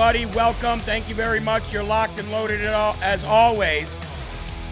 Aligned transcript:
Everybody. 0.00 0.34
Welcome. 0.34 0.80
Thank 0.80 1.10
you 1.10 1.14
very 1.14 1.40
much. 1.40 1.74
You're 1.74 1.82
locked 1.82 2.18
and 2.18 2.32
loaded 2.32 2.62
as 2.62 3.22
always. 3.22 3.94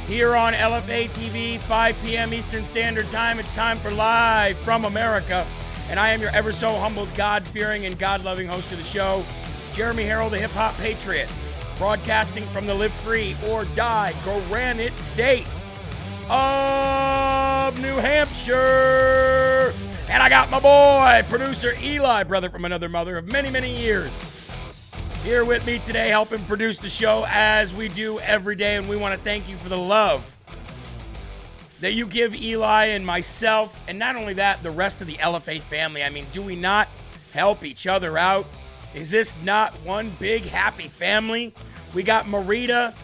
Here 0.06 0.34
on 0.34 0.54
LFA 0.54 1.10
TV, 1.10 1.58
5 1.58 1.96
p.m. 2.02 2.32
Eastern 2.32 2.64
Standard 2.64 3.06
Time, 3.10 3.38
it's 3.38 3.54
time 3.54 3.76
for 3.76 3.90
Live 3.90 4.56
from 4.56 4.86
America. 4.86 5.46
And 5.90 6.00
I 6.00 6.12
am 6.12 6.22
your 6.22 6.30
ever 6.30 6.50
so 6.50 6.70
humbled, 6.78 7.12
God 7.14 7.42
fearing, 7.42 7.84
and 7.84 7.98
God 7.98 8.24
loving 8.24 8.46
host 8.46 8.72
of 8.72 8.78
the 8.78 8.84
show, 8.84 9.22
Jeremy 9.74 10.04
Herrell, 10.04 10.30
the 10.30 10.38
hip 10.38 10.50
hop 10.52 10.74
patriot, 10.78 11.30
broadcasting 11.76 12.44
from 12.44 12.66
the 12.66 12.74
Live 12.74 12.94
Free 12.94 13.36
or 13.48 13.66
Die 13.76 14.14
Granite 14.24 14.96
State 14.96 15.46
of 16.30 17.78
New 17.82 17.96
Hampshire. 17.96 19.74
And 20.08 20.22
I 20.22 20.30
got 20.30 20.50
my 20.50 20.58
boy, 20.58 21.22
producer 21.28 21.74
Eli, 21.82 22.22
brother 22.22 22.48
from 22.48 22.64
another 22.64 22.88
mother 22.88 23.18
of 23.18 23.30
many, 23.30 23.50
many 23.50 23.78
years, 23.78 24.18
here 25.28 25.44
with 25.44 25.66
me 25.66 25.78
today, 25.80 26.08
helping 26.08 26.42
produce 26.46 26.78
the 26.78 26.88
show 26.88 27.26
as 27.28 27.74
we 27.74 27.86
do 27.88 28.18
every 28.20 28.56
day. 28.56 28.76
And 28.76 28.88
we 28.88 28.96
want 28.96 29.14
to 29.14 29.22
thank 29.22 29.46
you 29.46 29.56
for 29.56 29.68
the 29.68 29.76
love 29.76 30.34
that 31.80 31.92
you 31.92 32.06
give 32.06 32.34
Eli 32.34 32.86
and 32.86 33.04
myself, 33.04 33.78
and 33.86 33.98
not 33.98 34.16
only 34.16 34.32
that, 34.32 34.62
the 34.62 34.70
rest 34.70 35.02
of 35.02 35.06
the 35.06 35.16
LFA 35.16 35.60
family. 35.60 36.02
I 36.02 36.08
mean, 36.08 36.24
do 36.32 36.40
we 36.40 36.56
not 36.56 36.88
help 37.34 37.62
each 37.62 37.86
other 37.86 38.16
out? 38.16 38.46
Is 38.94 39.10
this 39.10 39.36
not 39.42 39.74
one 39.80 40.08
big 40.18 40.44
happy 40.44 40.88
family? 40.88 41.52
We 41.94 42.04
got 42.04 42.24
Marita, 42.24 42.94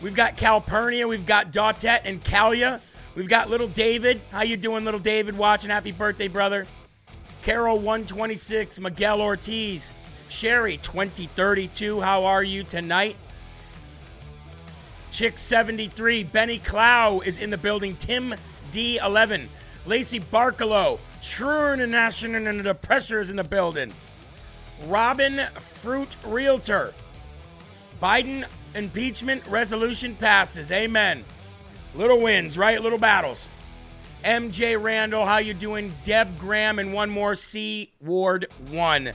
we've 0.00 0.14
got 0.14 0.36
Calpurnia, 0.36 1.08
we've 1.08 1.26
got 1.26 1.50
Dautet 1.50 2.02
and 2.04 2.22
Calia, 2.22 2.80
we've 3.16 3.28
got 3.28 3.50
little 3.50 3.66
David. 3.66 4.20
How 4.30 4.42
you 4.42 4.56
doing, 4.56 4.84
little 4.84 5.00
David? 5.00 5.36
Watching, 5.36 5.70
happy 5.70 5.90
birthday, 5.90 6.28
brother. 6.28 6.68
Carol 7.42 7.78
126, 7.78 8.78
Miguel 8.78 9.20
Ortiz, 9.20 9.92
Sherry 10.28 10.76
2032. 10.78 12.00
How 12.00 12.24
are 12.24 12.42
you 12.42 12.62
tonight? 12.62 13.16
Chick 15.10 15.38
73, 15.38 16.24
Benny 16.24 16.58
Clow 16.58 17.20
is 17.20 17.38
in 17.38 17.50
the 17.50 17.56
building. 17.56 17.96
Tim 17.96 18.34
D11, 18.70 19.46
Lacey 19.86 20.20
Barkalow, 20.20 20.98
True 21.22 21.72
International 21.72 22.46
and 22.46 22.60
the 22.60 22.74
Pressure 22.74 23.20
is 23.20 23.30
in 23.30 23.36
the 23.36 23.44
building. 23.44 23.92
Robin 24.86 25.46
Fruit 25.58 26.16
Realtor. 26.24 26.94
Biden 28.00 28.46
impeachment 28.74 29.44
resolution 29.48 30.14
passes. 30.14 30.70
Amen. 30.70 31.24
Little 31.94 32.20
wins, 32.20 32.56
right? 32.56 32.80
Little 32.80 32.98
battles. 32.98 33.48
MJ 34.24 34.80
Randall, 34.80 35.26
how 35.26 35.38
you 35.38 35.54
doing? 35.54 35.92
Deb 36.04 36.38
Graham 36.38 36.78
and 36.78 36.92
one 36.92 37.10
more 37.10 37.34
C 37.34 37.90
Ward 38.00 38.46
1. 38.70 39.12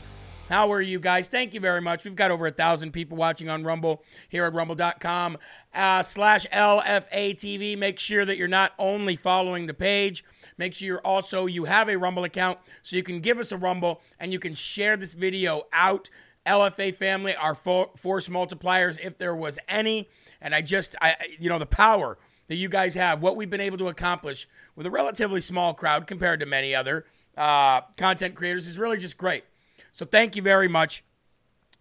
How 0.49 0.73
are 0.73 0.81
you 0.81 0.99
guys? 0.99 1.29
Thank 1.29 1.53
you 1.53 1.61
very 1.61 1.79
much. 1.79 2.03
We've 2.03 2.17
got 2.17 2.29
over 2.29 2.45
a 2.45 2.51
thousand 2.51 2.91
people 2.91 3.15
watching 3.15 3.49
on 3.49 3.63
Rumble 3.63 4.03
here 4.27 4.43
at 4.43 4.53
rumble.com 4.53 5.37
uh, 5.73 6.03
slash 6.03 6.45
LFA 6.47 7.33
TV. 7.33 7.77
Make 7.77 7.97
sure 7.97 8.25
that 8.25 8.35
you're 8.35 8.49
not 8.49 8.73
only 8.77 9.15
following 9.15 9.67
the 9.67 9.73
page, 9.73 10.23
make 10.57 10.73
sure 10.73 10.85
you're 10.85 10.99
also 10.99 11.45
you 11.45 11.63
have 11.63 11.87
a 11.87 11.97
Rumble 11.97 12.25
account 12.25 12.59
so 12.81 12.97
you 12.97 13.03
can 13.03 13.21
give 13.21 13.39
us 13.39 13.53
a 13.53 13.57
Rumble 13.57 14.01
and 14.19 14.33
you 14.33 14.39
can 14.39 14.53
share 14.53 14.97
this 14.97 15.13
video 15.13 15.63
out. 15.71 16.09
LFA 16.45 16.93
family, 16.93 17.33
our 17.33 17.55
fo- 17.55 17.91
force 17.95 18.27
multipliers, 18.27 18.99
if 19.01 19.17
there 19.17 19.33
was 19.33 19.57
any. 19.69 20.09
And 20.41 20.53
I 20.53 20.61
just, 20.61 20.93
I, 21.01 21.15
you 21.39 21.47
know, 21.47 21.57
the 21.57 21.65
power 21.65 22.17
that 22.47 22.55
you 22.55 22.67
guys 22.67 22.95
have, 22.95 23.21
what 23.21 23.37
we've 23.37 23.49
been 23.49 23.61
able 23.61 23.77
to 23.77 23.87
accomplish 23.87 24.45
with 24.75 24.85
a 24.85 24.91
relatively 24.91 25.39
small 25.39 25.73
crowd 25.73 26.05
compared 26.05 26.41
to 26.41 26.45
many 26.45 26.75
other 26.75 27.05
uh, 27.37 27.79
content 27.95 28.35
creators 28.35 28.67
is 28.67 28.77
really 28.77 28.97
just 28.97 29.17
great. 29.17 29.45
So 29.93 30.05
thank 30.05 30.35
you 30.35 30.41
very 30.41 30.67
much. 30.67 31.03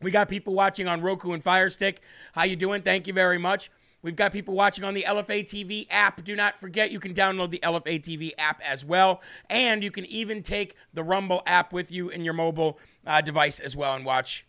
We 0.01 0.11
got 0.11 0.29
people 0.29 0.55
watching 0.55 0.87
on 0.87 1.01
Roku 1.01 1.33
and 1.33 1.43
Fire 1.43 1.69
Stick. 1.69 2.01
How 2.33 2.45
you 2.45 2.57
doing? 2.57 2.83
Thank 2.83 3.07
you 3.07 3.13
very 3.13 3.39
much. 3.39 3.71
We've 4.03 4.17
got 4.17 4.33
people 4.33 4.55
watching 4.55 4.85
on 4.85 4.95
the 4.95 5.05
LFA 5.09 5.45
TV 5.45 5.87
app. 5.89 6.25
Do 6.25 6.35
not 6.35 6.59
forget 6.59 6.91
you 6.91 6.99
can 6.99 7.15
download 7.15 7.51
the 7.51 7.61
LFA 7.63 8.03
TV 8.03 8.33
app 8.37 8.61
as 8.61 8.85
well, 8.85 9.23
and 9.49 9.83
you 9.83 9.93
can 9.93 10.05
even 10.07 10.43
take 10.43 10.75
the 10.93 11.05
Rumble 11.05 11.41
app 11.47 11.73
with 11.73 11.93
you 11.93 12.09
in 12.09 12.25
your 12.25 12.35
mobile 12.35 12.79
uh, 13.07 13.21
device 13.21 13.61
as 13.61 13.77
well 13.77 13.95
and 13.95 14.05
watch 14.05 14.45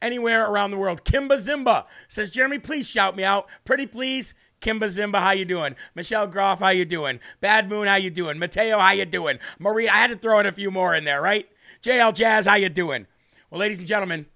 anywhere 0.00 0.48
around 0.48 0.70
the 0.70 0.76
world. 0.76 1.04
Kimba 1.04 1.34
Zimba 1.34 1.86
says, 2.06 2.30
Jeremy, 2.30 2.60
please 2.60 2.88
shout 2.88 3.16
me 3.16 3.24
out. 3.24 3.48
Pretty 3.64 3.86
please. 3.86 4.34
Kimba 4.60 4.84
Zimba, 4.84 5.20
how 5.20 5.32
you 5.32 5.44
doing? 5.44 5.74
Michelle 5.96 6.28
Groff, 6.28 6.60
how 6.60 6.70
you 6.70 6.84
doing? 6.84 7.18
Bad 7.40 7.68
Moon, 7.68 7.88
how 7.88 7.96
you 7.96 8.10
doing? 8.10 8.38
Mateo, 8.38 8.78
how 8.78 8.92
you 8.92 9.06
doing? 9.06 9.38
Maria, 9.58 9.90
I 9.90 9.96
had 9.96 10.10
to 10.10 10.16
throw 10.16 10.38
in 10.38 10.46
a 10.46 10.52
few 10.52 10.70
more 10.70 10.94
in 10.94 11.04
there, 11.04 11.20
right? 11.20 11.48
JL 11.82 12.14
Jazz, 12.14 12.46
how 12.46 12.56
you 12.56 12.68
doing? 12.68 13.06
Well, 13.50 13.60
ladies 13.60 13.78
and 13.78 13.86
gentlemen, 13.86 14.26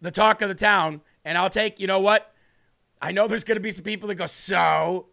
the 0.00 0.10
talk 0.10 0.42
of 0.42 0.48
the 0.48 0.54
town, 0.54 1.02
and 1.24 1.36
I'll 1.38 1.50
take, 1.50 1.78
you 1.78 1.86
know 1.86 2.00
what? 2.00 2.32
I 3.00 3.12
know 3.12 3.28
there's 3.28 3.44
going 3.44 3.56
to 3.56 3.62
be 3.62 3.70
some 3.70 3.84
people 3.84 4.08
that 4.08 4.14
go, 4.16 4.26
so, 4.26 5.08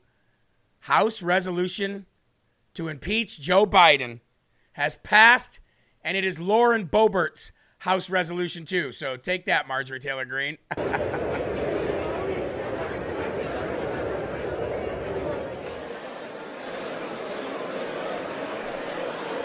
House 0.79 1.21
resolution 1.21 2.05
to 2.73 2.87
impeach 2.87 3.39
Joe 3.39 3.65
Biden 3.65 4.21
has 4.73 4.95
passed, 4.95 5.59
and 6.03 6.15
it 6.15 6.23
is 6.23 6.39
Lauren 6.39 6.87
Boebert's 6.87 7.51
House 7.79 8.09
resolution 8.09 8.65
too. 8.65 8.91
So 8.91 9.17
take 9.17 9.45
that, 9.45 9.67
Marjorie 9.67 9.99
Taylor 9.99 10.25
Greene. 10.25 10.57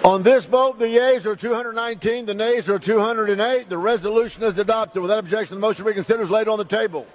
On 0.04 0.22
this 0.22 0.44
vote, 0.44 0.78
the 0.78 0.87
yeas 0.87 1.25
are 1.25 1.34
219, 1.34 2.26
the 2.26 2.34
nays 2.34 2.69
are 2.69 2.78
208. 2.78 3.70
The 3.70 3.78
resolution 3.78 4.42
is 4.42 4.59
adopted. 4.59 5.00
Without 5.00 5.19
objection, 5.19 5.54
the 5.54 5.60
motion 5.62 5.87
reconsidered 5.87 6.25
is 6.25 6.31
laid 6.31 6.46
on 6.46 6.58
the 6.58 6.64
table. 6.67 7.06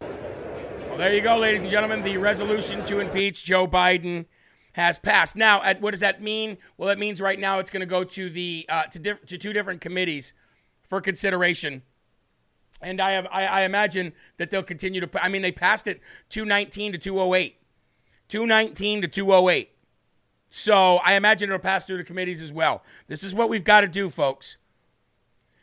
Well, 0.00 0.98
there 0.98 1.14
you 1.14 1.20
go, 1.20 1.38
ladies 1.38 1.62
and 1.62 1.70
gentlemen. 1.70 2.02
The 2.02 2.16
resolution 2.16 2.84
to 2.86 2.98
impeach 2.98 3.44
Joe 3.44 3.68
Biden 3.68 4.26
has 4.72 4.98
passed. 4.98 5.36
Now, 5.36 5.62
at, 5.62 5.80
what 5.80 5.92
does 5.92 6.00
that 6.00 6.20
mean? 6.20 6.58
Well, 6.76 6.88
it 6.88 6.98
means 6.98 7.20
right 7.20 7.38
now 7.38 7.60
it's 7.60 7.70
going 7.70 7.82
to 7.82 7.86
go 7.86 8.02
to 8.02 8.28
the 8.28 8.66
uh, 8.68 8.84
to, 8.86 8.98
diff- 8.98 9.24
to 9.26 9.38
two 9.38 9.52
different 9.52 9.80
committees 9.80 10.34
for 10.82 11.00
consideration. 11.00 11.82
And 12.82 13.00
I 13.00 13.12
have 13.12 13.28
I, 13.30 13.46
I 13.46 13.60
imagine 13.62 14.14
that 14.38 14.50
they'll 14.50 14.64
continue 14.64 15.00
to. 15.00 15.08
I 15.24 15.28
mean, 15.28 15.42
they 15.42 15.52
passed 15.52 15.86
it 15.86 16.00
219 16.30 16.90
to 16.90 16.98
208, 16.98 17.56
219 18.28 19.02
to 19.02 19.06
208. 19.08 19.73
So 20.56 20.98
I 20.98 21.14
imagine 21.14 21.48
it'll 21.48 21.58
pass 21.58 21.84
through 21.84 21.96
the 21.96 22.04
committees 22.04 22.40
as 22.40 22.52
well. 22.52 22.84
This 23.08 23.24
is 23.24 23.34
what 23.34 23.48
we've 23.48 23.64
got 23.64 23.80
to 23.80 23.88
do, 23.88 24.08
folks. 24.08 24.56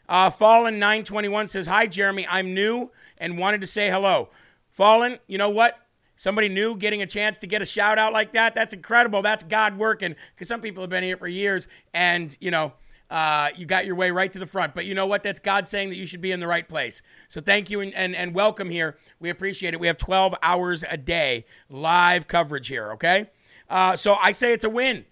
Uh, 0.09 0.29
Fallen 0.29 0.79
921 0.79 1.47
says, 1.47 1.67
Hi, 1.67 1.87
Jeremy. 1.87 2.27
I'm 2.29 2.53
new 2.53 2.91
and 3.17 3.37
wanted 3.37 3.61
to 3.61 3.67
say 3.67 3.89
hello. 3.89 4.27
Fallen, 4.69 5.19
you 5.27 5.37
know 5.37 5.49
what? 5.49 5.79
Somebody 6.17 6.49
new 6.49 6.75
getting 6.75 7.01
a 7.01 7.05
chance 7.05 7.37
to 7.37 7.47
get 7.47 7.61
a 7.61 7.65
shout 7.65 7.97
out 7.97 8.11
like 8.11 8.33
that, 8.33 8.53
that's 8.53 8.73
incredible. 8.73 9.21
That's 9.21 9.43
God 9.43 9.77
working. 9.77 10.13
Because 10.35 10.49
some 10.49 10.59
people 10.59 10.83
have 10.83 10.89
been 10.89 11.05
here 11.05 11.15
for 11.15 11.27
years 11.29 11.69
and, 11.93 12.37
you 12.41 12.51
know, 12.51 12.73
uh, 13.09 13.49
you 13.55 13.65
got 13.65 13.85
your 13.85 13.95
way 13.95 14.11
right 14.11 14.31
to 14.33 14.39
the 14.39 14.45
front. 14.45 14.75
But 14.75 14.83
you 14.83 14.93
know 14.93 15.05
what? 15.07 15.23
That's 15.23 15.39
God 15.39 15.69
saying 15.69 15.87
that 15.91 15.95
you 15.95 16.05
should 16.05 16.21
be 16.21 16.33
in 16.33 16.41
the 16.41 16.47
right 16.47 16.67
place. 16.67 17.01
So 17.29 17.39
thank 17.39 17.69
you 17.69 17.79
and, 17.79 17.93
and, 17.93 18.13
and 18.13 18.35
welcome 18.35 18.69
here. 18.69 18.97
We 19.21 19.29
appreciate 19.29 19.73
it. 19.73 19.79
We 19.79 19.87
have 19.87 19.97
12 19.97 20.35
hours 20.43 20.83
a 20.89 20.97
day 20.97 21.45
live 21.69 22.27
coverage 22.27 22.67
here, 22.67 22.91
okay? 22.91 23.29
Uh, 23.71 23.95
so 23.95 24.17
I 24.21 24.33
say 24.33 24.51
it's 24.51 24.65
a 24.65 24.69
win. 24.69 25.05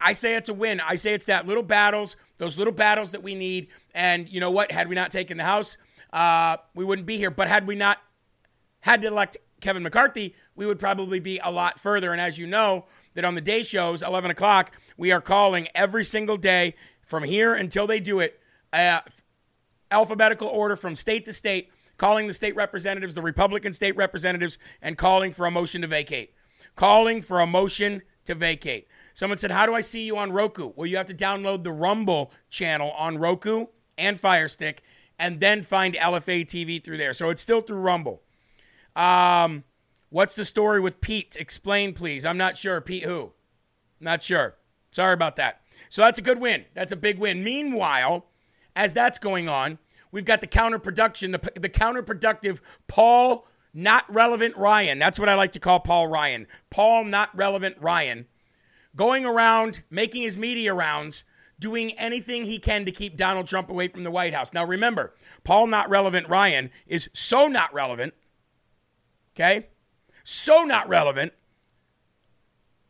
I 0.00 0.12
say 0.12 0.34
it's 0.34 0.48
a 0.48 0.54
win. 0.54 0.80
I 0.80 0.94
say 0.94 1.12
it's 1.12 1.26
that 1.26 1.46
little 1.46 1.62
battles, 1.62 2.16
those 2.38 2.56
little 2.56 2.72
battles 2.72 3.10
that 3.10 3.22
we 3.22 3.34
need. 3.34 3.68
And 3.94 4.28
you 4.30 4.40
know 4.40 4.50
what? 4.50 4.72
Had 4.72 4.88
we 4.88 4.94
not 4.94 5.10
taken 5.10 5.36
the 5.36 5.44
House, 5.44 5.76
uh, 6.12 6.56
we 6.74 6.86
wouldn't 6.86 7.06
be 7.06 7.18
here. 7.18 7.30
But 7.30 7.48
had 7.48 7.66
we 7.66 7.74
not 7.74 7.98
had 8.80 9.02
to 9.02 9.08
elect 9.08 9.36
Kevin 9.60 9.82
McCarthy, 9.82 10.34
we 10.56 10.64
would 10.64 10.78
probably 10.78 11.20
be 11.20 11.38
a 11.44 11.50
lot 11.50 11.78
further. 11.78 12.12
And 12.12 12.20
as 12.20 12.38
you 12.38 12.46
know, 12.46 12.86
that 13.12 13.26
on 13.26 13.34
the 13.34 13.42
day 13.42 13.62
shows, 13.62 14.00
11 14.02 14.30
o'clock, 14.30 14.72
we 14.96 15.12
are 15.12 15.20
calling 15.20 15.68
every 15.74 16.04
single 16.04 16.38
day 16.38 16.76
from 17.02 17.24
here 17.24 17.52
until 17.54 17.86
they 17.86 18.00
do 18.00 18.20
it, 18.20 18.40
uh, 18.72 19.00
alphabetical 19.90 20.48
order 20.48 20.76
from 20.76 20.94
state 20.94 21.26
to 21.26 21.32
state, 21.34 21.70
calling 21.98 22.26
the 22.26 22.32
state 22.32 22.56
representatives, 22.56 23.12
the 23.14 23.22
Republican 23.22 23.74
state 23.74 23.96
representatives, 23.96 24.56
and 24.80 24.96
calling 24.96 25.30
for 25.30 25.44
a 25.44 25.50
motion 25.50 25.82
to 25.82 25.86
vacate. 25.86 26.32
Calling 26.78 27.22
for 27.22 27.40
a 27.40 27.46
motion 27.46 28.02
to 28.24 28.36
vacate. 28.36 28.86
Someone 29.12 29.36
said, 29.36 29.50
How 29.50 29.66
do 29.66 29.74
I 29.74 29.80
see 29.80 30.04
you 30.04 30.16
on 30.16 30.30
Roku? 30.30 30.70
Well, 30.76 30.86
you 30.86 30.96
have 30.96 31.06
to 31.06 31.14
download 31.14 31.64
the 31.64 31.72
Rumble 31.72 32.30
channel 32.50 32.92
on 32.92 33.18
Roku 33.18 33.66
and 33.98 34.20
Firestick 34.20 34.84
and 35.18 35.40
then 35.40 35.62
find 35.64 35.94
LFA 35.94 36.46
TV 36.46 36.82
through 36.82 36.98
there. 36.98 37.12
So 37.12 37.30
it's 37.30 37.42
still 37.42 37.62
through 37.62 37.80
Rumble. 37.80 38.22
Um, 38.94 39.64
what's 40.10 40.36
the 40.36 40.44
story 40.44 40.78
with 40.78 41.00
Pete? 41.00 41.34
Explain, 41.36 41.94
please. 41.94 42.24
I'm 42.24 42.38
not 42.38 42.56
sure. 42.56 42.80
Pete 42.80 43.02
who? 43.02 43.32
Not 43.98 44.22
sure. 44.22 44.54
Sorry 44.92 45.14
about 45.14 45.34
that. 45.34 45.62
So 45.90 46.02
that's 46.02 46.20
a 46.20 46.22
good 46.22 46.40
win. 46.40 46.66
That's 46.74 46.92
a 46.92 46.96
big 46.96 47.18
win. 47.18 47.42
Meanwhile, 47.42 48.24
as 48.76 48.92
that's 48.92 49.18
going 49.18 49.48
on, 49.48 49.80
we've 50.12 50.24
got 50.24 50.40
the 50.40 50.46
counterproduction, 50.46 51.32
the, 51.32 51.60
the 51.60 51.68
counterproductive 51.68 52.60
Paul 52.86 53.48
not 53.78 54.12
relevant 54.12 54.56
Ryan. 54.56 54.98
That's 54.98 55.20
what 55.20 55.28
I 55.28 55.34
like 55.34 55.52
to 55.52 55.60
call 55.60 55.78
Paul 55.78 56.08
Ryan. 56.08 56.48
Paul 56.68 57.04
not 57.04 57.30
relevant 57.36 57.76
Ryan. 57.80 58.26
Going 58.96 59.24
around, 59.24 59.82
making 59.88 60.22
his 60.22 60.36
media 60.36 60.74
rounds, 60.74 61.22
doing 61.60 61.92
anything 61.92 62.44
he 62.44 62.58
can 62.58 62.84
to 62.84 62.90
keep 62.90 63.16
Donald 63.16 63.46
Trump 63.46 63.70
away 63.70 63.86
from 63.86 64.02
the 64.02 64.10
White 64.10 64.34
House. 64.34 64.52
Now 64.52 64.64
remember, 64.64 65.14
Paul 65.44 65.68
not 65.68 65.88
relevant 65.88 66.28
Ryan 66.28 66.70
is 66.88 67.08
so 67.12 67.46
not 67.46 67.72
relevant, 67.72 68.14
okay? 69.36 69.68
So 70.24 70.64
not 70.64 70.88
relevant 70.88 71.32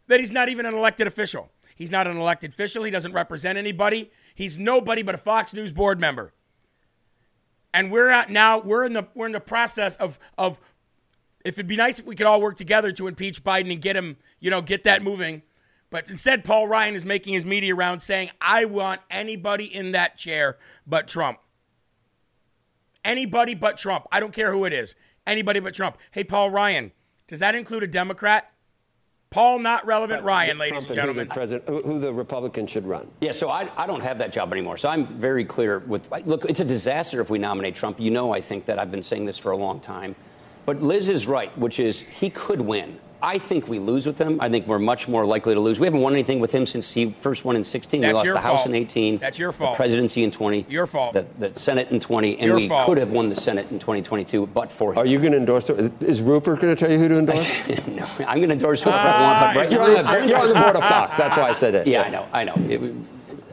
that 0.06 0.20
he's 0.20 0.32
not 0.32 0.48
even 0.48 0.64
an 0.64 0.74
elected 0.74 1.06
official. 1.06 1.50
He's 1.76 1.90
not 1.90 2.06
an 2.06 2.16
elected 2.16 2.52
official. 2.52 2.84
He 2.84 2.90
doesn't 2.90 3.12
represent 3.12 3.58
anybody. 3.58 4.10
He's 4.34 4.56
nobody 4.56 5.02
but 5.02 5.14
a 5.14 5.18
Fox 5.18 5.52
News 5.52 5.70
board 5.70 6.00
member. 6.00 6.32
And 7.74 7.92
we're 7.92 8.08
at 8.08 8.30
now, 8.30 8.58
we're 8.58 8.84
in 8.84 8.94
the 8.94 9.06
we're 9.14 9.26
in 9.26 9.32
the 9.32 9.40
process 9.40 9.94
of 9.96 10.18
of 10.38 10.58
if 11.44 11.54
it'd 11.54 11.68
be 11.68 11.76
nice 11.76 11.98
if 12.00 12.06
we 12.06 12.14
could 12.14 12.26
all 12.26 12.40
work 12.40 12.56
together 12.56 12.92
to 12.92 13.06
impeach 13.06 13.44
Biden 13.44 13.72
and 13.72 13.80
get 13.80 13.96
him, 13.96 14.16
you 14.40 14.50
know, 14.50 14.60
get 14.60 14.84
that 14.84 15.02
moving. 15.02 15.42
But 15.90 16.10
instead, 16.10 16.44
Paul 16.44 16.68
Ryan 16.68 16.94
is 16.94 17.04
making 17.04 17.34
his 17.34 17.46
media 17.46 17.74
round 17.74 18.02
saying, 18.02 18.30
I 18.40 18.66
want 18.66 19.00
anybody 19.10 19.64
in 19.64 19.92
that 19.92 20.18
chair 20.18 20.58
but 20.86 21.08
Trump. 21.08 21.38
Anybody 23.04 23.54
but 23.54 23.78
Trump. 23.78 24.06
I 24.12 24.20
don't 24.20 24.34
care 24.34 24.52
who 24.52 24.64
it 24.64 24.72
is. 24.72 24.94
Anybody 25.26 25.60
but 25.60 25.74
Trump. 25.74 25.96
Hey, 26.10 26.24
Paul 26.24 26.50
Ryan, 26.50 26.92
does 27.26 27.40
that 27.40 27.54
include 27.54 27.82
a 27.84 27.86
Democrat? 27.86 28.52
Paul, 29.30 29.58
not 29.58 29.84
relevant 29.86 30.24
Ryan, 30.24 30.56
ladies 30.56 30.86
and 30.86 30.94
gentlemen. 30.94 31.26
Who 31.26 31.28
the, 31.28 31.34
president, 31.34 31.68
who 31.68 31.98
the 31.98 32.12
Republican 32.12 32.66
should 32.66 32.86
run. 32.86 33.08
Yeah, 33.20 33.32
so 33.32 33.50
I, 33.50 33.70
I 33.76 33.86
don't 33.86 34.00
have 34.00 34.18
that 34.18 34.32
job 34.32 34.52
anymore. 34.52 34.78
So 34.78 34.88
I'm 34.88 35.06
very 35.18 35.44
clear 35.44 35.80
with 35.80 36.10
look, 36.24 36.46
it's 36.46 36.60
a 36.60 36.64
disaster 36.64 37.20
if 37.20 37.28
we 37.28 37.38
nominate 37.38 37.74
Trump. 37.74 38.00
You 38.00 38.10
know, 38.10 38.32
I 38.32 38.40
think 38.40 38.64
that 38.66 38.78
I've 38.78 38.90
been 38.90 39.02
saying 39.02 39.26
this 39.26 39.36
for 39.36 39.52
a 39.52 39.56
long 39.56 39.80
time. 39.80 40.16
But 40.68 40.82
Liz 40.82 41.08
is 41.08 41.26
right, 41.26 41.56
which 41.56 41.80
is 41.80 42.00
he 42.00 42.28
could 42.28 42.60
win. 42.60 42.98
I 43.22 43.38
think 43.38 43.68
we 43.68 43.78
lose 43.78 44.04
with 44.04 44.18
him. 44.18 44.38
I 44.38 44.50
think 44.50 44.66
we're 44.66 44.78
much 44.78 45.08
more 45.08 45.24
likely 45.24 45.54
to 45.54 45.60
lose. 45.60 45.80
We 45.80 45.86
haven't 45.86 46.02
won 46.02 46.12
anything 46.12 46.40
with 46.40 46.52
him 46.52 46.66
since 46.66 46.92
he 46.92 47.10
first 47.10 47.42
won 47.46 47.56
in 47.56 47.64
16. 47.64 48.02
That's 48.02 48.10
we 48.10 48.14
lost 48.16 48.24
your 48.26 48.34
the 48.34 48.40
House 48.40 48.58
fault. 48.58 48.68
in 48.68 48.74
18. 48.74 49.16
That's 49.16 49.38
your 49.38 49.50
fault. 49.50 49.72
The 49.72 49.76
presidency 49.78 50.24
in 50.24 50.30
20. 50.30 50.66
Your 50.68 50.86
fault. 50.86 51.14
The, 51.14 51.24
the 51.38 51.58
Senate 51.58 51.90
in 51.90 52.00
20. 52.00 52.34
And 52.36 52.46
Your 52.48 52.56
we 52.56 52.68
fault. 52.68 52.84
could 52.84 52.98
have 52.98 53.10
won 53.10 53.30
the 53.30 53.34
Senate 53.34 53.70
in 53.70 53.78
2022, 53.78 54.46
but 54.48 54.70
for 54.70 54.92
him. 54.92 54.98
Are 54.98 55.06
you 55.06 55.18
going 55.18 55.32
to 55.32 55.38
endorse 55.38 55.70
it? 55.70 56.02
Is 56.02 56.20
Rupert 56.20 56.60
going 56.60 56.76
to 56.76 56.78
tell 56.78 56.92
you 56.92 56.98
who 56.98 57.08
to 57.08 57.18
endorse? 57.18 57.48
no, 57.88 58.06
I'm 58.26 58.36
going 58.36 58.48
to 58.50 58.52
endorse 58.52 58.82
whoever 58.82 58.98
I 58.98 59.22
want. 59.22 59.40
But 59.40 59.56
ah, 59.56 59.60
right 59.60 59.70
you're 59.70 59.80
now, 59.80 60.12
on 60.12 60.20
the- 60.20 60.28
You're 60.28 60.38
on 60.38 60.48
the 60.48 60.54
board 60.54 60.76
of 60.76 60.84
Fox. 60.84 61.16
That's 61.16 61.36
why 61.38 61.48
I 61.48 61.54
said 61.54 61.74
it. 61.76 61.86
Yeah, 61.86 62.02
I 62.02 62.10
know. 62.10 62.26
I 62.30 62.44
know. 62.44 62.54
It- 62.68 62.94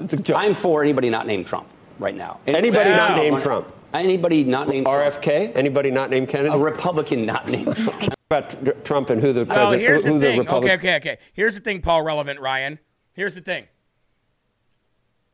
It's 0.02 0.12
a 0.12 0.18
joke. 0.18 0.36
I'm 0.38 0.54
for 0.54 0.84
anybody 0.84 1.10
not 1.10 1.28
named 1.28 1.48
Trump 1.48 1.66
right 2.00 2.16
now. 2.16 2.40
And- 2.48 2.56
Anybody 2.56 2.90
not 2.92 3.16
named 3.18 3.40
Trump? 3.42 3.74
Anybody 3.94 4.44
not 4.44 4.68
named 4.68 4.86
Trump. 4.86 5.16
RFK? 5.16 5.56
Anybody 5.56 5.90
not 5.92 6.10
named 6.10 6.28
Kennedy? 6.28 6.54
A 6.54 6.58
Republican 6.58 7.26
not 7.26 7.48
named 7.48 7.76
Trump. 7.78 8.14
about 8.30 8.84
Trump 8.86 9.10
and 9.10 9.22
who 9.22 9.32
the 9.34 9.46
Well, 9.46 9.56
president, 9.56 9.82
here's 9.82 10.04
who 10.06 10.14
the 10.14 10.20
thing. 10.20 10.40
Republic- 10.40 10.72
okay, 10.80 10.96
okay, 10.96 11.12
okay. 11.14 11.22
Here's 11.34 11.56
the 11.56 11.62
thing, 11.62 11.82
Paul 11.82 12.02
Relevant 12.02 12.40
Ryan. 12.40 12.80
Here's 13.14 13.36
the 13.36 13.42
thing. 13.42 13.68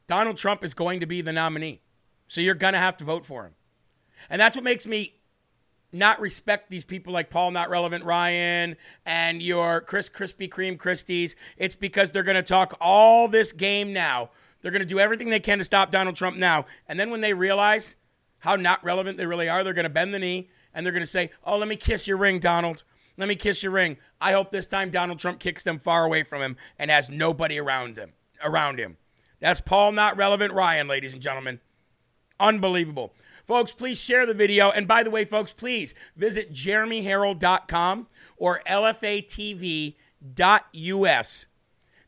Donald 0.07 0.37
Trump 0.37 0.63
is 0.63 0.73
going 0.73 0.99
to 0.99 1.05
be 1.05 1.21
the 1.21 1.31
nominee. 1.31 1.81
So 2.27 2.41
you're 2.41 2.53
going 2.55 2.73
to 2.73 2.79
have 2.79 2.97
to 2.97 3.03
vote 3.03 3.25
for 3.25 3.45
him. 3.45 3.53
And 4.29 4.39
that's 4.39 4.55
what 4.55 4.63
makes 4.63 4.85
me 4.85 5.15
not 5.93 6.19
respect 6.19 6.69
these 6.69 6.83
people 6.83 7.11
like 7.11 7.29
Paul 7.29 7.51
Not 7.51 7.69
Relevant 7.69 8.05
Ryan 8.05 8.75
and 9.05 9.41
your 9.41 9.81
Chris 9.81 10.09
Krispy 10.09 10.49
Kreme 10.49 10.77
Christies. 10.77 11.35
It's 11.57 11.75
because 11.75 12.11
they're 12.11 12.23
going 12.23 12.35
to 12.35 12.43
talk 12.43 12.77
all 12.79 13.27
this 13.27 13.51
game 13.51 13.91
now. 13.93 14.29
They're 14.61 14.71
going 14.71 14.81
to 14.81 14.85
do 14.85 14.99
everything 14.99 15.29
they 15.29 15.39
can 15.39 15.57
to 15.57 15.63
stop 15.63 15.91
Donald 15.91 16.15
Trump 16.15 16.37
now. 16.37 16.65
And 16.87 16.99
then 16.99 17.09
when 17.09 17.21
they 17.21 17.33
realize 17.33 17.95
how 18.39 18.55
not 18.55 18.83
relevant 18.83 19.17
they 19.17 19.25
really 19.25 19.49
are, 19.49 19.63
they're 19.63 19.73
going 19.73 19.83
to 19.83 19.89
bend 19.89 20.13
the 20.13 20.19
knee 20.19 20.49
and 20.73 20.85
they're 20.85 20.93
going 20.93 21.01
to 21.01 21.07
say, 21.07 21.31
Oh, 21.43 21.57
let 21.57 21.67
me 21.67 21.75
kiss 21.75 22.07
your 22.07 22.17
ring, 22.17 22.39
Donald. 22.39 22.83
Let 23.17 23.27
me 23.27 23.35
kiss 23.35 23.61
your 23.61 23.71
ring. 23.71 23.97
I 24.19 24.31
hope 24.31 24.51
this 24.51 24.67
time 24.67 24.89
Donald 24.89 25.19
Trump 25.19 25.39
kicks 25.39 25.63
them 25.63 25.79
far 25.79 26.05
away 26.05 26.23
from 26.23 26.41
him 26.41 26.57
and 26.79 26.89
has 26.89 27.09
nobody 27.09 27.59
around 27.59 27.97
him. 27.97 28.13
Around 28.43 28.79
him. 28.79 28.97
That's 29.39 29.61
Paul 29.61 29.91
Not 29.91 30.17
Relevant 30.17 30.53
Ryan, 30.53 30.87
ladies 30.87 31.13
and 31.13 31.21
gentlemen. 31.21 31.59
Unbelievable. 32.39 33.13
Folks, 33.43 33.71
please 33.71 33.99
share 33.99 34.25
the 34.25 34.33
video. 34.33 34.71
And 34.71 34.87
by 34.87 35.03
the 35.03 35.09
way, 35.11 35.25
folks, 35.25 35.51
please 35.51 35.93
visit 36.15 36.53
jeremyherrell.com 36.53 38.07
or 38.37 38.61
lfatv.us. 38.67 39.95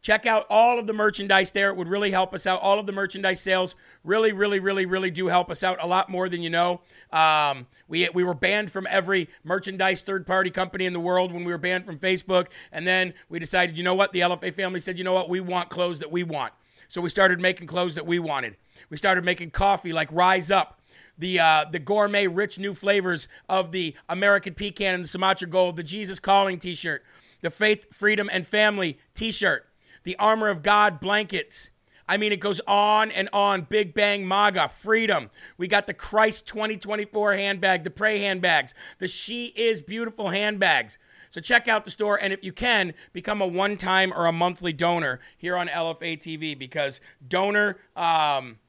Check 0.04 0.26
out 0.26 0.46
all 0.50 0.80
of 0.80 0.86
the 0.86 0.92
merchandise 0.92 1.54
there. 1.54 1.70
It 1.70 1.78
would 1.78 1.88
really 1.88 2.12
help 2.12 2.34
us 2.34 2.46
out. 2.46 2.62
All 2.62 2.78
of 2.78 2.86
the 2.86 2.92
merchandise 2.92 3.40
sales 3.40 3.74
really, 4.04 4.34
really, 4.34 4.60
really, 4.60 4.86
really 4.86 5.10
do 5.10 5.28
help 5.28 5.50
us 5.50 5.64
out 5.64 5.78
a 5.82 5.88
lot 5.88 6.10
more 6.10 6.28
than 6.28 6.42
you 6.42 6.50
know. 6.50 6.82
Um, 7.14 7.68
we, 7.88 8.10
we 8.14 8.26
were 8.26 8.34
banned 8.34 8.70
from 8.70 8.86
every 8.90 9.30
merchandise 9.46 10.02
third 10.02 10.28
party 10.28 10.52
company 10.52 10.86
in 10.86 10.92
the 10.92 11.00
world 11.00 11.32
when 11.32 11.46
we 11.46 11.54
were 11.54 11.58
banned 11.58 11.86
from 11.86 11.98
Facebook. 12.00 12.48
And 12.74 12.86
then 12.86 13.14
we 13.30 13.40
decided, 13.40 13.78
you 13.78 13.84
know 13.86 13.96
what? 13.96 14.12
The 14.12 14.20
LFA 14.20 14.54
family 14.54 14.82
said, 14.82 14.98
you 14.98 15.06
know 15.06 15.14
what? 15.14 15.30
We 15.30 15.40
want 15.40 15.70
clothes 15.70 16.00
that 16.00 16.12
we 16.12 16.24
want. 16.24 16.52
So 16.90 17.00
we 17.00 17.10
started 17.10 17.40
making 17.40 17.68
clothes 17.68 17.96
that 17.96 18.06
we 18.06 18.20
wanted. 18.20 18.58
We 18.90 18.98
started 18.98 19.24
making 19.24 19.52
coffee 19.52 19.94
like 19.94 20.10
Rise 20.12 20.52
Up, 20.52 20.82
the 21.18 21.40
uh, 21.40 21.66
the 21.72 21.80
gourmet, 21.80 22.28
rich 22.28 22.60
new 22.60 22.74
flavors 22.74 23.30
of 23.48 23.72
the 23.72 23.96
American 24.10 24.54
Pecan 24.54 24.96
and 24.96 25.04
the 25.06 25.08
Sumatra 25.08 25.48
Gold, 25.48 25.78
the 25.78 25.84
Jesus 25.84 26.20
Calling 26.20 26.60
T-shirt, 26.60 27.04
the 27.42 27.50
Faith, 27.50 27.88
Freedom, 27.94 28.30
and 28.32 28.46
Family 28.46 29.00
T-shirt, 29.14 29.66
the 30.04 30.16
Armor 30.18 30.50
of 30.50 30.64
God 30.64 31.00
blankets. 31.00 31.72
I 32.08 32.18
mean, 32.18 32.32
it 32.32 32.40
goes 32.40 32.60
on 32.68 33.12
and 33.12 33.30
on. 33.32 33.62
Big 33.64 33.94
Bang 33.94 34.28
MAGA, 34.28 34.68
Freedom. 34.68 35.30
We 35.58 35.68
got 35.68 35.88
the 35.88 35.94
Christ 35.94 36.48
2024 36.48 37.36
handbag, 37.36 37.84
the 37.84 37.90
Pray 37.90 38.20
handbags, 38.20 38.74
the 39.00 39.08
She 39.08 39.48
Is 39.56 39.82
Beautiful 39.82 40.30
handbags. 40.30 40.98
So 41.30 41.42
check 41.42 41.68
out 41.68 41.84
the 41.86 41.92
store, 41.92 42.20
and 42.22 42.32
if 42.32 42.44
you 42.44 42.52
can, 42.52 42.94
become 43.12 43.42
a 43.42 43.48
one-time 43.48 44.14
or 44.14 44.28
a 44.28 44.32
monthly 44.32 44.72
donor 44.72 45.20
here 45.36 45.58
on 45.58 45.68
LFA 45.68 46.20
TV 46.20 46.58
because 46.58 47.02
donor 47.28 47.80
um, 47.96 48.60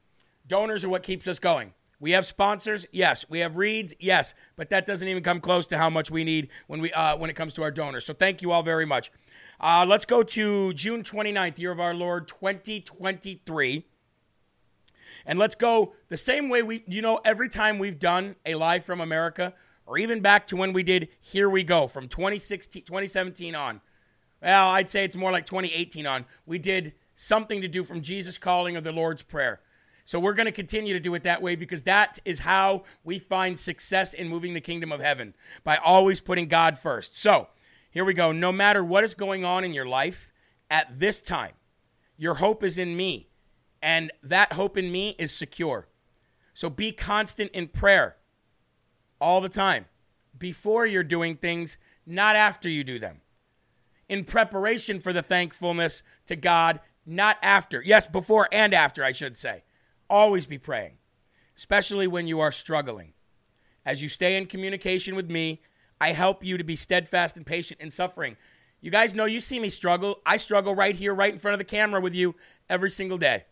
donors 0.46 0.82
are 0.84 0.88
what 0.88 1.02
keeps 1.02 1.28
us 1.28 1.38
going. 1.38 1.74
We 2.00 2.12
have 2.12 2.26
sponsors, 2.26 2.86
yes. 2.90 3.24
We 3.28 3.40
have 3.40 3.56
reads, 3.56 3.94
yes. 3.98 4.34
But 4.56 4.70
that 4.70 4.86
doesn't 4.86 5.06
even 5.06 5.22
come 5.22 5.40
close 5.40 5.66
to 5.68 5.78
how 5.78 5.90
much 5.90 6.10
we 6.10 6.24
need 6.24 6.48
when 6.66 6.80
we 6.80 6.92
uh, 6.92 7.16
when 7.16 7.30
it 7.30 7.34
comes 7.34 7.54
to 7.54 7.62
our 7.62 7.70
donors. 7.70 8.04
So 8.04 8.12
thank 8.12 8.42
you 8.42 8.52
all 8.52 8.62
very 8.62 8.84
much. 8.84 9.10
Uh, 9.64 9.82
let's 9.88 10.04
go 10.04 10.22
to 10.22 10.74
June 10.74 11.02
29th, 11.02 11.58
year 11.58 11.72
of 11.72 11.80
our 11.80 11.94
Lord 11.94 12.28
2023. 12.28 13.86
And 15.24 15.38
let's 15.38 15.54
go 15.54 15.94
the 16.10 16.18
same 16.18 16.50
way 16.50 16.62
we, 16.62 16.84
you 16.86 17.00
know, 17.00 17.18
every 17.24 17.48
time 17.48 17.78
we've 17.78 17.98
done 17.98 18.36
a 18.44 18.56
live 18.56 18.84
from 18.84 19.00
America, 19.00 19.54
or 19.86 19.96
even 19.96 20.20
back 20.20 20.46
to 20.48 20.56
when 20.56 20.74
we 20.74 20.82
did 20.82 21.08
Here 21.18 21.48
We 21.48 21.64
Go 21.64 21.88
from 21.88 22.08
2016, 22.08 22.82
2017 22.82 23.54
on. 23.54 23.80
Well, 24.42 24.68
I'd 24.68 24.90
say 24.90 25.02
it's 25.02 25.16
more 25.16 25.32
like 25.32 25.46
2018 25.46 26.06
on. 26.06 26.26
We 26.44 26.58
did 26.58 26.92
something 27.14 27.62
to 27.62 27.68
do 27.68 27.84
from 27.84 28.02
Jesus 28.02 28.36
Calling 28.36 28.76
of 28.76 28.84
the 28.84 28.92
Lord's 28.92 29.22
Prayer. 29.22 29.60
So 30.04 30.20
we're 30.20 30.34
going 30.34 30.44
to 30.44 30.52
continue 30.52 30.92
to 30.92 31.00
do 31.00 31.14
it 31.14 31.22
that 31.22 31.40
way 31.40 31.56
because 31.56 31.84
that 31.84 32.18
is 32.26 32.40
how 32.40 32.84
we 33.02 33.18
find 33.18 33.58
success 33.58 34.12
in 34.12 34.28
moving 34.28 34.52
the 34.52 34.60
kingdom 34.60 34.92
of 34.92 35.00
heaven 35.00 35.34
by 35.64 35.78
always 35.78 36.20
putting 36.20 36.48
God 36.48 36.76
first. 36.76 37.16
So 37.16 37.48
here 37.94 38.04
we 38.04 38.12
go. 38.12 38.32
No 38.32 38.52
matter 38.52 38.84
what 38.84 39.04
is 39.04 39.14
going 39.14 39.44
on 39.44 39.64
in 39.64 39.72
your 39.72 39.86
life 39.86 40.30
at 40.68 40.98
this 40.98 41.22
time, 41.22 41.52
your 42.18 42.34
hope 42.34 42.62
is 42.62 42.76
in 42.76 42.96
me 42.96 43.30
And 43.84 44.10
that 44.22 44.54
hope 44.54 44.78
in 44.78 44.90
me 44.90 45.14
is 45.18 45.30
secure. 45.30 45.88
So 46.54 46.70
be 46.70 46.90
constant 46.90 47.50
in 47.50 47.68
prayer 47.68 48.16
all 49.20 49.42
the 49.42 49.50
time 49.50 49.84
before 50.38 50.86
you're 50.86 51.04
doing 51.04 51.36
things, 51.36 51.76
not 52.06 52.34
after 52.34 52.66
you 52.66 52.82
do 52.82 52.98
them. 52.98 53.20
In 54.08 54.24
preparation 54.24 55.00
for 55.00 55.12
the 55.12 55.22
thankfulness 55.22 56.02
to 56.24 56.34
God, 56.34 56.80
not 57.04 57.36
after. 57.42 57.82
Yes, 57.82 58.06
before 58.06 58.48
and 58.50 58.72
after, 58.72 59.04
I 59.04 59.12
should 59.12 59.36
say. 59.36 59.64
Always 60.08 60.46
be 60.46 60.56
praying, 60.56 60.96
especially 61.54 62.06
when 62.06 62.26
you 62.26 62.40
are 62.40 62.52
struggling. 62.52 63.12
As 63.84 64.00
you 64.02 64.08
stay 64.08 64.34
in 64.34 64.46
communication 64.46 65.14
with 65.14 65.30
me, 65.30 65.60
I 66.00 66.12
help 66.12 66.44
you 66.44 66.58
to 66.58 66.64
be 66.64 66.76
steadfast 66.76 67.36
and 67.36 67.46
patient 67.46 67.80
in 67.80 67.90
suffering. 67.90 68.36
You 68.80 68.90
guys 68.90 69.14
know 69.14 69.24
you 69.24 69.40
see 69.40 69.58
me 69.58 69.70
struggle. 69.70 70.20
I 70.26 70.36
struggle 70.36 70.74
right 70.74 70.94
here, 70.94 71.14
right 71.14 71.32
in 71.32 71.38
front 71.38 71.54
of 71.54 71.58
the 71.58 71.64
camera 71.64 72.00
with 72.00 72.14
you 72.14 72.34
every 72.68 72.90
single 72.90 73.18
day. 73.18 73.44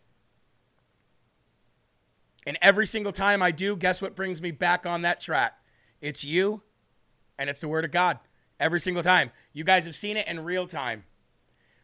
And 2.45 2.57
every 2.61 2.85
single 2.85 3.11
time 3.11 3.41
I 3.41 3.51
do, 3.51 3.75
guess 3.75 4.01
what 4.01 4.15
brings 4.15 4.41
me 4.41 4.51
back 4.51 4.85
on 4.85 5.01
that 5.01 5.19
track? 5.19 5.53
It's 6.01 6.23
you 6.23 6.61
and 7.39 7.49
it's 7.49 7.61
the 7.61 7.67
Word 7.67 7.85
of 7.85 7.91
God. 7.91 8.19
Every 8.59 8.79
single 8.79 9.03
time. 9.03 9.31
You 9.51 9.63
guys 9.63 9.85
have 9.85 9.95
seen 9.95 10.17
it 10.17 10.27
in 10.27 10.43
real 10.43 10.67
time. 10.67 11.05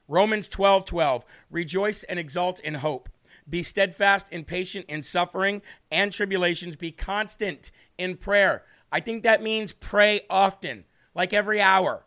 Romans 0.07 0.47
12 0.47 0.85
12. 0.85 1.25
Rejoice 1.49 2.03
and 2.03 2.19
exult 2.19 2.59
in 2.59 2.75
hope. 2.75 3.09
Be 3.49 3.63
steadfast 3.63 4.27
and 4.31 4.45
patient 4.45 4.85
in 4.87 5.01
suffering 5.01 5.61
and 5.91 6.11
tribulations. 6.11 6.75
Be 6.75 6.91
constant 6.91 7.71
in 7.97 8.17
prayer. 8.17 8.63
I 8.91 8.99
think 8.99 9.23
that 9.23 9.43
means 9.43 9.73
pray 9.73 10.21
often, 10.29 10.85
like 11.13 11.33
every 11.33 11.61
hour. 11.61 12.05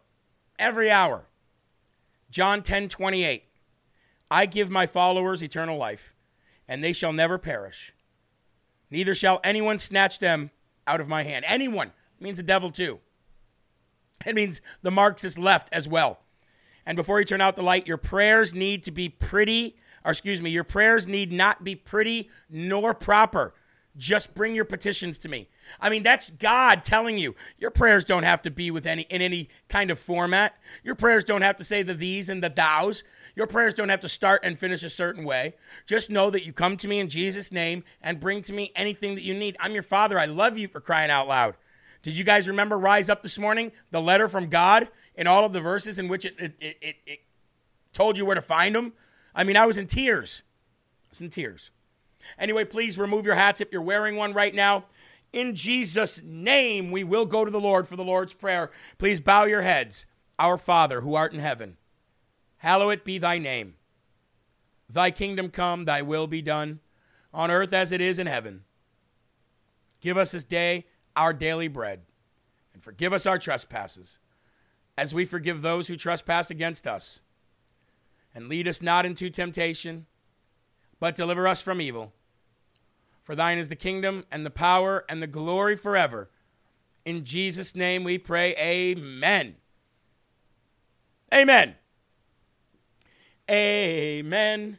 Every 0.59 0.91
hour. 0.91 1.27
John 2.31 2.63
10 2.63 2.89
28. 2.89 3.45
I 4.31 4.47
give 4.47 4.71
my 4.71 4.87
followers 4.87 5.43
eternal 5.43 5.77
life, 5.77 6.15
and 6.67 6.83
they 6.83 6.93
shall 6.93 7.13
never 7.13 7.37
perish. 7.37 7.93
Neither 8.91 9.15
shall 9.15 9.41
anyone 9.45 9.79
snatch 9.79 10.19
them 10.19 10.51
out 10.87 11.01
of 11.01 11.09
my 11.09 11.23
hand. 11.23 11.45
Anyone 11.47 11.93
means 12.19 12.39
the 12.39 12.43
devil 12.43 12.71
too. 12.71 13.01
It 14.25 14.35
means 14.35 14.61
the 14.83 14.91
Marxist 14.91 15.39
left 15.39 15.69
as 15.73 15.89
well. 15.89 16.21
And 16.87 16.97
before 16.97 17.19
you 17.19 17.25
turn 17.25 17.41
out 17.41 17.57
the 17.57 17.63
light, 17.63 17.87
your 17.87 17.97
prayers 17.97 18.55
need 18.55 18.83
to 18.85 18.91
be 18.91 19.09
pretty, 19.09 19.77
or 20.05 20.11
excuse 20.11 20.43
me, 20.43 20.51
your 20.51 20.65
prayers 20.65 21.07
need 21.07 21.33
not 21.33 21.65
be 21.65 21.75
pretty 21.75 22.31
nor 22.49 22.95
proper. 22.95 23.55
Just 23.97 24.35
bring 24.35 24.55
your 24.55 24.65
petitions 24.65 25.19
to 25.19 25.29
me. 25.29 25.49
I 25.79 25.91
mean, 25.91 26.03
that's 26.03 26.31
God 26.31 26.83
telling 26.83 27.19
you. 27.19 27.35
Your 27.59 27.71
prayers 27.71 28.05
don't 28.05 28.23
have 28.23 28.41
to 28.43 28.51
be 28.51 28.71
with 28.71 28.87
any 28.87 29.03
in 29.03 29.21
any 29.21 29.51
kind 29.69 29.91
of 29.91 29.99
format. 29.99 30.55
Your 30.83 30.95
prayers 30.95 31.25
don't 31.25 31.43
have 31.43 31.57
to 31.57 31.65
say 31.65 31.83
the 31.83 31.93
these 31.93 32.31
and 32.31 32.43
the 32.43 32.49
thous. 32.49 33.03
Your 33.37 33.47
prayers 33.47 33.75
don't 33.75 33.91
have 33.91 34.01
to 34.01 34.09
start 34.09 34.41
and 34.45 34.59
finish 34.59 34.83
a 34.83 34.89
certain 34.89 35.25
way. 35.25 35.55
Just 35.87 36.11
know 36.11 36.31
that 36.31 36.47
you 36.47 36.55
come 36.55 36.79
to 36.79 36.89
me 36.89 37.01
in 37.01 37.09
Jesus' 37.11 37.53
name 37.53 37.85
and 38.01 38.19
bring 38.19 38.41
to 38.43 38.55
me 38.55 38.73
anything 38.75 39.15
that 39.15 39.25
you 39.25 39.35
need. 39.35 39.57
I'm 39.61 39.73
your 39.73 39.83
father. 39.83 40.19
I 40.19 40.25
love 40.25 40.57
you 40.57 40.69
for 40.69 40.81
crying 40.81 41.11
out 41.11 41.29
loud. 41.29 41.57
Did 42.01 42.17
you 42.17 42.25
guys 42.25 42.49
remember 42.49 42.79
Rise 42.79 43.11
Up 43.11 43.23
this 43.23 43.39
morning? 43.39 43.73
The 43.91 44.01
letter 44.01 44.27
from 44.27 44.49
God 44.49 44.89
in 45.15 45.27
all 45.27 45.45
of 45.45 45.53
the 45.53 45.61
verses 45.61 45.99
in 45.99 46.09
which 46.09 46.25
it, 46.25 46.35
it, 46.39 46.55
it, 46.59 46.77
it, 46.81 46.97
it 47.07 47.19
told 47.93 48.17
you 48.17 48.25
where 48.25 48.35
to 48.35 48.43
find 48.43 48.75
them? 48.75 48.95
I 49.35 49.45
mean, 49.45 49.57
I 49.57 49.67
was 49.67 49.79
in 49.79 49.87
tears. 49.87 50.43
I 51.07 51.11
was 51.11 51.21
in 51.21 51.31
tears. 51.31 51.71
Anyway, 52.39 52.65
please 52.65 52.99
remove 52.99 53.27
your 53.27 53.35
hats 53.35 53.61
if 53.61 53.73
you're 53.73 53.83
wearing 53.83 54.17
one 54.17 54.33
right 54.33 54.55
now. 54.55 54.85
In 55.33 55.55
Jesus' 55.55 56.23
name, 56.23 56.91
we 56.91 57.05
will 57.05 57.25
go 57.25 57.45
to 57.45 57.51
the 57.51 57.61
Lord 57.61 57.89
for 57.89 57.97
the 57.97 58.05
Lord's 58.05 58.35
Prayer. 58.35 58.71
Please 58.99 59.21
bow 59.21 59.45
your 59.45 59.63
heads. 59.63 60.07
Our 60.39 60.59
Father, 60.59 61.03
who 61.03 61.15
art 61.15 61.33
in 61.33 61.41
heaven, 61.41 61.77
hallowed 62.59 63.05
be 63.05 63.19
thy 63.19 63.39
name. 63.39 63.75
Thy 64.91 65.11
kingdom 65.11 65.49
come, 65.49 65.85
thy 65.85 66.03
will 66.03 66.27
be 66.27 66.43
done, 66.43 66.81
on 67.33 67.51
earth 67.51 67.73
as 67.73 67.93
it 67.93 68.01
is 68.01 68.19
in 68.19 68.27
heaven. 68.27 68.65
Give 70.01 70.19
us 70.19 70.33
this 70.33 70.45
day 70.45 70.87
our 71.17 71.33
daily 71.33 71.69
bread, 71.69 72.03
and 72.75 72.83
forgive 72.83 73.13
us 73.13 73.27
our 73.27 73.39
trespasses, 73.39 74.19
as 74.99 75.15
we 75.15 75.25
forgive 75.25 75.63
those 75.63 75.89
who 75.89 75.97
trespass 75.97 76.51
against 76.51 76.87
us. 76.87 77.23
And 78.35 78.49
lead 78.49 78.67
us 78.67 78.83
not 78.83 79.07
into 79.07 79.31
temptation 79.31 80.07
but 81.03 81.17
deliver 81.17 81.49
us 81.49 81.61
from 81.61 81.81
evil. 81.81 82.13
For 83.25 83.35
thine 83.35 83.59
is 83.59 83.69
the 83.69 83.75
kingdom 83.75 84.25
and 84.31 84.47
the 84.47 84.51
power 84.51 85.05
and 85.09 85.21
the 85.21 85.27
glory 85.27 85.75
forever. 85.75 86.31
In 87.05 87.25
Jesus' 87.25 87.75
name 87.75 88.05
we 88.05 88.19
pray, 88.19 88.55
Amen. 88.55 89.57
Amen. 91.35 91.75
Amen. 93.51 94.79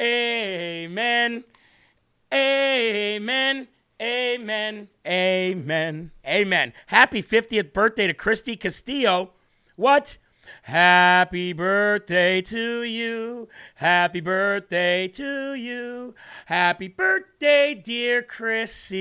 Amen. 0.00 1.42
Amen. 2.32 3.66
Amen. 4.00 4.88
Amen. 5.04 6.10
Amen. 6.24 6.72
Happy 6.86 7.20
50th 7.20 7.72
birthday 7.72 8.06
to 8.06 8.14
Christy 8.14 8.54
Castillo. 8.54 9.32
What? 9.74 10.18
Happy 10.62 11.52
birthday 11.52 12.40
to 12.42 12.82
you. 12.82 13.48
Happy 13.76 14.20
birthday 14.20 15.08
to 15.08 15.54
you. 15.54 16.14
Happy 16.46 16.88
birthday, 16.88 17.74
dear 17.74 18.22
Chrissy. 18.22 18.98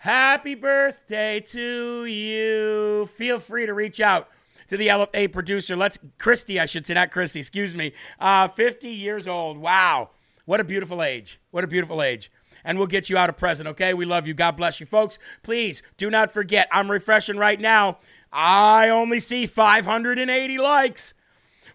Happy 0.00 0.54
birthday 0.54 1.40
to 1.40 2.04
you. 2.06 3.06
Feel 3.06 3.38
free 3.38 3.66
to 3.66 3.74
reach 3.74 4.00
out 4.00 4.28
to 4.68 4.76
the 4.76 4.88
LFA 4.88 5.32
producer. 5.32 5.76
Let's, 5.76 5.98
Christy, 6.18 6.58
I 6.60 6.66
should 6.66 6.86
say, 6.86 6.94
not 6.94 7.10
Christy, 7.10 7.40
excuse 7.40 7.74
me. 7.74 7.92
Uh, 8.18 8.48
50 8.48 8.88
years 8.90 9.28
old. 9.28 9.58
Wow. 9.58 10.10
What 10.44 10.60
a 10.60 10.64
beautiful 10.64 11.02
age. 11.02 11.40
What 11.50 11.64
a 11.64 11.68
beautiful 11.68 12.02
age 12.02 12.30
and 12.64 12.78
we'll 12.78 12.86
get 12.86 13.10
you 13.10 13.16
out 13.16 13.30
a 13.30 13.32
present, 13.32 13.68
okay? 13.68 13.94
We 13.94 14.04
love 14.04 14.26
you. 14.26 14.34
God 14.34 14.56
bless 14.56 14.80
you, 14.80 14.86
folks. 14.86 15.18
Please 15.42 15.82
do 15.96 16.10
not 16.10 16.32
forget, 16.32 16.68
I'm 16.72 16.90
refreshing 16.90 17.36
right 17.36 17.60
now. 17.60 17.98
I 18.32 18.88
only 18.88 19.20
see 19.20 19.46
580 19.46 20.58
likes. 20.58 21.14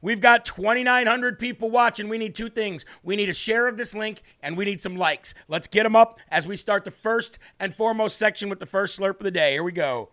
We've 0.01 0.21
got 0.21 0.45
2,900 0.45 1.39
people 1.39 1.69
watching. 1.69 2.09
We 2.09 2.17
need 2.17 2.35
two 2.35 2.49
things. 2.49 2.85
We 3.03 3.15
need 3.15 3.29
a 3.29 3.33
share 3.33 3.67
of 3.67 3.77
this 3.77 3.93
link 3.93 4.21
and 4.41 4.57
we 4.57 4.65
need 4.65 4.79
some 4.81 4.95
likes. 4.95 5.33
Let's 5.47 5.67
get 5.67 5.83
them 5.83 5.95
up 5.95 6.19
as 6.29 6.47
we 6.47 6.55
start 6.55 6.85
the 6.85 6.91
first 6.91 7.39
and 7.59 7.73
foremost 7.73 8.17
section 8.17 8.49
with 8.49 8.59
the 8.59 8.65
first 8.65 8.99
slurp 8.99 9.17
of 9.19 9.23
the 9.23 9.31
day. 9.31 9.53
Here 9.53 9.63
we 9.63 9.71
go. 9.71 10.09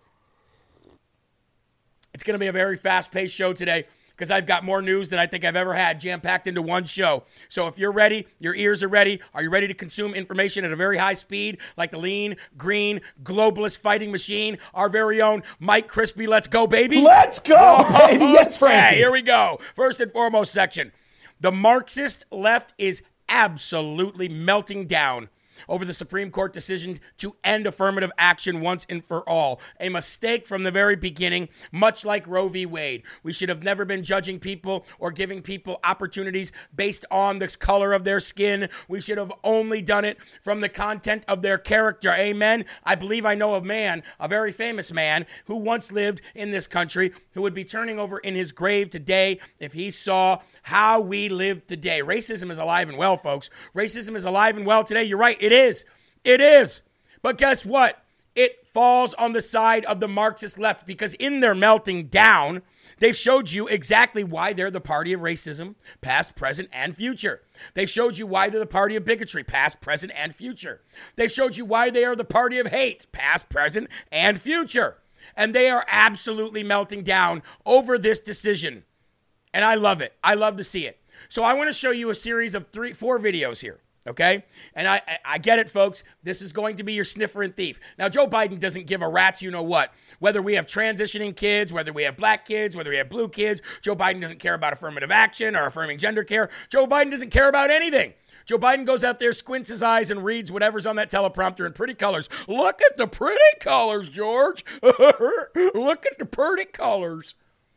It's 2.13 2.25
going 2.25 2.35
to 2.35 2.39
be 2.39 2.47
a 2.47 2.53
very 2.53 2.77
fast 2.77 3.11
paced 3.11 3.35
show 3.35 3.53
today 3.53 3.87
because 4.17 4.31
I've 4.31 4.47
got 4.47 4.65
more 4.65 4.81
news 4.81 5.09
than 5.09 5.19
I 5.19 5.27
think 5.27 5.45
I've 5.45 5.57
ever 5.57 5.75
had 5.75 6.01
jam 6.01 6.21
packed 6.21 6.47
into 6.47 6.63
one 6.63 6.85
show. 6.85 7.25
So 7.49 7.67
if 7.67 7.79
you're 7.79 7.93
ready, 7.93 8.27
your 8.39 8.55
ears 8.55 8.83
are 8.83 8.89
ready. 8.89 9.21
Are 9.35 9.43
you 9.43 9.51
ready 9.51 9.67
to 9.69 9.75
consume 9.75 10.15
information 10.15 10.65
at 10.65 10.73
a 10.73 10.77
very 10.77 10.99
high 10.99 11.15
speed, 11.15 11.59
like 11.77 11.91
the 11.91 11.99
lean, 11.99 12.37
green, 12.57 13.01
globalist 13.23 13.81
fighting 13.81 14.13
machine, 14.13 14.59
our 14.73 14.89
very 14.89 15.21
own 15.21 15.43
Mike 15.59 15.89
Crispi? 15.89 16.29
Let's 16.29 16.49
go, 16.49 16.67
baby. 16.67 17.01
Let's 17.01 17.41
go, 17.41 17.85
baby. 17.99 18.25
Yes, 18.27 18.59
Frankie. 18.59 18.89
Okay, 18.89 18.97
here 18.97 19.13
we 19.13 19.23
go. 19.23 19.59
First 19.75 20.01
and 20.01 20.13
foremost 20.13 20.53
section. 20.53 20.93
The 21.41 21.53
Marxist 21.53 22.25
left 22.31 22.75
is 22.79 23.03
absolutely 23.29 24.29
melting 24.29 24.87
down 24.87 25.29
over 25.69 25.85
the 25.85 25.93
Supreme 25.93 26.31
Court 26.31 26.53
decision 26.53 26.99
to 27.19 27.37
end 27.45 27.67
affirmative 27.67 28.13
action 28.19 28.61
once 28.61 28.87
and 28.89 29.05
for 29.05 29.29
all. 29.29 29.61
A 29.81 29.89
mistake 29.89 30.47
from 30.47 30.63
the 30.63 30.71
very 30.71 30.97
beginning, 30.97 31.49
much 31.73 32.05
like 32.05 32.27
Roe 32.27 32.49
v. 32.49 32.67
Wade. 32.67 33.03
We 33.23 33.33
should 33.33 33.49
have 33.49 33.63
never 33.63 33.85
been 33.85 34.03
judging 34.03 34.39
people 34.39 34.87
or 34.99 35.11
giving 35.11 35.43
people 35.43 35.81
opportunities 35.85 36.53
based 36.75 37.05
on 37.11 37.39
the 37.39 37.49
color 37.49 37.93
of 37.93 38.05
their 38.05 38.21
skin. 38.21 38.69
We 38.89 39.01
should 39.01 39.19
have 39.19 39.33
only 39.43 39.83
done 39.83 40.05
it 40.05 40.19
from 40.41 40.61
the 40.61 40.69
content 40.69 41.25
of 41.29 41.43
their 41.43 41.59
character. 41.59 42.13
Amen. 42.13 42.65
I 42.85 42.95
believe 42.95 43.27
I 43.27 43.35
know 43.35 43.55
a 43.55 43.63
man, 43.63 44.03
a 44.19 44.29
very 44.29 44.53
famous 44.53 44.93
man, 44.93 45.27
who 45.47 45.57
once 45.57 45.93
lived 45.93 46.21
in 46.35 46.51
this 46.51 46.67
country 46.67 47.13
who 47.33 47.43
would 47.43 47.55
be 47.55 47.65
turning 47.65 47.99
over 47.99 48.19
in 48.19 48.35
his 48.35 48.53
grave 48.53 48.91
today 48.91 49.39
if 49.59 49.73
he 49.73 49.91
saw 49.91 50.39
how 50.63 51.01
we 51.01 51.29
live 51.29 51.67
today. 51.67 52.01
Racism 52.01 52.51
is 52.51 52.59
alive 52.59 52.89
and 52.89 52.99
well, 52.99 53.17
folks. 53.17 53.51
Racism 53.75 54.17
is 54.17 54.25
alive 54.25 54.57
and 54.57 54.67
well 54.67 54.85
today. 54.85 55.05
You're 55.05 55.19
right. 55.19 55.37
It 55.41 55.53
is. 55.55 55.85
It 56.25 56.41
is. 56.41 56.83
But 57.23 57.39
guess 57.39 57.65
what? 57.65 58.03
It 58.35 58.67
falls 58.67 59.15
on 59.15 59.33
the 59.33 59.41
side 59.41 59.85
of 59.85 60.01
the 60.01 60.09
Marxist 60.09 60.59
left 60.59 60.87
because 60.87 61.15
in 61.15 61.39
their 61.39 61.55
melting 61.55 62.09
down, 62.09 62.63
they've 62.99 63.17
showed 63.17 63.53
you 63.53 63.69
exactly 63.69 64.25
why 64.25 64.53
they're 64.53 64.71
the 64.71 64.81
party 64.81 65.13
of 65.13 65.21
racism, 65.21 65.77
past, 66.01 66.35
present, 66.35 66.69
and 66.73 66.97
future. 66.97 67.43
They've 67.75 67.89
showed 67.89 68.19
you 68.19 68.27
why 68.27 68.51
they're 68.51 68.59
the 68.59 68.67
party 68.67 68.97
of 68.97 69.05
bigotry, 69.05 69.45
past, 69.45 69.81
present, 69.81 70.13
and 70.17 70.35
future. 70.35 70.81
They've 71.15 71.31
showed 71.31 71.57
you 71.57 71.65
why 71.65 71.91
they 71.91 72.05
are 72.05 72.17
the 72.17 72.25
party 72.25 72.59
of 72.59 72.67
hate, 72.67 73.07
past, 73.13 73.49
present, 73.49 73.89
and 74.11 74.41
future. 74.41 74.97
And 75.37 75.55
they 75.55 75.71
are 75.71 75.87
absolutely 75.89 76.65
melting 76.65 77.05
down 77.05 77.43
over 77.65 77.97
this 77.97 78.19
decision. 78.19 78.83
And 79.53 79.65
I 79.65 79.77
love 79.77 80.01
it. 80.01 80.15
I 80.25 80.35
love 80.35 80.57
to 80.57 80.65
see 80.65 80.87
it. 80.87 80.99
So 81.29 81.45
I 81.45 81.55
want 81.55 81.69
to 81.69 81.79
show 81.79 81.93
you 81.93 82.11
a 82.11 82.15
series 82.15 82.57
of 82.57 82.67
three, 82.67 82.93
four 82.93 83.21
videos 83.21 83.61
here 83.61 83.81
Okay? 84.07 84.45
And 84.75 84.87
I, 84.87 85.01
I- 85.25 85.39
get 85.39 85.59
it, 85.59 85.69
folks. 85.71 86.05
This 86.23 86.41
is 86.43 86.53
going 86.53 86.77
to 86.77 86.83
be 86.83 86.93
your 86.93 87.05
sniffer 87.05 87.43
and 87.43 87.55
thief. 87.57 87.81
Now, 87.99 88.09
Joe 88.09 88.27
Biden 88.27 88.59
doesn't 88.59 88.87
give 88.87 89.03
a 89.03 89.09
rat's 89.09 89.43
you 89.43 89.51
know 89.51 89.63
what. 89.63 89.93
Whether 90.19 90.41
we 90.43 90.55
have 90.55 90.67
transitioning 90.67 91.35
kids, 91.35 91.73
whether 91.73 91.93
we 91.93 92.03
have 92.05 92.17
black 92.17 92.45
kids, 92.45 92.77
whether 92.77 92.91
we 92.91 92.97
have 92.97 93.09
blue 93.09 93.29
kids, 93.29 93.61
Joe 93.83 93.97
Biden 93.97 94.21
doesn't 94.21 94.39
care 94.41 94.55
about 94.55 94.73
affirmative 94.73 95.11
action 95.11 95.57
or 95.57 95.67
affirming 95.67 95.99
gender 95.99 96.25
care. 96.25 96.49
Joe 96.69 96.87
Biden 96.87 97.11
doesn't 97.11 97.31
care 97.31 97.49
about 97.49 97.71
anything. 97.71 98.15
Joe 98.47 98.59
Biden 98.59 98.85
goes 98.85 99.05
out 99.05 99.19
there, 99.19 99.33
squints 99.33 99.71
his 99.71 99.83
eyes, 99.83 100.11
and 100.11 100.25
reads 100.25 100.53
whatever's 100.53 100.87
on 100.87 100.97
that 100.97 101.11
teleprompter 101.11 101.65
in 101.67 101.73
pretty 101.73 101.95
colors. 101.95 102.29
Look 102.47 102.81
at 102.83 102.97
the 102.97 103.07
pretty 103.07 103.41
colors, 103.61 104.09
George. 104.11 104.65
Look 104.83 106.07
at 106.07 106.19
the 106.19 106.29
pretty 106.31 106.67
colors. 106.67 107.35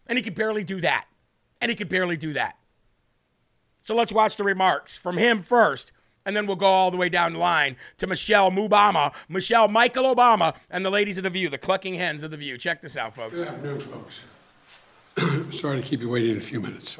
And 0.07 0.17
he 0.17 0.23
could 0.23 0.35
barely 0.35 0.63
do 0.63 0.81
that. 0.81 1.05
And 1.61 1.69
he 1.69 1.75
could 1.75 1.89
barely 1.89 2.17
do 2.17 2.33
that. 2.33 2.57
So 3.81 3.95
let's 3.95 4.11
watch 4.11 4.35
the 4.35 4.43
remarks 4.43 4.97
from 4.97 5.17
him 5.17 5.41
first, 5.41 5.93
and 6.27 6.35
then 6.35 6.45
we'll 6.45 6.57
go 6.57 6.67
all 6.67 6.91
the 6.91 6.97
way 6.97 7.07
down 7.07 7.33
the 7.33 7.39
line 7.39 7.77
to 7.97 8.05
Michelle 8.05 8.51
Mubama, 8.51 9.13
Michelle 9.29 9.69
Michael 9.69 10.13
Obama, 10.13 10.53
and 10.69 10.85
the 10.85 10.89
ladies 10.89 11.17
of 11.17 11.23
the 11.23 11.29
View, 11.29 11.47
the 11.47 11.57
clucking 11.57 11.95
hens 11.95 12.21
of 12.21 12.31
the 12.31 12.37
View. 12.37 12.57
Check 12.57 12.81
this 12.81 12.97
out, 12.97 13.15
folks. 13.15 13.39
Good 13.39 13.47
afternoon, 13.47 13.79
folks. 13.79 14.15
Sorry 15.57 15.81
to 15.81 15.87
keep 15.87 16.01
you 16.01 16.09
waiting 16.09 16.35
a 16.35 16.41
few 16.41 16.59
minutes. 16.59 16.97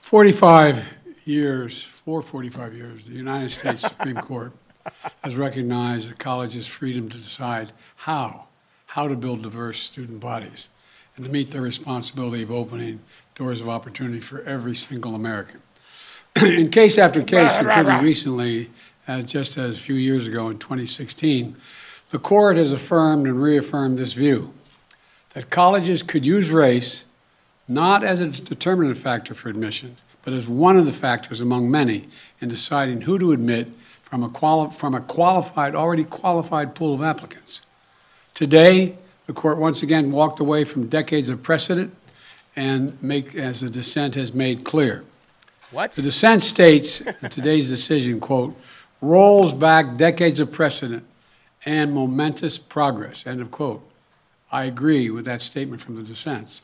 45 0.00 0.82
years, 1.24 1.82
for 2.04 2.20
45 2.20 2.74
years, 2.74 3.06
the 3.06 3.12
United 3.12 3.50
States 3.50 3.82
Supreme 3.82 4.16
Court 4.16 4.52
has 5.22 5.36
recognized 5.36 6.10
the 6.10 6.14
college's 6.14 6.66
freedom 6.66 7.08
to 7.10 7.16
decide 7.16 7.70
how, 7.94 8.46
how 8.86 9.06
to 9.06 9.14
build 9.14 9.42
diverse 9.42 9.80
student 9.80 10.18
bodies 10.18 10.68
and 11.14 11.24
to 11.24 11.30
meet 11.30 11.52
their 11.52 11.62
responsibility 11.62 12.42
of 12.42 12.50
opening 12.50 12.98
doors 13.36 13.60
of 13.60 13.68
opportunity 13.68 14.20
for 14.20 14.42
every 14.42 14.74
single 14.74 15.14
American. 15.14 15.60
in 16.42 16.70
case 16.70 16.98
after 16.98 17.22
case, 17.22 17.52
including 17.58 18.02
recently, 18.02 18.70
uh, 19.06 19.22
just 19.22 19.56
as 19.56 19.76
a 19.76 19.80
few 19.80 19.94
years 19.94 20.26
ago 20.26 20.48
in 20.48 20.58
2016, 20.58 21.56
the 22.10 22.18
court 22.18 22.56
has 22.56 22.72
affirmed 22.72 23.26
and 23.26 23.42
reaffirmed 23.42 23.98
this 23.98 24.12
view 24.12 24.52
that 25.34 25.50
colleges 25.50 26.02
could 26.02 26.24
use 26.24 26.50
race 26.50 27.04
not 27.68 28.02
as 28.02 28.18
a 28.20 28.28
determinative 28.28 29.00
factor 29.00 29.34
for 29.34 29.48
admission, 29.50 29.96
but 30.22 30.32
as 30.32 30.48
one 30.48 30.76
of 30.78 30.86
the 30.86 30.92
factors 30.92 31.40
among 31.40 31.70
many 31.70 32.08
in 32.40 32.48
deciding 32.48 33.02
who 33.02 33.18
to 33.18 33.32
admit 33.32 33.68
from 34.02 34.22
a, 34.22 34.28
quali- 34.30 34.70
from 34.70 34.94
a 34.94 35.00
qualified, 35.00 35.74
already 35.74 36.04
qualified 36.04 36.74
pool 36.74 36.94
of 36.94 37.02
applicants. 37.02 37.60
Today, 38.32 38.96
the 39.26 39.34
court 39.34 39.58
once 39.58 39.82
again 39.82 40.10
walked 40.10 40.40
away 40.40 40.64
from 40.64 40.88
decades 40.88 41.28
of 41.28 41.42
precedent 41.42 41.94
and 42.56 43.00
make, 43.02 43.34
as 43.34 43.60
the 43.60 43.68
dissent 43.68 44.14
has 44.14 44.32
made 44.32 44.64
clear. 44.64 45.04
What? 45.70 45.92
The 45.92 46.02
dissent 46.02 46.42
states 46.42 47.00
in 47.00 47.30
today's 47.30 47.68
decision, 47.68 48.20
quote, 48.20 48.56
rolls 49.00 49.52
back 49.52 49.96
decades 49.96 50.40
of 50.40 50.50
precedent 50.50 51.04
and 51.64 51.92
momentous 51.92 52.56
progress, 52.58 53.26
end 53.26 53.40
of 53.40 53.50
quote. 53.50 53.82
I 54.50 54.64
agree 54.64 55.10
with 55.10 55.26
that 55.26 55.42
statement 55.42 55.82
from 55.82 55.96
the 55.96 56.02
dissents, 56.02 56.62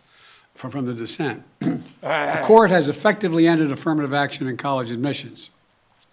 from, 0.55 0.71
from 0.71 0.87
the 0.87 0.95
dissent. 0.95 1.43
the 1.61 2.41
court 2.45 2.71
has 2.71 2.89
effectively 2.89 3.47
ended 3.47 3.71
affirmative 3.71 4.15
action 4.15 4.49
in 4.49 4.57
college 4.57 4.91
admissions, 4.91 5.51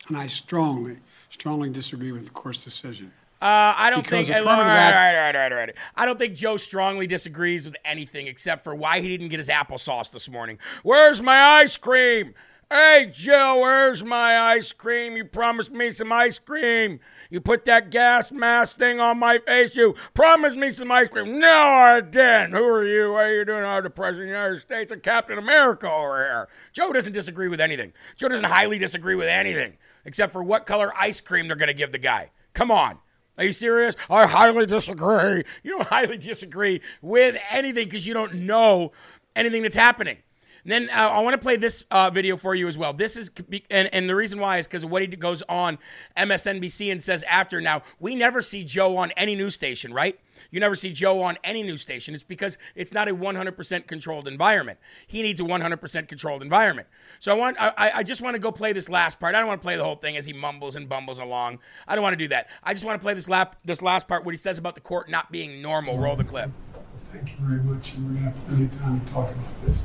and 0.09 0.17
I 0.17 0.27
strongly, 0.27 0.97
strongly 1.29 1.69
disagree 1.69 2.11
with 2.11 2.25
the 2.25 2.31
court's 2.31 2.63
decision. 2.63 3.13
Uh, 3.41 3.73
I 3.75 3.89
don't 3.89 4.03
Because 4.03 4.27
think. 4.27 4.37
All 4.37 4.45
right, 4.45 4.59
all 4.59 4.65
right, 4.65 5.15
all 5.15 5.21
right, 5.21 5.35
all 5.35 5.41
right, 5.41 5.51
all 5.51 5.57
right. 5.57 5.75
I 5.95 6.05
don't 6.05 6.19
think 6.19 6.35
Joe 6.35 6.57
strongly 6.57 7.07
disagrees 7.07 7.65
with 7.65 7.75
anything 7.83 8.27
except 8.27 8.63
for 8.63 8.75
why 8.75 8.99
he 8.99 9.07
didn't 9.07 9.29
get 9.29 9.39
his 9.39 9.49
applesauce 9.49 10.11
this 10.11 10.29
morning. 10.29 10.59
Where's 10.83 11.23
my 11.23 11.35
ice 11.35 11.75
cream? 11.75 12.35
Hey, 12.71 13.11
Joe, 13.11 13.59
where's 13.59 14.01
my 14.01 14.39
ice 14.39 14.71
cream? 14.71 15.17
You 15.17 15.25
promised 15.25 15.73
me 15.73 15.91
some 15.91 16.09
ice 16.13 16.39
cream. 16.39 17.01
You 17.29 17.41
put 17.41 17.65
that 17.65 17.91
gas 17.91 18.31
mask 18.31 18.77
thing 18.77 19.01
on 19.01 19.19
my 19.19 19.39
face. 19.39 19.75
You 19.75 19.93
promised 20.13 20.55
me 20.55 20.71
some 20.71 20.89
ice 20.89 21.09
cream. 21.09 21.37
No, 21.37 21.49
I 21.49 21.99
didn't. 21.99 22.53
Who 22.53 22.63
are 22.63 22.85
you? 22.85 23.11
What 23.11 23.25
are 23.25 23.35
you 23.35 23.43
doing? 23.43 23.65
I'm 23.65 23.83
the 23.83 23.89
President 23.89 24.29
of 24.29 24.35
the 24.35 24.39
United 24.39 24.61
States 24.61 24.89
and 24.93 25.03
Captain 25.03 25.37
America 25.37 25.91
over 25.91 26.23
here. 26.23 26.47
Joe 26.71 26.93
doesn't 26.93 27.11
disagree 27.11 27.49
with 27.49 27.59
anything. 27.59 27.91
Joe 28.15 28.29
doesn't 28.29 28.45
highly 28.45 28.77
disagree 28.77 29.15
with 29.15 29.27
anything 29.27 29.73
except 30.05 30.31
for 30.31 30.41
what 30.41 30.65
color 30.65 30.93
ice 30.97 31.19
cream 31.19 31.47
they're 31.47 31.57
going 31.57 31.67
to 31.67 31.73
give 31.73 31.91
the 31.91 31.97
guy. 31.97 32.31
Come 32.53 32.71
on. 32.71 32.99
Are 33.37 33.43
you 33.43 33.51
serious? 33.51 33.97
I 34.09 34.27
highly 34.27 34.65
disagree. 34.65 35.43
You 35.61 35.71
don't 35.71 35.87
highly 35.89 36.17
disagree 36.17 36.79
with 37.01 37.35
anything 37.51 37.89
because 37.89 38.07
you 38.07 38.13
don't 38.13 38.33
know 38.33 38.93
anything 39.35 39.61
that's 39.61 39.75
happening. 39.75 40.19
And 40.63 40.71
then 40.71 40.89
uh, 40.89 41.09
I 41.09 41.21
want 41.21 41.33
to 41.33 41.39
play 41.39 41.55
this 41.55 41.83
uh, 41.91 42.09
video 42.09 42.37
for 42.37 42.55
you 42.55 42.67
as 42.67 42.77
well. 42.77 42.93
This 42.93 43.17
is, 43.17 43.31
and, 43.69 43.93
and 43.93 44.09
the 44.09 44.15
reason 44.15 44.39
why 44.39 44.57
is 44.57 44.67
because 44.67 44.85
what 44.85 45.01
he 45.01 45.07
goes 45.07 45.41
on 45.49 45.77
MSNBC 46.17 46.91
and 46.91 47.01
says 47.01 47.23
after. 47.23 47.61
Now, 47.61 47.81
we 47.99 48.15
never 48.15 48.41
see 48.41 48.63
Joe 48.63 48.97
on 48.97 49.11
any 49.11 49.35
news 49.35 49.55
station, 49.55 49.93
right? 49.93 50.19
You 50.49 50.59
never 50.59 50.75
see 50.75 50.91
Joe 50.91 51.21
on 51.21 51.37
any 51.43 51.63
news 51.63 51.81
station. 51.81 52.13
It's 52.13 52.23
because 52.23 52.57
it's 52.75 52.93
not 52.93 53.07
a 53.07 53.15
100% 53.15 53.87
controlled 53.87 54.27
environment. 54.27 54.79
He 55.07 55.21
needs 55.23 55.39
a 55.39 55.43
100% 55.43 56.07
controlled 56.07 56.41
environment. 56.41 56.87
So 57.19 57.31
I 57.31 57.35
want, 57.35 57.57
I, 57.59 57.91
I 57.95 58.03
just 58.03 58.21
want 58.21 58.35
to 58.35 58.39
go 58.39 58.51
play 58.51 58.73
this 58.73 58.89
last 58.89 59.19
part. 59.19 59.33
I 59.33 59.39
don't 59.39 59.47
want 59.47 59.61
to 59.61 59.65
play 59.65 59.77
the 59.77 59.83
whole 59.83 59.95
thing 59.95 60.17
as 60.17 60.25
he 60.25 60.33
mumbles 60.33 60.75
and 60.75 60.89
bumbles 60.89 61.19
along. 61.19 61.59
I 61.87 61.95
don't 61.95 62.03
want 62.03 62.13
to 62.13 62.17
do 62.17 62.27
that. 62.29 62.49
I 62.63 62.73
just 62.73 62.85
want 62.85 62.99
to 62.99 63.03
play 63.03 63.13
this 63.13 63.29
lap, 63.29 63.55
this 63.63 63.81
last 63.81 64.07
part, 64.07 64.25
what 64.25 64.31
he 64.31 64.37
says 64.37 64.57
about 64.57 64.75
the 64.75 64.81
court 64.81 65.09
not 65.09 65.31
being 65.31 65.61
normal. 65.61 65.97
Roll 65.97 66.15
the 66.15 66.23
clip. 66.23 66.51
Thank 66.99 67.31
you 67.31 67.35
very 67.39 67.61
much, 67.63 67.93
we're 67.95 68.03
going 68.03 68.15
to 68.15 68.21
have 68.21 68.47
plenty 68.47 68.65
of 68.65 68.79
time 68.79 69.01
to 69.01 69.11
talk 69.11 69.31
about 69.31 69.65
this, 69.65 69.79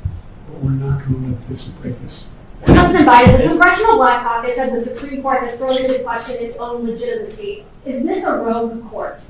but 0.47 0.55
we're 0.61 0.71
not 0.71 0.99
going 1.05 1.23
to 1.23 1.29
let 1.31 1.41
this 1.43 1.67
break 1.67 1.95
us. 2.05 2.29
President 2.63 3.07
Biden, 3.07 3.37
the 3.37 3.43
Congressional 3.49 3.97
Black 3.97 4.23
Caucus 4.23 4.55
said 4.55 4.73
the 4.73 4.81
Supreme 4.81 5.21
Court 5.21 5.41
has 5.41 5.57
thrown 5.57 5.77
into 5.77 5.99
question 5.99 6.43
its 6.43 6.57
own 6.57 6.85
legitimacy. 6.85 7.65
Is 7.85 8.03
this 8.03 8.23
a 8.23 8.31
rogue 8.31 8.83
court? 8.89 9.29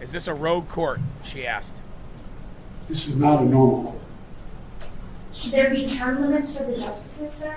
Is 0.00 0.12
this 0.12 0.26
a 0.26 0.34
rogue 0.34 0.68
court? 0.68 1.00
She 1.22 1.46
asked. 1.46 1.80
This 2.88 3.06
is 3.08 3.16
not 3.16 3.42
a 3.42 3.44
normal 3.44 3.92
court. 3.92 4.02
Should 5.32 5.52
there 5.52 5.70
be 5.70 5.86
term 5.86 6.20
limits 6.20 6.56
for 6.56 6.64
the 6.64 6.76
justices, 6.76 7.32
sir? 7.32 7.56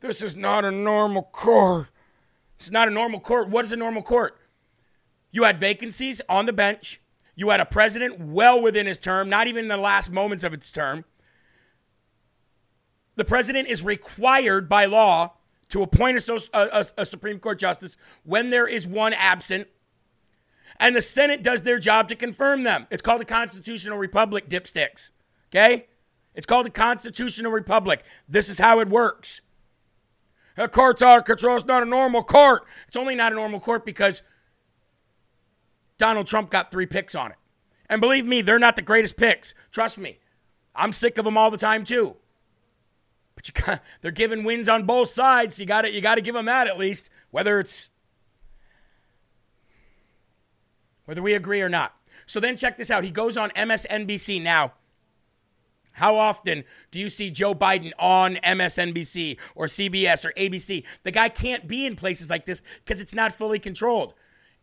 This 0.00 0.22
is 0.22 0.36
not 0.36 0.64
a 0.64 0.70
normal 0.70 1.22
court. 1.22 1.88
This 2.58 2.66
is 2.66 2.72
not 2.72 2.88
a 2.88 2.90
normal 2.90 3.20
court. 3.20 3.48
What 3.48 3.64
is 3.64 3.72
a 3.72 3.76
normal 3.76 4.02
court? 4.02 4.38
You 5.30 5.44
had 5.44 5.58
vacancies 5.58 6.22
on 6.28 6.46
the 6.46 6.52
bench. 6.52 7.00
You 7.36 7.50
had 7.50 7.60
a 7.60 7.66
president 7.66 8.18
well 8.18 8.60
within 8.60 8.86
his 8.86 8.98
term, 8.98 9.28
not 9.28 9.46
even 9.46 9.64
in 9.64 9.68
the 9.68 9.76
last 9.76 10.10
moments 10.10 10.42
of 10.42 10.54
its 10.54 10.72
term. 10.72 11.04
The 13.14 13.24
president 13.24 13.68
is 13.68 13.82
required 13.82 14.68
by 14.68 14.86
law 14.86 15.34
to 15.68 15.82
appoint 15.82 16.26
a, 16.28 16.40
a- 16.54 16.84
a- 16.98 17.06
Supreme 17.06 17.38
Court 17.38 17.58
justice 17.58 17.96
when 18.24 18.50
there 18.50 18.66
is 18.66 18.86
one 18.86 19.12
absent. 19.12 19.68
And 20.78 20.94
the 20.96 21.00
Senate 21.00 21.42
does 21.42 21.62
their 21.62 21.78
job 21.78 22.08
to 22.08 22.16
confirm 22.16 22.62
them. 22.62 22.86
It's 22.90 23.02
called 23.02 23.20
a 23.20 23.24
constitutional 23.24 23.98
republic, 23.98 24.48
dipsticks. 24.48 25.10
Okay? 25.50 25.86
It's 26.34 26.46
called 26.46 26.66
a 26.66 26.70
constitutional 26.70 27.52
republic. 27.52 28.02
This 28.28 28.48
is 28.48 28.58
how 28.58 28.80
it 28.80 28.88
works. 28.88 29.40
A 30.58 30.68
court's 30.68 31.02
out 31.02 31.18
of 31.18 31.24
control. 31.24 31.56
It's 31.56 31.64
not 31.66 31.82
a 31.82 31.86
normal 31.86 32.22
court. 32.22 32.64
It's 32.88 32.96
only 32.96 33.14
not 33.14 33.32
a 33.32 33.34
normal 33.34 33.60
court 33.60 33.84
because 33.84 34.22
Donald 35.98 36.26
Trump 36.26 36.50
got 36.50 36.70
three 36.70 36.86
picks 36.86 37.14
on 37.14 37.30
it. 37.30 37.36
And 37.88 38.00
believe 38.00 38.26
me, 38.26 38.42
they're 38.42 38.58
not 38.58 38.76
the 38.76 38.82
greatest 38.82 39.16
picks. 39.16 39.54
Trust 39.70 39.98
me. 39.98 40.18
I'm 40.74 40.92
sick 40.92 41.18
of 41.18 41.24
them 41.24 41.38
all 41.38 41.50
the 41.50 41.56
time 41.56 41.84
too. 41.84 42.16
But 43.34 43.48
you 43.48 43.54
got, 43.54 43.82
they're 44.00 44.10
giving 44.10 44.44
wins 44.44 44.68
on 44.68 44.84
both 44.84 45.08
sides. 45.08 45.58
You 45.58 45.66
got 45.66 45.82
to 45.82 45.90
you 45.90 46.00
got 46.00 46.16
to 46.16 46.20
give 46.20 46.34
them 46.34 46.46
that 46.46 46.66
at 46.66 46.78
least, 46.78 47.10
whether 47.30 47.60
it's 47.60 47.90
whether 51.04 51.22
we 51.22 51.34
agree 51.34 51.62
or 51.62 51.68
not. 51.68 51.94
So 52.26 52.40
then 52.40 52.56
check 52.56 52.76
this 52.76 52.90
out. 52.90 53.04
He 53.04 53.10
goes 53.10 53.36
on 53.36 53.50
MSNBC 53.50 54.42
now. 54.42 54.72
How 55.92 56.16
often 56.16 56.64
do 56.90 56.98
you 56.98 57.08
see 57.08 57.30
Joe 57.30 57.54
Biden 57.54 57.92
on 57.98 58.34
MSNBC 58.36 59.38
or 59.54 59.66
CBS 59.66 60.26
or 60.26 60.32
ABC? 60.32 60.84
The 61.04 61.10
guy 61.10 61.30
can't 61.30 61.66
be 61.66 61.86
in 61.86 61.96
places 61.96 62.28
like 62.28 62.44
this 62.44 62.60
because 62.84 63.00
it's 63.00 63.14
not 63.14 63.32
fully 63.32 63.58
controlled. 63.58 64.12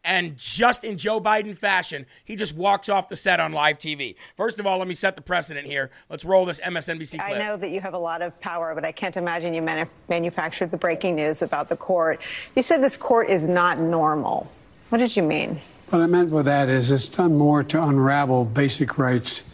And 0.06 0.38
just 0.38 0.84
in 0.84 0.98
Joe 0.98 1.22
Biden 1.22 1.58
fashion, 1.58 2.06
he 2.26 2.36
just 2.36 2.56
walks 2.56 2.89
off 2.89 3.08
the 3.08 3.16
set 3.16 3.39
on 3.39 3.54
live 3.54 3.80
TV. 3.80 4.16
First 4.36 4.60
of 4.60 4.68
all, 4.68 4.78
let 4.78 4.88
me 4.88 4.94
set 4.94 5.16
the 5.16 5.22
precedent 5.22 5.66
here. 5.66 5.92
Let's 6.10 6.26
roll 6.26 6.46
this 6.46 6.60
MSNBC 6.60 7.12
clip. 7.12 7.22
I 7.22 7.39
know 7.39 7.56
that 7.56 7.72
you 7.72 7.80
have 7.80 7.94
a 7.94 8.00
lot 8.00 8.22
of 8.22 8.38
power, 8.42 8.76
but 8.76 8.84
I 8.84 8.92
can't 8.92 9.16
imagine 9.16 9.54
you 9.54 9.62
manu- 9.62 9.89
manufactured 10.10 10.72
the 10.72 10.78
breaking 10.78 11.16
news 11.16 11.42
about 11.42 11.70
the 11.70 11.78
court. 11.78 12.22
You 12.56 12.62
said 12.62 12.84
this 12.84 12.98
court 12.98 13.30
is 13.30 13.48
not 13.48 13.80
normal. 13.80 14.52
What 14.89 14.98
did 14.98 15.16
you 15.16 15.24
mean? 15.24 15.62
What 15.89 16.02
I 16.02 16.06
meant 16.06 16.32
by 16.32 16.42
that 16.42 16.68
is 16.68 16.92
it's 16.92 17.08
done 17.08 17.38
more 17.38 17.63
to 17.63 17.82
unravel 17.82 18.46
basic 18.46 18.98
rights 18.98 19.50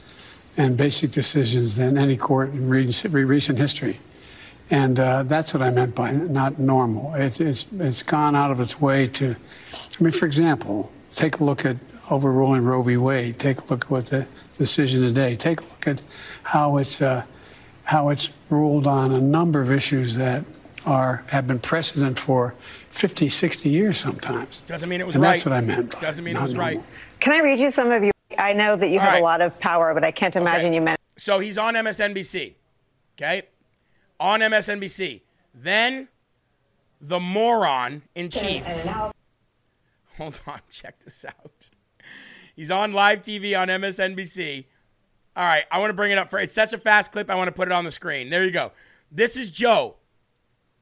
and 0.58 0.76
basic 0.76 1.12
decisions 1.12 1.76
than 1.76 1.98
any 1.98 2.18
court 2.18 2.50
in 2.50 2.70
recent, 2.70 3.14
recent 3.14 3.60
history. 3.60 4.00
And 4.72 5.00
uh, 5.00 5.24
that's 5.24 5.54
what 5.54 5.64
I 5.64 5.72
meant 5.72 5.96
by 5.96 6.12
not 6.12 6.60
normal. 6.60 7.16
It's, 7.16 7.40
it's, 7.40 7.66
it's 7.80 8.04
gone 8.04 8.36
out 8.36 8.52
of 8.52 8.60
its 8.60 8.80
way 8.80 9.08
to, 9.08 9.36
I 9.36 10.04
mean, 10.04 10.12
for 10.12 10.26
example, 10.26 10.92
take 11.10 11.40
a 11.40 11.44
look 11.44 11.66
at 11.66 11.78
overruling 12.12 12.64
Roe 12.64 12.82
v. 12.82 12.98
Wade. 12.98 13.40
Take 13.40 13.60
a 13.62 13.66
look 13.66 13.86
at 13.86 13.92
what 13.92 14.06
the 14.08 14.28
decision 14.58 15.02
today. 15.02 15.36
Take 15.36 15.62
a 15.62 15.64
look 15.64 15.88
at 15.88 16.02
how 16.44 16.78
it's, 16.78 17.02
uh, 17.02 17.24
how 17.86 18.10
it's 18.10 18.32
ruled 18.50 18.86
on 18.86 19.12
a 19.12 19.20
number 19.20 19.60
of 19.60 19.72
issues 19.72 20.16
that 20.18 20.46
are 20.86 21.24
have 21.28 21.48
been 21.48 21.60
precedent 21.60 22.18
for 22.18 22.54
50, 22.90 23.30
60 23.30 23.70
years 23.70 23.98
sometimes. 23.98 24.62
Doesn't 24.62 24.88
mean 24.88 25.02
it 25.02 25.08
was 25.08 25.16
and 25.16 25.24
right. 25.24 25.32
That's 25.34 25.46
what 25.46 25.54
I 25.54 25.62
meant. 25.62 25.94
by 25.96 26.00
Doesn't 26.00 26.24
mean 26.24 26.36
it 26.36 26.40
not 26.40 26.44
was 26.44 26.56
right. 26.56 26.82
Can 27.20 27.34
I 27.34 27.40
read 27.40 27.60
you 27.60 27.70
some 27.72 27.92
of 27.92 28.04
your? 28.04 28.12
I 28.38 28.54
know 28.54 28.76
that 28.76 28.90
you 28.90 29.00
All 29.00 29.06
have 29.06 29.14
right. 29.14 29.22
a 29.22 29.26
lot 29.26 29.42
of 29.42 29.60
power, 29.60 29.94
but 29.94 30.04
I 30.04 30.12
can't 30.12 30.36
imagine 30.36 30.72
you 30.72 30.82
meant. 30.82 31.00
So 31.18 31.40
he's 31.40 31.58
on 31.58 31.74
MSNBC. 31.74 32.54
Okay? 33.18 33.44
On 34.20 34.40
MSNBC. 34.40 35.22
Then 35.54 36.10
the 37.02 37.20
moron 37.20 38.04
in 38.16 38.30
chief. 38.30 38.66
Hold 40.18 40.40
on, 40.46 40.60
check 40.70 41.00
this 41.00 41.24
out. 41.26 41.70
He's 42.56 42.72
on 42.72 42.92
live 42.94 43.22
TV 43.22 43.58
on 43.60 43.70
MSNBC. 43.70 44.66
All 45.36 45.46
right, 45.46 45.64
I 45.72 45.80
want 45.80 45.90
to 45.90 45.94
bring 45.94 46.12
it 46.12 46.18
up 46.18 46.30
for 46.30 46.40
it's 46.40 46.54
such 46.54 46.74
a 46.74 46.78
fast 46.78 47.12
clip. 47.12 47.30
I 47.30 47.36
want 47.36 47.48
to 47.48 47.54
put 47.54 47.70
it 47.70 47.72
on 47.72 47.86
the 47.86 47.92
screen. 47.92 48.30
There 48.30 48.44
you 48.44 48.52
go. 48.52 48.74
This 49.12 49.38
is 49.38 49.52
Joe. 49.52 49.96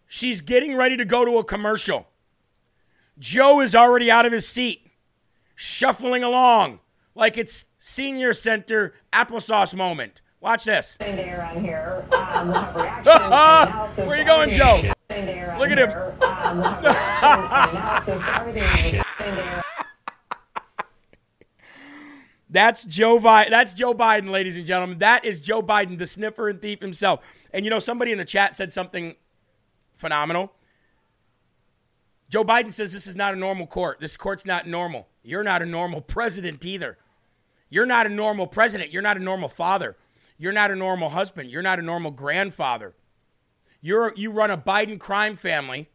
She's 0.08 0.42
getting 0.42 0.76
ready 0.76 0.98
to 0.98 1.06
go 1.06 1.26
to 1.26 1.38
a 1.38 1.44
commercial. 1.44 2.08
Joe 3.20 3.62
is 3.62 3.76
already 3.76 4.10
out 4.10 4.26
of 4.26 4.32
his 4.32 4.48
seat, 4.48 4.88
shuffling 5.56 6.24
along 6.24 6.80
like 7.14 7.38
it's 7.38 7.68
senior 7.78 8.32
center 8.32 8.94
applesauce 9.12 9.76
moment. 9.76 10.22
Watch 10.40 10.66
this. 10.66 10.98
here. 11.02 12.06
Um, 12.12 12.48
we'll 12.48 12.60
have 12.60 12.76
reactions 12.76 13.16
analysis. 13.16 14.06
where 14.06 14.18
you 14.18 14.26
going, 14.26 14.52
Joe? 14.52 14.82
Look 15.10 15.70
at 15.72 15.78
him. 15.80 15.90
Um, 16.22 16.58
we'll 16.58 16.94
have 16.94 17.74
reactions 17.74 18.08
analysis. 18.08 18.24
Everything 18.36 18.96
is 18.96 19.04
That's 22.50 22.86
Joe 22.86 23.20
Biden. 23.20 23.50
That's 23.50 23.74
Joe 23.74 23.94
Biden, 23.94 24.30
ladies 24.30 24.56
and 24.56 24.66
gentlemen. 24.66 25.00
That 25.00 25.26
is 25.26 25.42
Joe 25.42 25.62
Biden, 25.62 25.98
the 25.98 26.06
sniffer 26.06 26.48
and 26.48 26.62
thief 26.62 26.80
himself. 26.82 27.22
And 27.52 27.66
you 27.66 27.72
know, 27.72 27.80
somebody 27.80 28.12
in 28.12 28.18
the 28.18 28.26
chat 28.26 28.56
said 28.56 28.72
something 28.72 29.16
phenomenal. 29.96 30.54
Joe 32.30 32.44
Biden 32.44 32.72
says 32.72 32.94
this 32.94 33.08
is 33.08 33.16
not 33.16 33.34
a 33.34 33.38
normal 33.38 33.68
court. 33.68 34.00
This 34.00 34.16
court's 34.18 34.46
not 34.46 34.68
normal. 34.68 35.08
You're 35.24 35.44
not 35.44 35.62
a 35.62 35.66
normal 35.66 36.02
president 36.02 36.66
either. 36.66 36.98
You're 37.70 37.86
not 37.86 38.06
a 38.06 38.10
normal 38.10 38.48
president. 38.48 38.92
You're 38.94 39.02
not 39.02 39.18
a 39.18 39.24
normal 39.24 39.50
father. 39.50 39.98
You're 40.38 40.54
not 40.54 40.72
a 40.72 40.76
normal 40.76 41.10
husband. 41.10 41.50
You're 41.50 41.62
not 41.62 41.80
a 41.80 41.84
normal 41.84 42.12
grandfather. 42.12 42.94
You're 43.82 44.14
you 44.16 44.32
run 44.32 44.52
a 44.52 44.58
Biden 44.58 45.00
crime 45.00 45.36
family. 45.36 45.90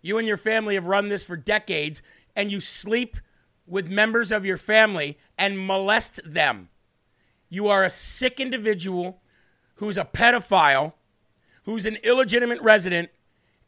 You 0.00 0.18
and 0.18 0.26
your 0.26 0.36
family 0.36 0.74
have 0.74 0.86
run 0.86 1.08
this 1.08 1.24
for 1.24 1.36
decades, 1.36 2.02
and 2.34 2.50
you 2.50 2.60
sleep 2.60 3.18
with 3.66 3.88
members 3.88 4.32
of 4.32 4.44
your 4.44 4.56
family 4.56 5.18
and 5.38 5.64
molest 5.64 6.20
them. 6.24 6.70
You 7.48 7.68
are 7.68 7.84
a 7.84 7.90
sick 7.90 8.40
individual 8.40 9.22
who's 9.76 9.96
a 9.96 10.04
pedophile, 10.04 10.94
who's 11.64 11.86
an 11.86 11.98
illegitimate 12.02 12.60
resident, 12.62 13.10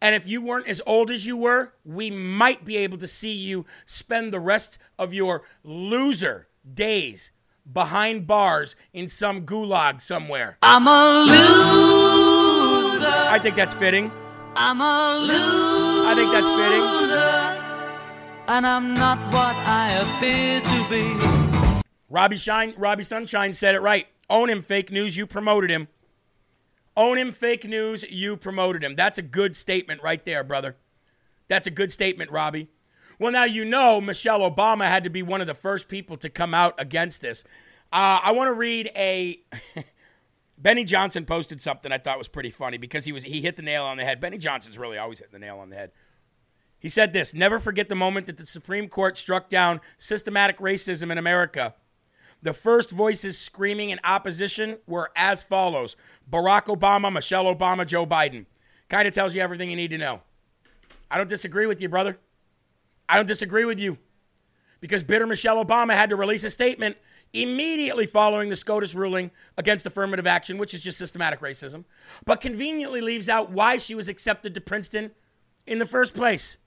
and 0.01 0.15
if 0.15 0.27
you 0.27 0.43
weren't 0.43 0.67
as 0.67 0.83
old 0.87 1.11
as 1.11 1.25
you 1.25 1.37
were, 1.37 1.73
we 1.85 2.11
might 2.11 2.65
be 2.65 2.77
able 2.77 2.99
to 2.99 3.07
see 3.07 3.33
you 3.33 3.65
spend 3.87 4.33
the 4.33 4.41
rest 4.41 4.77
of 4.99 5.15
your 5.15 5.43
loser 5.63 6.49
days 6.73 7.31
behind 7.71 8.27
bars 8.27 8.77
in 8.93 9.09
some 9.09 9.47
gulag 9.47 10.03
somewhere. 10.03 10.59
I'm 10.63 10.87
a 10.87 11.25
loser. 11.27 13.07
I 13.07 13.39
think 13.39 13.57
that's 13.57 13.75
fitting. 13.75 14.11
I'm 14.57 14.81
a 14.81 15.19
loser. 15.21 15.43
I 16.07 16.15
think 16.15 16.31
that's 16.33 16.49
fitting. 16.51 16.83
And 18.47 18.67
I'm 18.67 18.93
not 18.95 19.19
what 19.33 19.57
I 19.57 19.93
appear 19.93 20.61
to 20.61 20.85
be. 20.91 21.17
Robbie 22.11 22.37
Shine, 22.37 22.75
Robbie 22.77 23.03
Sunshine 23.03 23.55
said 23.55 23.75
it 23.75 23.81
right. 23.81 24.07
Own 24.29 24.51
him, 24.51 24.63
fake 24.63 24.93
news. 24.93 25.17
You 25.17 25.27
promoted 25.27 25.71
him. 25.71 25.89
Own 26.97 27.19
him, 27.19 27.33
fake 27.33 27.65
news. 27.65 28.05
You 28.09 28.37
promoted 28.37 28.85
him. 28.85 28.95
That's 28.95 29.19
a 29.19 29.23
good 29.23 29.57
statement 29.57 30.03
right 30.03 30.25
there, 30.25 30.45
brother. 30.45 30.77
That's 31.49 31.67
a 31.67 31.71
good 31.71 31.91
statement, 31.93 32.31
Robbie. 32.31 32.69
Well, 33.19 33.33
now 33.33 33.45
you 33.45 33.65
know 33.65 34.01
Michelle 34.01 34.41
Obama 34.41 34.89
had 34.89 35.05
to 35.05 35.11
be 35.11 35.23
one 35.23 35.41
of 35.41 35.47
the 35.47 35.55
first 35.55 35.89
people 35.89 36.17
to 36.19 36.29
come 36.29 36.55
out 36.55 36.75
against 36.79 37.21
this. 37.21 37.45
Uh, 37.93 38.21
I 38.23 38.33
want 38.33 38.49
to 38.49 38.55
read 38.55 38.91
a. 38.97 39.41
Benny 40.59 40.85
Johnson 40.85 41.27
posted 41.27 41.61
something 41.61 41.91
I 41.91 41.99
thought 41.99 42.17
was 42.17 42.29
pretty 42.29 42.51
funny 42.51 42.79
because 42.79 43.05
he 43.05 43.13
was 43.13 43.25
he 43.25 43.43
hit 43.43 43.57
the 43.57 43.63
nail 43.63 43.85
on 43.85 43.97
the 43.97 44.05
head. 44.05 44.21
Benny 44.21 44.39
Johnson's 44.39 44.79
really 44.79 44.99
always 44.99 45.19
hitting 45.19 45.33
the 45.33 45.39
nail 45.39 45.59
on 45.59 45.71
the 45.71 45.77
head. 45.77 45.91
He 46.79 46.89
said 46.89 47.13
this 47.13 47.33
Never 47.35 47.59
forget 47.59 47.89
the 47.89 47.95
moment 47.95 48.27
that 48.27 48.37
the 48.37 48.47
Supreme 48.47 48.89
Court 48.89 49.17
struck 49.17 49.49
down 49.49 49.81
systematic 49.99 50.59
racism 50.59 51.11
in 51.11 51.19
America. 51.19 51.75
The 52.43 52.53
first 52.53 52.91
voices 52.91 53.39
screaming 53.39 53.89
in 53.89 53.99
opposition 54.05 54.79
were 54.87 55.11
as 55.17 55.43
follows 55.43 55.97
Barack 56.31 56.67
Obama, 56.67 57.11
Michelle 57.11 57.47
Obama, 57.47 57.87
Joe 57.87 58.07
Biden. 58.07 58.45
Kind 58.91 59.09
of 59.09 59.15
tells 59.15 59.35
you 59.35 59.41
everything 59.41 59.71
you 59.71 59.77
need 59.77 59.91
to 59.91 59.99
know. 59.99 60.21
I 61.11 61.17
don't 61.17 61.29
disagree 61.29 61.67
with 61.67 61.81
you, 61.81 61.89
brother. 61.89 62.19
I 63.09 63.17
don't 63.17 63.27
disagree 63.27 63.65
with 63.65 63.81
you. 63.81 63.99
Because 64.81 65.03
bitter 65.03 65.27
Michelle 65.27 65.65
Obama 65.65 65.95
had 65.95 66.11
to 66.11 66.17
release 66.17 66.45
a 66.45 66.51
statement 66.51 66.97
immediately 67.33 68.07
following 68.07 68.49
the 68.49 68.57
SCOTUS 68.57 68.95
ruling 68.95 69.31
against 69.59 69.87
affirmative 69.87 70.27
action, 70.27 70.57
which 70.57 70.73
is 70.73 70.81
just 70.81 70.99
systematic 70.99 71.41
racism, 71.41 71.85
but 72.25 72.41
conveniently 72.41 73.01
leaves 73.01 73.29
out 73.29 73.51
why 73.51 73.77
she 73.77 73.95
was 73.95 74.09
accepted 74.09 74.55
to 74.55 74.61
Princeton 74.61 75.11
in 75.67 75.79
the 75.79 75.87
first 75.87 76.15
place. 76.15 76.59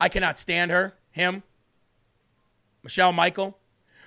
I 0.00 0.08
cannot 0.08 0.38
stand 0.38 0.70
her, 0.70 0.94
him, 1.10 1.42
Michelle 2.82 3.12
Michael. 3.12 3.58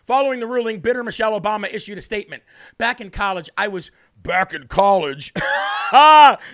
Following 0.06 0.40
the 0.40 0.46
ruling, 0.46 0.82
bitter 0.82 1.04
Michelle 1.04 1.40
Obama 1.40 1.68
issued 1.74 1.98
a 1.98 2.02
statement. 2.02 2.44
Back 2.78 3.02
in 3.02 3.10
college, 3.10 3.50
I 3.58 3.68
was 3.68 3.90
back 4.22 4.54
in 4.54 4.68
college. 4.68 5.34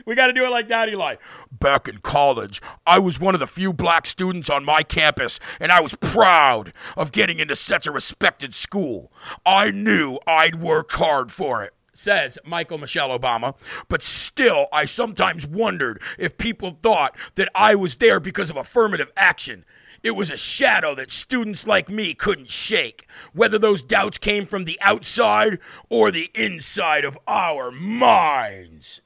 we 0.05 0.15
got 0.15 0.27
to 0.27 0.33
do 0.33 0.45
it 0.45 0.51
like 0.51 0.69
that, 0.69 0.87
Eli. 0.87 1.17
Back 1.51 1.89
in 1.89 1.97
college, 1.97 2.61
I 2.87 2.99
was 2.99 3.19
one 3.19 3.33
of 3.33 3.41
the 3.41 3.47
few 3.47 3.73
black 3.73 4.07
students 4.07 4.49
on 4.49 4.63
my 4.63 4.83
campus, 4.83 5.37
and 5.59 5.69
I 5.69 5.81
was 5.81 5.95
proud 5.95 6.71
of 6.95 7.11
getting 7.11 7.39
into 7.39 7.57
such 7.57 7.85
a 7.85 7.91
respected 7.91 8.53
school. 8.53 9.11
I 9.45 9.69
knew 9.69 10.17
I'd 10.25 10.61
work 10.61 10.93
hard 10.93 11.29
for 11.29 11.61
it. 11.61 11.73
Says 11.93 12.39
Michael 12.45 12.77
Michelle 12.77 13.09
Obama, 13.09 13.53
but 13.89 14.01
still, 14.01 14.67
I 14.71 14.85
sometimes 14.85 15.45
wondered 15.45 16.01
if 16.17 16.37
people 16.37 16.79
thought 16.81 17.17
that 17.35 17.49
I 17.53 17.75
was 17.75 17.97
there 17.97 18.21
because 18.21 18.49
of 18.49 18.55
affirmative 18.55 19.11
action. 19.17 19.65
It 20.03 20.11
was 20.11 20.31
a 20.31 20.37
shadow 20.37 20.95
that 20.95 21.11
students 21.11 21.67
like 21.67 21.87
me 21.87 22.13
couldn't 22.13 22.49
shake, 22.49 23.07
whether 23.33 23.59
those 23.59 23.83
doubts 23.83 24.17
came 24.17 24.47
from 24.47 24.65
the 24.65 24.79
outside 24.81 25.59
or 25.89 26.09
the 26.09 26.31
inside 26.33 27.05
of 27.05 27.19
our 27.27 27.69
minds. 27.69 29.01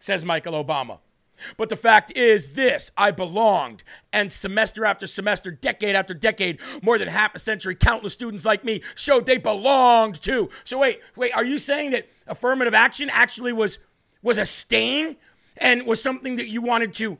Says 0.00 0.24
Michael 0.24 0.62
Obama. 0.62 0.98
But 1.56 1.68
the 1.68 1.76
fact 1.76 2.12
is 2.16 2.50
this 2.50 2.90
I 2.96 3.10
belonged, 3.10 3.82
and 4.12 4.30
semester 4.30 4.84
after 4.84 5.06
semester, 5.06 5.50
decade 5.50 5.94
after 5.94 6.14
decade, 6.14 6.60
more 6.82 6.98
than 6.98 7.08
half 7.08 7.34
a 7.34 7.38
century, 7.38 7.74
countless 7.74 8.12
students 8.12 8.44
like 8.44 8.64
me 8.64 8.82
showed 8.94 9.26
they 9.26 9.38
belonged 9.38 10.20
too. 10.20 10.50
So 10.64 10.78
wait, 10.78 11.00
wait, 11.16 11.32
are 11.34 11.44
you 11.44 11.58
saying 11.58 11.92
that 11.92 12.08
affirmative 12.26 12.74
action 12.74 13.10
actually 13.10 13.52
was 13.52 13.78
was 14.22 14.38
a 14.38 14.46
stain 14.46 15.16
and 15.56 15.84
was 15.84 16.02
something 16.02 16.36
that 16.36 16.48
you 16.48 16.62
wanted 16.62 16.94
to 16.94 17.18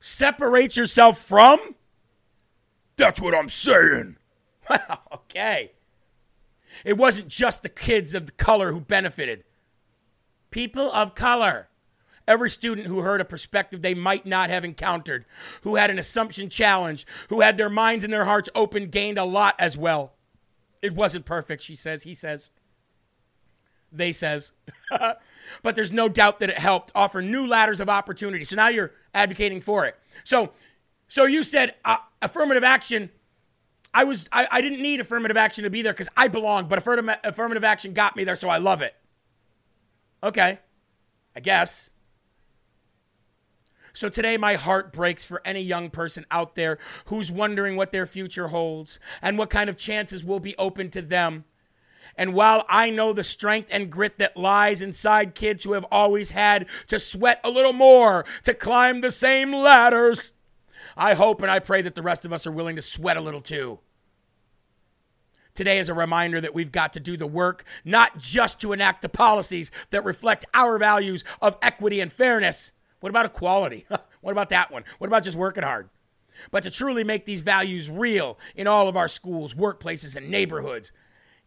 separate 0.00 0.76
yourself 0.76 1.18
from? 1.18 1.74
That's 2.96 3.20
what 3.20 3.34
I'm 3.34 3.48
saying. 3.48 4.16
Well, 4.68 5.02
okay. 5.12 5.72
It 6.84 6.96
wasn't 6.96 7.28
just 7.28 7.62
the 7.62 7.68
kids 7.68 8.14
of 8.14 8.26
the 8.26 8.32
color 8.32 8.72
who 8.72 8.80
benefited. 8.80 9.44
People 10.50 10.90
of 10.92 11.14
color. 11.14 11.68
Every 12.26 12.50
student 12.50 12.88
who 12.88 13.00
heard 13.00 13.22
a 13.22 13.24
perspective 13.24 13.80
they 13.80 13.94
might 13.94 14.26
not 14.26 14.50
have 14.50 14.64
encountered, 14.64 15.24
who 15.62 15.76
had 15.76 15.90
an 15.90 15.98
assumption 15.98 16.50
challenged, 16.50 17.08
who 17.30 17.40
had 17.40 17.56
their 17.56 17.70
minds 17.70 18.04
and 18.04 18.12
their 18.12 18.26
hearts 18.26 18.50
open, 18.54 18.90
gained 18.90 19.16
a 19.16 19.24
lot 19.24 19.54
as 19.58 19.78
well. 19.78 20.12
It 20.82 20.94
wasn't 20.94 21.24
perfect, 21.24 21.62
she 21.62 21.74
says. 21.74 22.02
He 22.02 22.14
says. 22.14 22.50
They 23.90 24.12
says. 24.12 24.52
but 25.62 25.76
there's 25.76 25.92
no 25.92 26.08
doubt 26.08 26.40
that 26.40 26.50
it 26.50 26.58
helped 26.58 26.92
offer 26.94 27.22
new 27.22 27.46
ladders 27.46 27.80
of 27.80 27.88
opportunity. 27.88 28.44
So 28.44 28.56
now 28.56 28.68
you're 28.68 28.92
advocating 29.14 29.60
for 29.60 29.86
it. 29.86 29.96
So, 30.24 30.52
so 31.08 31.24
you 31.24 31.42
said 31.42 31.74
uh, 31.84 31.98
affirmative 32.22 32.64
action. 32.64 33.10
I 33.94 34.04
was 34.04 34.28
I, 34.32 34.46
I 34.50 34.60
didn't 34.60 34.82
need 34.82 35.00
affirmative 35.00 35.36
action 35.36 35.64
to 35.64 35.70
be 35.70 35.82
there 35.82 35.92
because 35.92 36.08
I 36.16 36.28
belong, 36.28 36.68
but 36.68 36.78
affirmative 36.78 37.18
affirmative 37.24 37.64
action 37.64 37.94
got 37.94 38.16
me 38.16 38.24
there, 38.24 38.36
so 38.36 38.48
I 38.48 38.58
love 38.58 38.82
it. 38.82 38.94
Okay, 40.22 40.58
I 41.34 41.40
guess. 41.40 41.90
So 43.98 44.08
today, 44.08 44.36
my 44.36 44.54
heart 44.54 44.92
breaks 44.92 45.24
for 45.24 45.42
any 45.44 45.60
young 45.60 45.90
person 45.90 46.24
out 46.30 46.54
there 46.54 46.78
who's 47.06 47.32
wondering 47.32 47.74
what 47.74 47.90
their 47.90 48.06
future 48.06 48.48
holds 48.48 49.00
and 49.20 49.36
what 49.36 49.50
kind 49.50 49.68
of 49.68 49.76
chances 49.76 50.24
will 50.24 50.38
be 50.38 50.56
open 50.56 50.88
to 50.90 51.02
them. 51.02 51.44
And 52.18 52.34
while 52.34 52.66
I 52.68 52.90
know 52.90 53.12
the 53.12 53.22
strength 53.22 53.68
and 53.70 53.90
grit 53.90 54.18
that 54.18 54.36
lies 54.36 54.82
inside 54.82 55.36
kids 55.36 55.62
who 55.62 55.74
have 55.74 55.84
always 55.84 56.30
had 56.30 56.66
to 56.88 56.98
sweat 56.98 57.40
a 57.44 57.50
little 57.50 57.72
more 57.72 58.24
to 58.42 58.54
climb 58.54 59.00
the 59.00 59.12
same 59.12 59.54
ladders, 59.54 60.32
I 60.96 61.14
hope 61.14 61.42
and 61.42 61.50
I 61.50 61.60
pray 61.60 61.80
that 61.82 61.94
the 61.94 62.02
rest 62.02 62.24
of 62.24 62.32
us 62.32 62.44
are 62.44 62.52
willing 62.52 62.74
to 62.74 62.82
sweat 62.82 63.16
a 63.16 63.20
little 63.20 63.40
too. 63.40 63.78
Today 65.54 65.78
is 65.78 65.88
a 65.88 65.94
reminder 65.94 66.40
that 66.40 66.54
we've 66.54 66.72
got 66.72 66.92
to 66.94 67.00
do 67.00 67.16
the 67.16 67.26
work, 67.26 67.64
not 67.84 68.18
just 68.18 68.60
to 68.62 68.72
enact 68.72 69.02
the 69.02 69.08
policies 69.08 69.70
that 69.90 70.04
reflect 70.04 70.44
our 70.54 70.76
values 70.76 71.22
of 71.40 71.56
equity 71.62 72.00
and 72.00 72.12
fairness. 72.12 72.72
What 72.98 73.10
about 73.10 73.26
equality? 73.26 73.86
what 74.20 74.32
about 74.32 74.48
that 74.48 74.72
one? 74.72 74.82
What 74.98 75.06
about 75.06 75.22
just 75.22 75.36
working 75.36 75.62
hard? 75.62 75.88
But 76.50 76.64
to 76.64 76.70
truly 76.70 77.04
make 77.04 77.26
these 77.26 77.42
values 77.42 77.88
real 77.88 78.38
in 78.56 78.66
all 78.66 78.88
of 78.88 78.96
our 78.96 79.08
schools, 79.08 79.54
workplaces, 79.54 80.16
and 80.16 80.30
neighborhoods. 80.30 80.90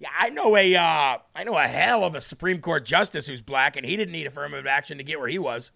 Yeah, 0.01 0.09
I 0.19 0.31
know 0.31 0.57
a 0.57 0.75
uh, 0.75 1.17
I 1.35 1.43
know 1.43 1.55
a 1.55 1.67
hell 1.67 2.03
of 2.03 2.15
a 2.15 2.21
Supreme 2.21 2.59
Court 2.59 2.83
justice 2.85 3.27
who's 3.27 3.39
black, 3.39 3.77
and 3.77 3.85
he 3.85 3.95
didn't 3.95 4.13
need 4.13 4.25
affirmative 4.25 4.65
action 4.65 4.97
to 4.97 5.03
get 5.03 5.19
where 5.19 5.29
he 5.29 5.37
was. 5.37 5.69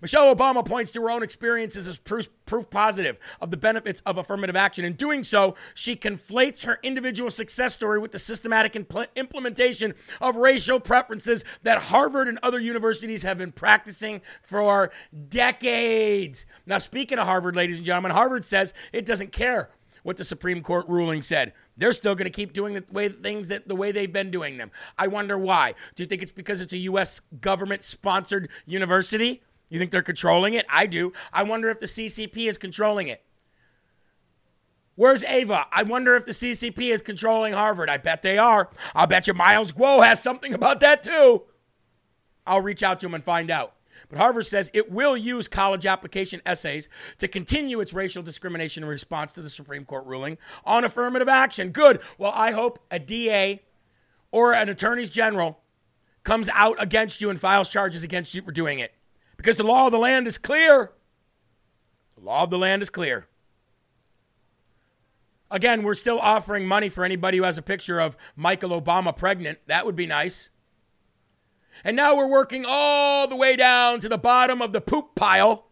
Michelle 0.00 0.34
Obama 0.34 0.64
points 0.64 0.90
to 0.92 1.02
her 1.02 1.10
own 1.10 1.22
experiences 1.22 1.86
as 1.86 1.98
proof, 1.98 2.30
proof, 2.46 2.70
positive 2.70 3.18
of 3.42 3.50
the 3.50 3.58
benefits 3.58 4.00
of 4.06 4.16
affirmative 4.16 4.56
action. 4.56 4.86
In 4.86 4.94
doing 4.94 5.22
so, 5.22 5.54
she 5.74 5.96
conflates 5.96 6.64
her 6.64 6.78
individual 6.82 7.30
success 7.30 7.74
story 7.74 7.98
with 7.98 8.10
the 8.10 8.18
systematic 8.18 8.72
impl- 8.72 9.06
implementation 9.14 9.92
of 10.22 10.36
racial 10.36 10.80
preferences 10.80 11.44
that 11.62 11.82
Harvard 11.82 12.26
and 12.26 12.38
other 12.42 12.58
universities 12.58 13.22
have 13.22 13.36
been 13.36 13.52
practicing 13.52 14.22
for 14.40 14.90
decades. 15.28 16.46
Now, 16.64 16.78
speaking 16.78 17.18
of 17.18 17.26
Harvard, 17.26 17.54
ladies 17.54 17.76
and 17.76 17.86
gentlemen, 17.86 18.12
Harvard 18.12 18.46
says 18.46 18.72
it 18.94 19.04
doesn't 19.04 19.30
care 19.30 19.68
what 20.04 20.16
the 20.16 20.24
Supreme 20.24 20.62
Court 20.62 20.86
ruling 20.88 21.22
said. 21.22 21.52
They're 21.76 21.92
still 21.92 22.14
going 22.14 22.26
to 22.26 22.30
keep 22.30 22.52
doing 22.52 22.74
the 22.74 22.84
way 22.90 23.08
things 23.08 23.48
that 23.48 23.66
the 23.66 23.74
way 23.74 23.90
they've 23.90 24.12
been 24.12 24.30
doing 24.30 24.58
them. 24.58 24.70
I 24.96 25.08
wonder 25.08 25.36
why. 25.36 25.74
Do 25.94 26.02
you 26.02 26.06
think 26.06 26.22
it's 26.22 26.30
because 26.30 26.60
it's 26.60 26.72
a 26.72 26.78
U.S. 26.78 27.20
government 27.40 27.82
sponsored 27.82 28.48
university? 28.64 29.42
You 29.68 29.78
think 29.78 29.90
they're 29.90 30.02
controlling 30.02 30.54
it? 30.54 30.66
I 30.68 30.86
do. 30.86 31.12
I 31.32 31.42
wonder 31.42 31.68
if 31.70 31.80
the 31.80 31.86
CCP 31.86 32.48
is 32.48 32.58
controlling 32.58 33.08
it. 33.08 33.24
Where's 34.96 35.24
Ava? 35.24 35.66
I 35.72 35.82
wonder 35.82 36.14
if 36.14 36.24
the 36.24 36.32
CCP 36.32 36.92
is 36.92 37.02
controlling 37.02 37.52
Harvard. 37.52 37.90
I 37.90 37.96
bet 37.96 38.22
they 38.22 38.38
are. 38.38 38.70
I'll 38.94 39.08
bet 39.08 39.26
you 39.26 39.34
Miles 39.34 39.72
Guo 39.72 40.04
has 40.04 40.22
something 40.22 40.54
about 40.54 40.80
that 40.80 41.02
too. 41.02 41.42
I'll 42.46 42.60
reach 42.60 42.82
out 42.82 43.00
to 43.00 43.06
him 43.06 43.14
and 43.14 43.24
find 43.24 43.50
out. 43.50 43.73
But 44.08 44.18
Harvard 44.18 44.46
says 44.46 44.70
it 44.74 44.90
will 44.90 45.16
use 45.16 45.48
college 45.48 45.86
application 45.86 46.42
essays 46.44 46.88
to 47.18 47.28
continue 47.28 47.80
its 47.80 47.92
racial 47.92 48.22
discrimination 48.22 48.82
in 48.82 48.88
response 48.88 49.32
to 49.32 49.42
the 49.42 49.50
Supreme 49.50 49.84
Court 49.84 50.06
ruling 50.06 50.38
on 50.64 50.84
affirmative 50.84 51.28
action. 51.28 51.70
Good. 51.70 52.00
Well, 52.18 52.32
I 52.34 52.52
hope 52.52 52.78
a 52.90 52.98
DA 52.98 53.62
or 54.30 54.52
an 54.52 54.68
attorney's 54.68 55.10
general 55.10 55.60
comes 56.22 56.48
out 56.54 56.82
against 56.82 57.20
you 57.20 57.30
and 57.30 57.38
files 57.38 57.68
charges 57.68 58.02
against 58.02 58.34
you 58.34 58.42
for 58.42 58.52
doing 58.52 58.78
it. 58.78 58.92
Because 59.36 59.56
the 59.56 59.64
law 59.64 59.86
of 59.86 59.92
the 59.92 59.98
land 59.98 60.26
is 60.26 60.38
clear. 60.38 60.92
The 62.16 62.24
law 62.24 62.44
of 62.44 62.50
the 62.50 62.58
land 62.58 62.82
is 62.82 62.90
clear. 62.90 63.28
Again, 65.50 65.82
we're 65.82 65.94
still 65.94 66.18
offering 66.18 66.66
money 66.66 66.88
for 66.88 67.04
anybody 67.04 67.38
who 67.38 67.44
has 67.44 67.58
a 67.58 67.62
picture 67.62 68.00
of 68.00 68.16
Michael 68.34 68.70
Obama 68.70 69.16
pregnant. 69.16 69.58
That 69.66 69.86
would 69.86 69.94
be 69.94 70.06
nice. 70.06 70.50
And 71.82 71.96
now 71.96 72.16
we're 72.16 72.28
working 72.28 72.64
all 72.66 73.26
the 73.26 73.36
way 73.36 73.56
down 73.56 74.00
to 74.00 74.08
the 74.08 74.18
bottom 74.18 74.62
of 74.62 74.72
the 74.72 74.80
poop 74.80 75.14
pile 75.14 75.66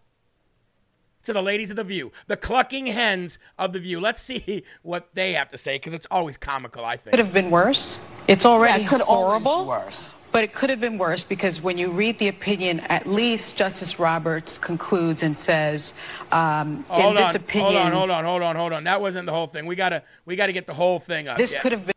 to 1.24 1.32
the 1.32 1.42
ladies 1.42 1.70
of 1.70 1.76
the 1.76 1.84
view, 1.84 2.10
the 2.26 2.36
clucking 2.36 2.86
hens 2.86 3.38
of 3.58 3.72
the 3.72 3.78
view. 3.78 4.00
Let's 4.00 4.20
see 4.20 4.64
what 4.82 5.14
they 5.14 5.34
have 5.34 5.48
to 5.50 5.58
say 5.58 5.76
because 5.76 5.94
it's 5.94 6.06
always 6.10 6.36
comical, 6.36 6.84
I 6.84 6.96
think. 6.96 7.12
Could 7.12 7.24
have 7.24 7.32
been 7.32 7.50
worse. 7.50 7.98
It's 8.26 8.44
already 8.44 8.80
yeah, 8.80 8.86
it 8.86 8.88
could 8.88 9.00
horrible. 9.02 9.62
Be 9.62 9.68
worse. 9.68 10.16
But 10.32 10.44
it 10.44 10.54
could 10.54 10.70
have 10.70 10.80
been 10.80 10.96
worse 10.96 11.22
because 11.24 11.60
when 11.60 11.76
you 11.76 11.90
read 11.90 12.18
the 12.18 12.28
opinion, 12.28 12.80
at 12.80 13.06
least 13.06 13.54
Justice 13.54 13.98
Roberts 13.98 14.56
concludes 14.56 15.22
and 15.22 15.36
says, 15.36 15.92
um, 16.32 16.84
hold 16.88 17.10
in 17.10 17.16
this 17.16 17.28
on, 17.28 17.36
opinion, 17.36 17.92
hold 17.92 17.92
on, 17.92 17.92
hold 17.92 18.10
on, 18.10 18.24
hold 18.24 18.42
on, 18.42 18.56
hold 18.56 18.72
on. 18.72 18.84
That 18.84 19.02
wasn't 19.02 19.26
the 19.26 19.32
whole 19.32 19.46
thing. 19.46 19.66
We 19.66 19.76
gotta, 19.76 20.02
we 20.24 20.34
gotta 20.34 20.54
get 20.54 20.66
the 20.66 20.72
whole 20.72 20.98
thing 20.98 21.28
up. 21.28 21.36
this 21.36 21.52
Yeah. 21.52 21.60
could 21.60 21.72
have 21.72 21.84
been 21.84 21.92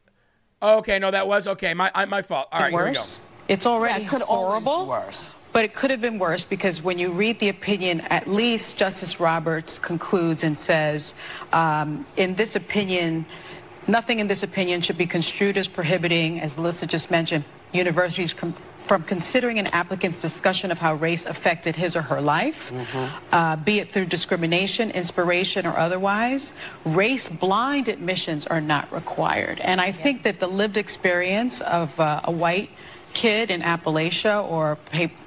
Okay, 0.61 0.99
no, 0.99 1.11
that 1.11 1.27
was 1.27 1.47
okay. 1.47 1.73
My, 1.73 1.91
I, 1.93 2.05
my 2.05 2.21
fault. 2.21 2.47
All 2.51 2.59
right, 2.59 2.71
here 2.71 2.85
we 2.85 2.91
go. 2.93 3.03
It's 3.47 3.65
already 3.65 4.01
Yeah, 4.01 4.07
it 4.07 4.09
could 4.09 4.21
horrible. 4.21 4.85
worse. 4.87 5.35
But 5.53 5.63
it 5.63 5.73
could 5.73 5.89
have 5.91 6.01
been 6.01 6.19
worse 6.19 6.43
because 6.43 6.81
when 6.81 6.97
you 6.97 7.11
read 7.11 7.39
the 7.39 7.47
opinion, 7.49 8.01
at 8.01 8.27
least 8.27 8.75
Justice 8.75 9.19
Roberts 9.21 9.79
concludes 9.79 10.43
and 10.43 10.59
says, 10.59 11.13
um, 11.53 12.05
in 12.17 12.35
this 12.35 12.55
opinion, 12.57 13.25
nothing 13.87 14.19
in 14.19 14.27
this 14.27 14.43
opinion 14.43 14.81
should 14.81 14.97
be 14.97 15.05
construed 15.05 15.57
as 15.57 15.67
prohibiting, 15.69 16.41
as 16.41 16.55
Alyssa 16.57 16.87
just 16.87 17.09
mentioned, 17.09 17.45
universities 17.71 18.33
com- 18.33 18.53
from 18.79 19.03
considering 19.03 19.57
an 19.57 19.67
applicant's 19.67 20.21
discussion 20.21 20.71
of 20.71 20.77
how 20.77 20.93
race 20.93 21.25
affected 21.25 21.75
his 21.75 21.95
or 21.95 22.01
her 22.03 22.21
life, 22.21 22.71
uh, 23.31 23.55
be 23.55 23.79
it 23.79 23.91
through 23.91 24.05
discrimination, 24.05 24.91
inspiration, 24.91 25.65
or 25.65 25.75
otherwise. 25.77 26.53
Race 26.83 27.27
blind 27.27 27.87
admissions 27.87 28.45
are 28.45 28.61
not 28.61 28.91
required. 28.91 29.59
And 29.61 29.79
I 29.81 29.91
think 29.91 30.23
that 30.23 30.39
the 30.39 30.47
lived 30.47 30.77
experience 30.77 31.61
of 31.61 31.97
uh, 31.99 32.21
a 32.25 32.31
white 32.31 32.69
kid 33.15 33.49
in 33.49 33.61
Appalachia 33.61 34.47
or 34.47 34.77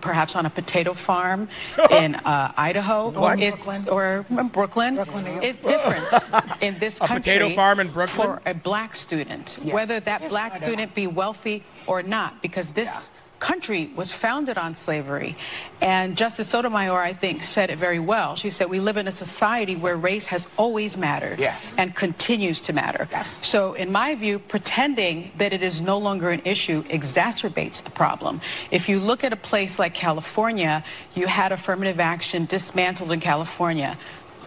perhaps 0.01 0.37
on 0.37 0.47
a 0.47 0.51
potato 0.51 0.93
farm 0.95 1.49
in 1.91 2.15
uh, 2.15 2.53
Idaho 2.57 3.09
is, 3.35 3.55
Brooklyn. 3.65 3.89
or 3.89 4.25
Brooklyn, 4.53 4.95
Brooklyn, 4.95 5.43
is 5.43 5.57
different 5.57 6.07
in 6.61 6.79
this 6.79 6.99
country. 7.01 7.17
A 7.17 7.39
potato 7.39 7.55
farm 7.57 7.81
in 7.81 7.89
Brooklyn? 7.89 8.27
for 8.29 8.43
a 8.47 8.55
black 8.55 8.95
student, 8.95 9.59
Yeah. 9.63 9.75
whether 9.75 9.99
that 10.01 10.21
Yes, 10.21 10.31
black 10.31 10.57
student 10.57 10.95
be 10.95 11.07
wealthy 11.07 11.65
or 11.87 12.03
not, 12.03 12.41
because 12.43 12.73
this 12.73 13.07
country 13.39 13.91
was 13.95 14.11
founded 14.11 14.59
on 14.59 14.75
slavery. 14.75 15.37
And 15.81 16.17
Justice 16.17 16.49
Sotomayor, 16.49 16.99
I 16.99 17.13
think, 17.13 17.43
said 17.43 17.71
it 17.71 17.79
very 17.79 17.99
well. 17.99 18.35
She 18.37 18.51
said, 18.51 18.69
We 18.69 18.81
live 18.81 18.97
in 18.97 19.07
a 19.07 19.13
society 19.13 19.77
where 19.77 19.97
race 19.97 20.27
has 20.29 20.47
always 20.57 20.97
mattered 20.97 21.39
Yes. 21.39 21.75
and 21.79 21.95
continues 21.95 22.61
to 22.63 22.73
matter. 22.73 23.09
Yes. 23.11 23.39
So, 23.47 23.75
in 23.75 23.93
my 23.93 24.15
view, 24.15 24.39
pretending 24.39 25.31
that 25.39 25.53
it 25.53 25.63
is 25.63 25.81
no 25.81 25.99
longer 25.99 26.31
an 26.31 26.43
issue 26.45 26.83
exacerbates 26.85 27.83
the 27.83 27.91
problem. 27.91 28.41
If 28.71 28.89
you 28.89 28.99
look 29.01 29.25
at 29.25 29.33
a 29.33 29.37
place 29.37 29.79
like 29.79 29.95
California, 29.95 30.85
you 31.15 31.27
had 31.27 31.53
affirmative 31.53 32.01
action 32.01 32.47
dismantled 32.47 33.13
in 33.13 33.21
California. 33.21 33.97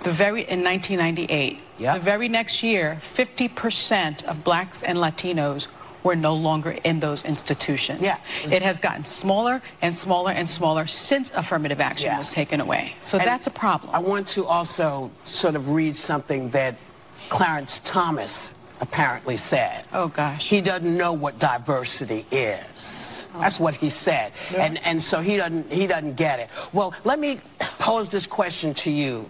The 0.04 0.12
very 0.12 0.42
in 0.42 0.64
1998. 0.64 1.60
Yeah. 1.78 1.94
The 1.94 2.00
very 2.00 2.28
next 2.28 2.64
year, 2.64 3.00
50% 3.02 4.24
of 4.26 4.44
blacks 4.44 4.82
and 4.84 4.98
Latinos 4.98 5.68
were 6.04 6.16
no 6.16 6.34
longer 6.34 6.72
in 6.84 7.00
those 7.00 7.24
institutions. 7.26 8.02
Yeah. 8.02 8.18
It 8.46 8.62
has 8.62 8.80
gotten 8.80 9.06
smaller 9.06 9.62
and 9.82 9.94
smaller 9.94 10.32
and 10.32 10.48
smaller 10.48 10.88
since 10.88 11.32
affirmative 11.36 11.80
action 11.80 12.08
Yeah. 12.08 12.18
was 12.18 12.32
taken 12.32 12.60
away. 12.62 12.96
So 13.04 13.18
And 13.18 13.28
that's 13.28 13.48
a 13.48 13.52
problem. 13.52 13.94
I 13.94 14.00
want 14.00 14.28
to 14.30 14.46
also 14.46 15.12
sort 15.24 15.56
of 15.56 15.70
read 15.70 15.96
something 15.96 16.50
that 16.50 16.76
Clarence 17.30 17.80
Thomas 17.84 18.54
apparently 18.82 19.38
said. 19.38 19.86
Oh, 19.94 20.08
gosh. 20.08 20.50
He 20.50 20.60
doesn't 20.60 20.98
know 20.98 21.14
what 21.14 21.38
diversity 21.38 22.26
is. 22.32 23.28
That's 23.40 23.60
what 23.60 23.76
he 23.76 23.90
said. 23.90 24.34
And 24.58 24.80
and 24.86 25.02
so 25.02 25.22
he 25.22 25.38
doesn't 25.38 25.72
he 25.72 25.86
doesn't 25.88 26.16
get 26.16 26.40
it. 26.40 26.50
Well, 26.74 26.94
let 27.04 27.20
me 27.20 27.40
pose 27.78 28.10
this 28.10 28.26
question 28.26 28.74
to 28.74 28.92
you, 28.92 29.30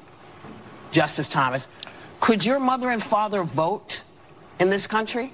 Justice 0.92 1.28
Thomas. 1.28 1.68
Could 2.22 2.46
your 2.46 2.60
mother 2.60 2.90
and 2.90 3.04
father 3.04 3.44
vote 3.44 4.04
in 4.60 4.70
this 4.70 4.88
country? 4.88 5.34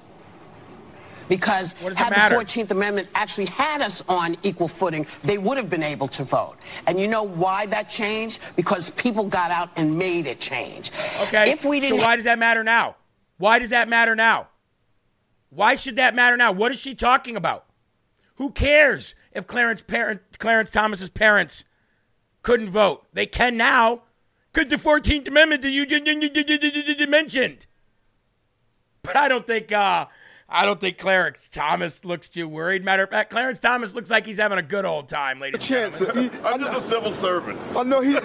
Because 1.28 1.74
What 1.80 1.90
does 1.90 2.00
it 2.00 2.12
had 2.12 2.32
the 2.32 2.36
14th 2.36 2.70
Amendment 2.70 3.08
actually 3.14 3.46
had 3.46 3.82
us 3.82 4.02
on 4.08 4.36
equal 4.42 4.68
footing, 4.68 5.06
they 5.22 5.38
would 5.38 5.56
have 5.56 5.70
been 5.70 5.82
able 5.82 6.08
to 6.08 6.24
vote. 6.24 6.56
And 6.86 6.98
you 6.98 7.08
know 7.08 7.22
why 7.22 7.66
that 7.66 7.88
changed? 7.88 8.40
Because 8.56 8.90
people 8.90 9.24
got 9.24 9.50
out 9.50 9.70
and 9.76 9.98
made 9.98 10.26
it 10.26 10.40
change. 10.40 10.90
Okay. 11.22 11.50
If 11.50 11.64
we 11.64 11.80
didn't 11.80 11.98
so 11.98 12.04
why 12.04 12.16
does 12.16 12.24
that 12.24 12.38
matter 12.38 12.64
now? 12.64 12.96
Why 13.36 13.58
does 13.58 13.70
that 13.70 13.88
matter 13.88 14.16
now? 14.16 14.48
Why 15.50 15.74
should 15.74 15.96
that 15.96 16.14
matter 16.14 16.36
now? 16.36 16.52
What 16.52 16.72
is 16.72 16.80
she 16.80 16.94
talking 16.94 17.36
about? 17.36 17.64
Who 18.36 18.50
cares 18.52 19.14
if 19.32 19.46
Clarence 19.46 19.82
parent, 19.82 20.20
Clarence 20.38 20.70
Thomas's 20.70 21.10
parents 21.10 21.64
couldn't 22.42 22.68
vote? 22.68 23.06
They 23.12 23.26
can 23.26 23.56
now. 23.56 24.02
Could 24.52 24.70
the 24.70 24.76
14th 24.76 25.28
Amendment 25.28 25.62
that 25.62 25.70
you 25.70 27.06
mentioned? 27.06 27.66
But 29.02 29.16
I 29.16 29.28
don't 29.28 29.46
think 29.46 29.72
uh, 29.72 30.06
I 30.50 30.64
don't 30.64 30.80
think 30.80 30.96
Clarence 30.96 31.46
Thomas 31.50 32.06
looks 32.06 32.26
too 32.30 32.48
worried. 32.48 32.82
Matter 32.82 33.02
of 33.02 33.10
fact, 33.10 33.28
Clarence 33.28 33.58
Thomas 33.58 33.94
looks 33.94 34.10
like 34.10 34.24
he's 34.24 34.38
having 34.38 34.56
a 34.56 34.62
good 34.62 34.86
old 34.86 35.06
time, 35.06 35.40
ladies 35.40 35.60
and 35.60 35.68
chance. 35.68 35.98
gentlemen. 35.98 36.30
He, 36.32 36.38
I'm 36.42 36.58
just 36.58 36.74
a 36.74 36.80
civil 36.80 37.12
servant. 37.12 37.60
I 37.76 37.82
know 37.82 38.00
he. 38.00 38.14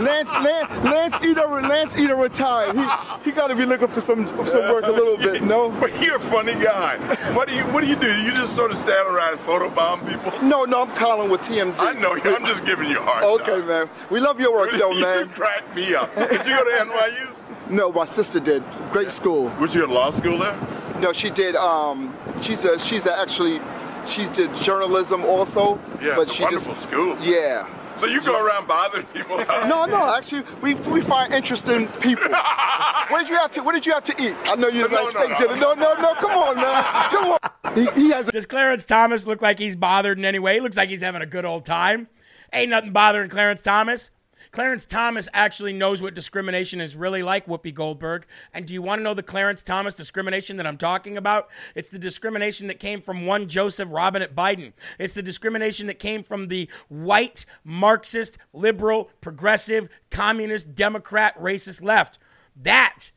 Lance, 0.00 0.32
Lance, 0.32 0.84
Lance 0.84 1.16
Eder, 1.22 1.46
Lance 1.62 1.96
Eder 1.96 2.14
retired. 2.14 2.76
He, 2.76 3.30
he 3.30 3.32
got 3.32 3.48
to 3.48 3.56
be 3.56 3.64
looking 3.64 3.88
for 3.88 4.00
some 4.00 4.28
some 4.46 4.70
work 4.72 4.84
a 4.86 4.90
little 4.92 5.16
bit. 5.16 5.42
No, 5.42 5.70
But 5.80 6.00
you're 6.00 6.16
a 6.16 6.20
funny 6.20 6.54
guy. 6.54 6.96
What 7.34 7.48
do 7.48 7.56
you 7.56 7.64
What 7.64 7.80
do 7.82 7.88
you 7.88 7.96
do? 7.96 8.14
You 8.22 8.30
just 8.32 8.54
sort 8.54 8.70
of 8.70 8.76
stand 8.76 9.08
around 9.08 9.32
and 9.32 9.40
photobomb 9.40 10.08
people? 10.08 10.32
no, 10.48 10.64
no. 10.64 10.82
I'm 10.82 10.90
calling 10.96 11.28
with 11.28 11.40
TMZ. 11.40 11.80
I 11.82 11.92
know 12.00 12.14
you. 12.14 12.36
I'm 12.36 12.46
just 12.46 12.64
giving 12.64 12.88
you 12.88 12.98
a 12.98 13.02
hard 13.02 13.24
Okay, 13.40 13.58
time. 13.58 13.66
man. 13.66 13.90
We 14.10 14.20
love 14.20 14.38
your 14.38 14.52
work, 14.52 14.70
though, 14.78 14.92
You 14.92 15.02
man. 15.02 15.28
crack 15.30 15.74
me 15.74 15.92
up. 15.96 16.08
Did 16.14 16.46
you 16.46 16.56
go 16.56 16.64
to 16.64 16.84
NYU? 16.84 17.70
No, 17.70 17.90
my 17.90 18.04
sister 18.04 18.38
did. 18.38 18.62
Great 18.92 19.10
school. 19.10 19.48
Was 19.60 19.74
you 19.74 19.82
in 19.82 19.90
law 19.90 20.10
school 20.12 20.38
there? 20.38 20.56
No, 21.00 21.12
she 21.12 21.30
did. 21.30 21.56
Um, 21.56 22.14
she's 22.42 22.64
a 22.64 22.78
she's 22.78 23.06
a 23.06 23.18
actually 23.18 23.60
she 24.06 24.28
did 24.30 24.54
journalism 24.56 25.24
also. 25.24 25.78
Yeah, 26.00 26.14
but 26.16 26.22
it's 26.22 26.32
a 26.32 26.34
she 26.34 26.42
wonderful 26.44 26.74
just 26.74 26.88
school. 26.88 27.16
yeah. 27.20 27.68
So 27.96 28.04
you 28.04 28.20
go 28.20 28.44
around 28.44 28.68
bothering 28.68 29.06
people? 29.06 29.38
No, 29.38 29.86
no. 29.86 30.14
Actually, 30.14 30.42
we 30.60 30.74
we 30.74 31.00
find 31.00 31.32
interesting 31.32 31.88
people. 32.00 32.28
what 33.08 33.20
did 33.20 33.28
you 33.30 33.36
have 33.36 33.52
to 33.52 33.62
What 33.62 33.74
did 33.74 33.86
you 33.86 33.92
have 33.94 34.04
to 34.04 34.22
eat? 34.22 34.36
I 34.44 34.54
know 34.56 34.68
you 34.68 34.82
was 34.82 34.90
No, 34.92 34.98
like 35.04 35.14
no, 35.14 35.20
steak 35.24 35.30
no. 35.30 35.36
dinner. 35.38 35.56
No, 35.56 35.72
no, 35.74 35.94
no. 36.02 36.14
Come 36.14 36.30
on, 36.32 36.56
man. 36.56 36.84
Come 37.10 37.32
on. 37.32 37.74
He, 37.74 38.02
he 38.02 38.10
has. 38.10 38.28
Does 38.28 38.44
Clarence 38.46 38.84
Thomas 38.84 39.26
look 39.26 39.40
like 39.40 39.58
he's 39.58 39.76
bothered 39.76 40.18
in 40.18 40.24
any 40.26 40.38
way? 40.38 40.54
He 40.54 40.60
looks 40.60 40.76
like 40.76 40.88
he's 40.90 41.00
having 41.00 41.22
a 41.22 41.26
good 41.26 41.44
old 41.46 41.64
time. 41.64 42.08
Ain't 42.52 42.70
nothing 42.70 42.92
bothering 42.92 43.30
Clarence 43.30 43.60
Thomas. 43.62 44.10
Clarence 44.56 44.86
Thomas 44.86 45.28
actually 45.34 45.74
knows 45.74 46.00
what 46.00 46.14
discrimination 46.14 46.80
is 46.80 46.96
really 46.96 47.22
like, 47.22 47.44
Whoopi 47.44 47.74
Goldberg. 47.74 48.24
And 48.54 48.64
do 48.64 48.72
you 48.72 48.80
want 48.80 49.00
to 49.00 49.02
know 49.02 49.12
the 49.12 49.22
Clarence 49.22 49.62
Thomas 49.62 49.92
discrimination 49.92 50.56
that 50.56 50.66
I'm 50.66 50.78
talking 50.78 51.18
about? 51.18 51.50
It's 51.74 51.90
the 51.90 51.98
discrimination 51.98 52.66
that 52.68 52.80
came 52.80 53.02
from 53.02 53.26
one 53.26 53.48
Joseph 53.48 53.90
Robinette 53.92 54.34
Biden. 54.34 54.72
It's 54.98 55.12
the 55.12 55.20
discrimination 55.20 55.88
that 55.88 55.98
came 55.98 56.22
from 56.22 56.48
the 56.48 56.70
white, 56.88 57.44
Marxist, 57.64 58.38
liberal, 58.54 59.10
progressive, 59.20 59.90
communist, 60.10 60.74
Democrat, 60.74 61.38
racist 61.38 61.82
left. 61.82 62.18
That, 62.56 63.10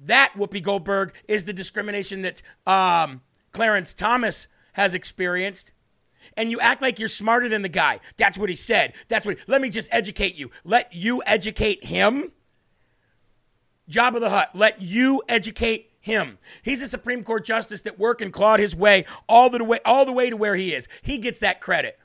that 0.00 0.32
Whoopi 0.36 0.60
Goldberg 0.60 1.14
is 1.28 1.44
the 1.44 1.52
discrimination 1.52 2.22
that 2.22 2.42
um, 2.66 3.20
Clarence 3.52 3.94
Thomas 3.94 4.48
has 4.72 4.94
experienced 4.94 5.70
and 6.36 6.50
you 6.50 6.60
act 6.60 6.82
like 6.82 6.98
you're 6.98 7.08
smarter 7.08 7.48
than 7.48 7.62
the 7.62 7.68
guy. 7.68 8.00
That's 8.16 8.38
what 8.38 8.48
he 8.48 8.56
said. 8.56 8.94
That's 9.08 9.26
what. 9.26 9.38
Let 9.46 9.60
me 9.60 9.70
just 9.70 9.88
educate 9.90 10.34
you. 10.34 10.50
Let 10.64 10.92
you 10.94 11.22
educate 11.26 11.84
him. 11.84 12.32
Jabba 13.90 14.20
the 14.20 14.30
Hutt. 14.30 14.50
Let 14.54 14.80
you 14.80 15.22
educate 15.28 15.90
him. 16.00 16.38
He's 16.62 16.82
a 16.82 16.88
Supreme 16.88 17.24
Court 17.24 17.44
justice 17.44 17.80
that 17.82 17.98
worked 17.98 18.20
and 18.20 18.32
clawed 18.32 18.60
his 18.60 18.74
way 18.74 19.04
all 19.28 19.50
the 19.50 19.62
way 19.62 19.80
all 19.84 20.04
the 20.04 20.12
way 20.12 20.30
to 20.30 20.36
where 20.36 20.56
he 20.56 20.74
is. 20.74 20.88
He 21.02 21.18
gets 21.18 21.40
that 21.40 21.60
credit. 21.60 21.98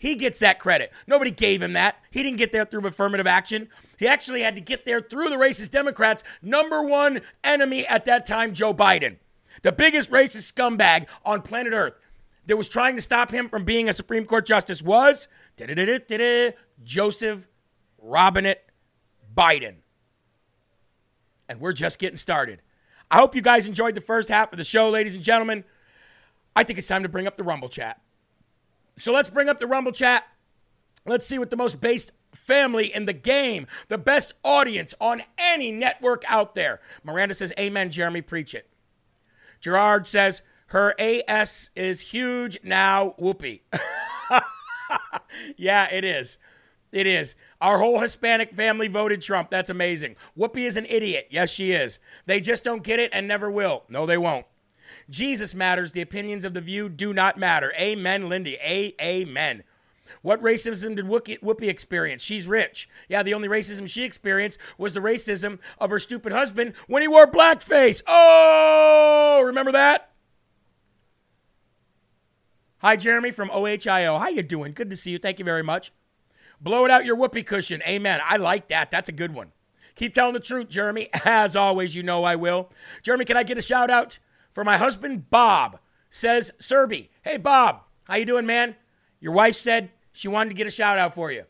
He 0.00 0.14
gets 0.14 0.38
that 0.38 0.58
credit. 0.58 0.92
Nobody 1.06 1.30
gave 1.30 1.60
him 1.60 1.74
that. 1.74 1.96
He 2.10 2.22
didn't 2.22 2.38
get 2.38 2.52
there 2.52 2.64
through 2.64 2.86
affirmative 2.86 3.26
action. 3.26 3.68
He 3.98 4.06
actually 4.06 4.42
had 4.42 4.54
to 4.54 4.60
get 4.62 4.86
there 4.86 5.02
through 5.02 5.28
the 5.28 5.36
racist 5.36 5.72
Democrats' 5.72 6.24
number 6.40 6.82
one 6.82 7.20
enemy 7.44 7.86
at 7.86 8.06
that 8.06 8.24
time, 8.24 8.54
Joe 8.54 8.72
Biden, 8.72 9.16
the 9.60 9.72
biggest 9.72 10.10
racist 10.10 10.50
scumbag 10.50 11.06
on 11.22 11.42
planet 11.42 11.74
Earth 11.74 11.99
that 12.50 12.56
was 12.56 12.68
trying 12.68 12.96
to 12.96 13.00
stop 13.00 13.30
him 13.30 13.48
from 13.48 13.64
being 13.64 13.88
a 13.88 13.92
Supreme 13.92 14.24
Court 14.26 14.44
justice 14.44 14.82
was 14.82 15.28
Joseph 16.82 17.48
Robinette 17.96 18.68
Biden. 19.32 19.76
And 21.48 21.60
we're 21.60 21.72
just 21.72 22.00
getting 22.00 22.16
started. 22.16 22.60
I 23.08 23.18
hope 23.18 23.36
you 23.36 23.40
guys 23.40 23.68
enjoyed 23.68 23.94
the 23.94 24.00
first 24.00 24.28
half 24.28 24.52
of 24.52 24.58
the 24.58 24.64
show, 24.64 24.90
ladies 24.90 25.14
and 25.14 25.22
gentlemen. 25.22 25.62
I 26.56 26.64
think 26.64 26.76
it's 26.76 26.88
time 26.88 27.04
to 27.04 27.08
bring 27.08 27.28
up 27.28 27.36
the 27.36 27.44
Rumble 27.44 27.68
chat. 27.68 28.00
So 28.96 29.12
let's 29.12 29.30
bring 29.30 29.48
up 29.48 29.60
the 29.60 29.68
Rumble 29.68 29.92
chat. 29.92 30.24
Let's 31.06 31.24
see 31.24 31.38
what 31.38 31.50
the 31.50 31.56
most 31.56 31.80
based 31.80 32.10
family 32.34 32.92
in 32.92 33.04
the 33.04 33.12
game, 33.12 33.68
the 33.86 33.96
best 33.96 34.34
audience 34.42 34.92
on 35.00 35.22
any 35.38 35.70
network 35.70 36.24
out 36.26 36.56
there. 36.56 36.80
Miranda 37.04 37.34
says, 37.34 37.52
Amen, 37.60 37.90
Jeremy, 37.90 38.22
preach 38.22 38.54
it. 38.54 38.68
Gerard 39.60 40.08
says, 40.08 40.42
her 40.70 40.94
AS 41.00 41.70
is 41.74 42.00
huge 42.00 42.58
now, 42.62 43.14
whoopee. 43.18 43.62
yeah, 45.56 45.88
it 45.92 46.04
is. 46.04 46.38
It 46.92 47.08
is. 47.08 47.34
Our 47.60 47.78
whole 47.78 47.98
Hispanic 48.00 48.52
family 48.52 48.86
voted 48.86 49.20
Trump. 49.20 49.50
That's 49.50 49.70
amazing. 49.70 50.14
Whoopi 50.38 50.66
is 50.66 50.76
an 50.76 50.86
idiot. 50.86 51.26
Yes, 51.30 51.50
she 51.50 51.72
is. 51.72 51.98
They 52.26 52.40
just 52.40 52.62
don't 52.62 52.84
get 52.84 53.00
it 53.00 53.10
and 53.12 53.26
never 53.26 53.50
will. 53.50 53.82
No, 53.88 54.06
they 54.06 54.18
won't. 54.18 54.46
Jesus 55.08 55.56
matters. 55.56 55.90
The 55.90 56.02
opinions 56.02 56.44
of 56.44 56.54
the 56.54 56.60
view 56.60 56.88
do 56.88 57.12
not 57.12 57.36
matter. 57.36 57.72
Amen, 57.76 58.28
Lindy. 58.28 58.56
A- 58.62 58.94
amen. 59.00 59.64
What 60.22 60.40
racism 60.40 60.94
did 60.94 61.06
Whoopi 61.06 61.68
experience? 61.68 62.22
She's 62.22 62.46
rich. 62.46 62.88
Yeah, 63.08 63.24
the 63.24 63.34
only 63.34 63.48
racism 63.48 63.88
she 63.88 64.04
experienced 64.04 64.58
was 64.78 64.92
the 64.92 65.00
racism 65.00 65.58
of 65.78 65.90
her 65.90 65.98
stupid 65.98 66.32
husband 66.32 66.74
when 66.86 67.02
he 67.02 67.08
wore 67.08 67.26
blackface. 67.26 68.02
Oh, 68.06 69.42
remember 69.44 69.72
that? 69.72 70.09
Hi, 72.82 72.96
Jeremy 72.96 73.30
from 73.30 73.50
OHIO. 73.50 74.18
How 74.18 74.28
you 74.30 74.42
doing? 74.42 74.72
Good 74.72 74.88
to 74.88 74.96
see 74.96 75.10
you. 75.10 75.18
Thank 75.18 75.38
you 75.38 75.44
very 75.44 75.62
much. 75.62 75.92
Blow 76.62 76.86
it 76.86 76.90
out 76.90 77.04
your 77.04 77.14
whoopee 77.14 77.42
cushion. 77.42 77.82
Amen. 77.86 78.20
I 78.26 78.38
like 78.38 78.68
that. 78.68 78.90
That's 78.90 79.10
a 79.10 79.12
good 79.12 79.34
one. 79.34 79.52
Keep 79.96 80.14
telling 80.14 80.32
the 80.32 80.40
truth, 80.40 80.70
Jeremy. 80.70 81.10
As 81.26 81.56
always, 81.56 81.94
you 81.94 82.02
know 82.02 82.24
I 82.24 82.36
will. 82.36 82.70
Jeremy, 83.02 83.26
can 83.26 83.36
I 83.36 83.42
get 83.42 83.58
a 83.58 83.62
shout 83.62 83.90
out 83.90 84.18
for 84.50 84.64
my 84.64 84.78
husband, 84.78 85.28
Bob? 85.28 85.78
Says 86.08 86.52
Serby. 86.58 87.10
Hey, 87.20 87.36
Bob. 87.36 87.82
How 88.04 88.16
you 88.16 88.24
doing, 88.24 88.46
man? 88.46 88.76
Your 89.20 89.32
wife 89.32 89.56
said 89.56 89.90
she 90.12 90.28
wanted 90.28 90.48
to 90.48 90.56
get 90.56 90.66
a 90.66 90.70
shout 90.70 90.96
out 90.96 91.12
for 91.12 91.30
you. 91.30 91.44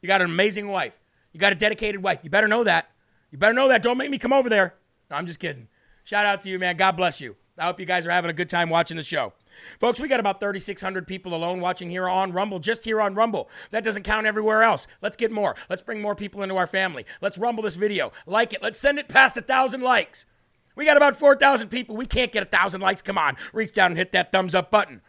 You 0.00 0.06
got 0.06 0.22
an 0.22 0.30
amazing 0.30 0.68
wife. 0.68 1.00
You 1.32 1.40
got 1.40 1.52
a 1.52 1.56
dedicated 1.56 2.04
wife. 2.04 2.20
You 2.22 2.30
better 2.30 2.46
know 2.46 2.62
that. 2.62 2.88
You 3.32 3.38
better 3.38 3.52
know 3.52 3.66
that. 3.66 3.82
Don't 3.82 3.98
make 3.98 4.10
me 4.10 4.18
come 4.18 4.32
over 4.32 4.48
there. 4.48 4.74
No, 5.10 5.16
I'm 5.16 5.26
just 5.26 5.40
kidding. 5.40 5.66
Shout 6.04 6.24
out 6.24 6.40
to 6.42 6.48
you, 6.48 6.60
man. 6.60 6.76
God 6.76 6.92
bless 6.92 7.20
you. 7.20 7.34
I 7.58 7.64
hope 7.64 7.80
you 7.80 7.86
guys 7.86 8.06
are 8.06 8.12
having 8.12 8.30
a 8.30 8.34
good 8.34 8.48
time 8.48 8.70
watching 8.70 8.96
the 8.96 9.02
show. 9.02 9.32
Folks, 9.78 10.00
we 10.00 10.08
got 10.08 10.20
about 10.20 10.40
3,600 10.40 11.06
people 11.06 11.34
alone 11.34 11.60
watching 11.60 11.90
here 11.90 12.08
on 12.08 12.32
Rumble, 12.32 12.58
just 12.58 12.84
here 12.84 13.00
on 13.00 13.14
Rumble. 13.14 13.48
That 13.70 13.84
doesn't 13.84 14.02
count 14.02 14.26
everywhere 14.26 14.62
else. 14.62 14.86
Let's 15.00 15.16
get 15.16 15.30
more. 15.30 15.56
Let's 15.68 15.82
bring 15.82 16.00
more 16.00 16.14
people 16.14 16.42
into 16.42 16.56
our 16.56 16.66
family. 16.66 17.06
Let's 17.20 17.38
rumble 17.38 17.62
this 17.62 17.76
video. 17.76 18.12
Like 18.26 18.52
it. 18.52 18.62
Let's 18.62 18.78
send 18.78 18.98
it 18.98 19.08
past 19.08 19.36
a 19.36 19.40
1,000 19.40 19.80
likes. 19.80 20.26
We 20.74 20.84
got 20.84 20.96
about 20.96 21.16
4,000 21.16 21.68
people. 21.68 21.96
We 21.96 22.06
can't 22.06 22.32
get 22.32 22.42
a 22.42 22.46
1,000 22.46 22.80
likes. 22.80 23.02
Come 23.02 23.18
on. 23.18 23.36
Reach 23.52 23.72
down 23.72 23.92
and 23.92 23.98
hit 23.98 24.12
that 24.12 24.32
thumbs 24.32 24.54
up 24.54 24.70
button. 24.70 25.00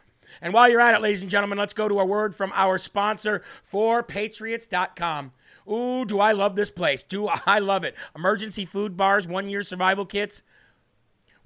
And 0.42 0.54
while 0.54 0.70
you're 0.70 0.82
at 0.82 0.96
it, 0.96 1.02
ladies 1.02 1.22
and 1.22 1.30
gentlemen, 1.30 1.58
let's 1.58 1.74
go 1.74 1.88
to 1.88 2.00
a 2.00 2.06
word 2.06 2.36
from 2.36 2.52
our 2.56 2.78
sponsor, 2.78 3.44
4patriots.com. 3.70 5.32
Ooh, 5.72 6.06
do 6.06 6.20
I 6.20 6.32
love 6.32 6.56
this 6.56 6.72
place. 6.72 7.04
Do 7.04 7.28
I 7.28 7.60
love 7.60 7.84
it. 7.84 7.96
Emergency 8.16 8.66
food 8.66 8.98
bars, 8.98 9.28
one 9.28 9.50
year 9.50 9.62
survival 9.62 10.06
kits. 10.06 10.42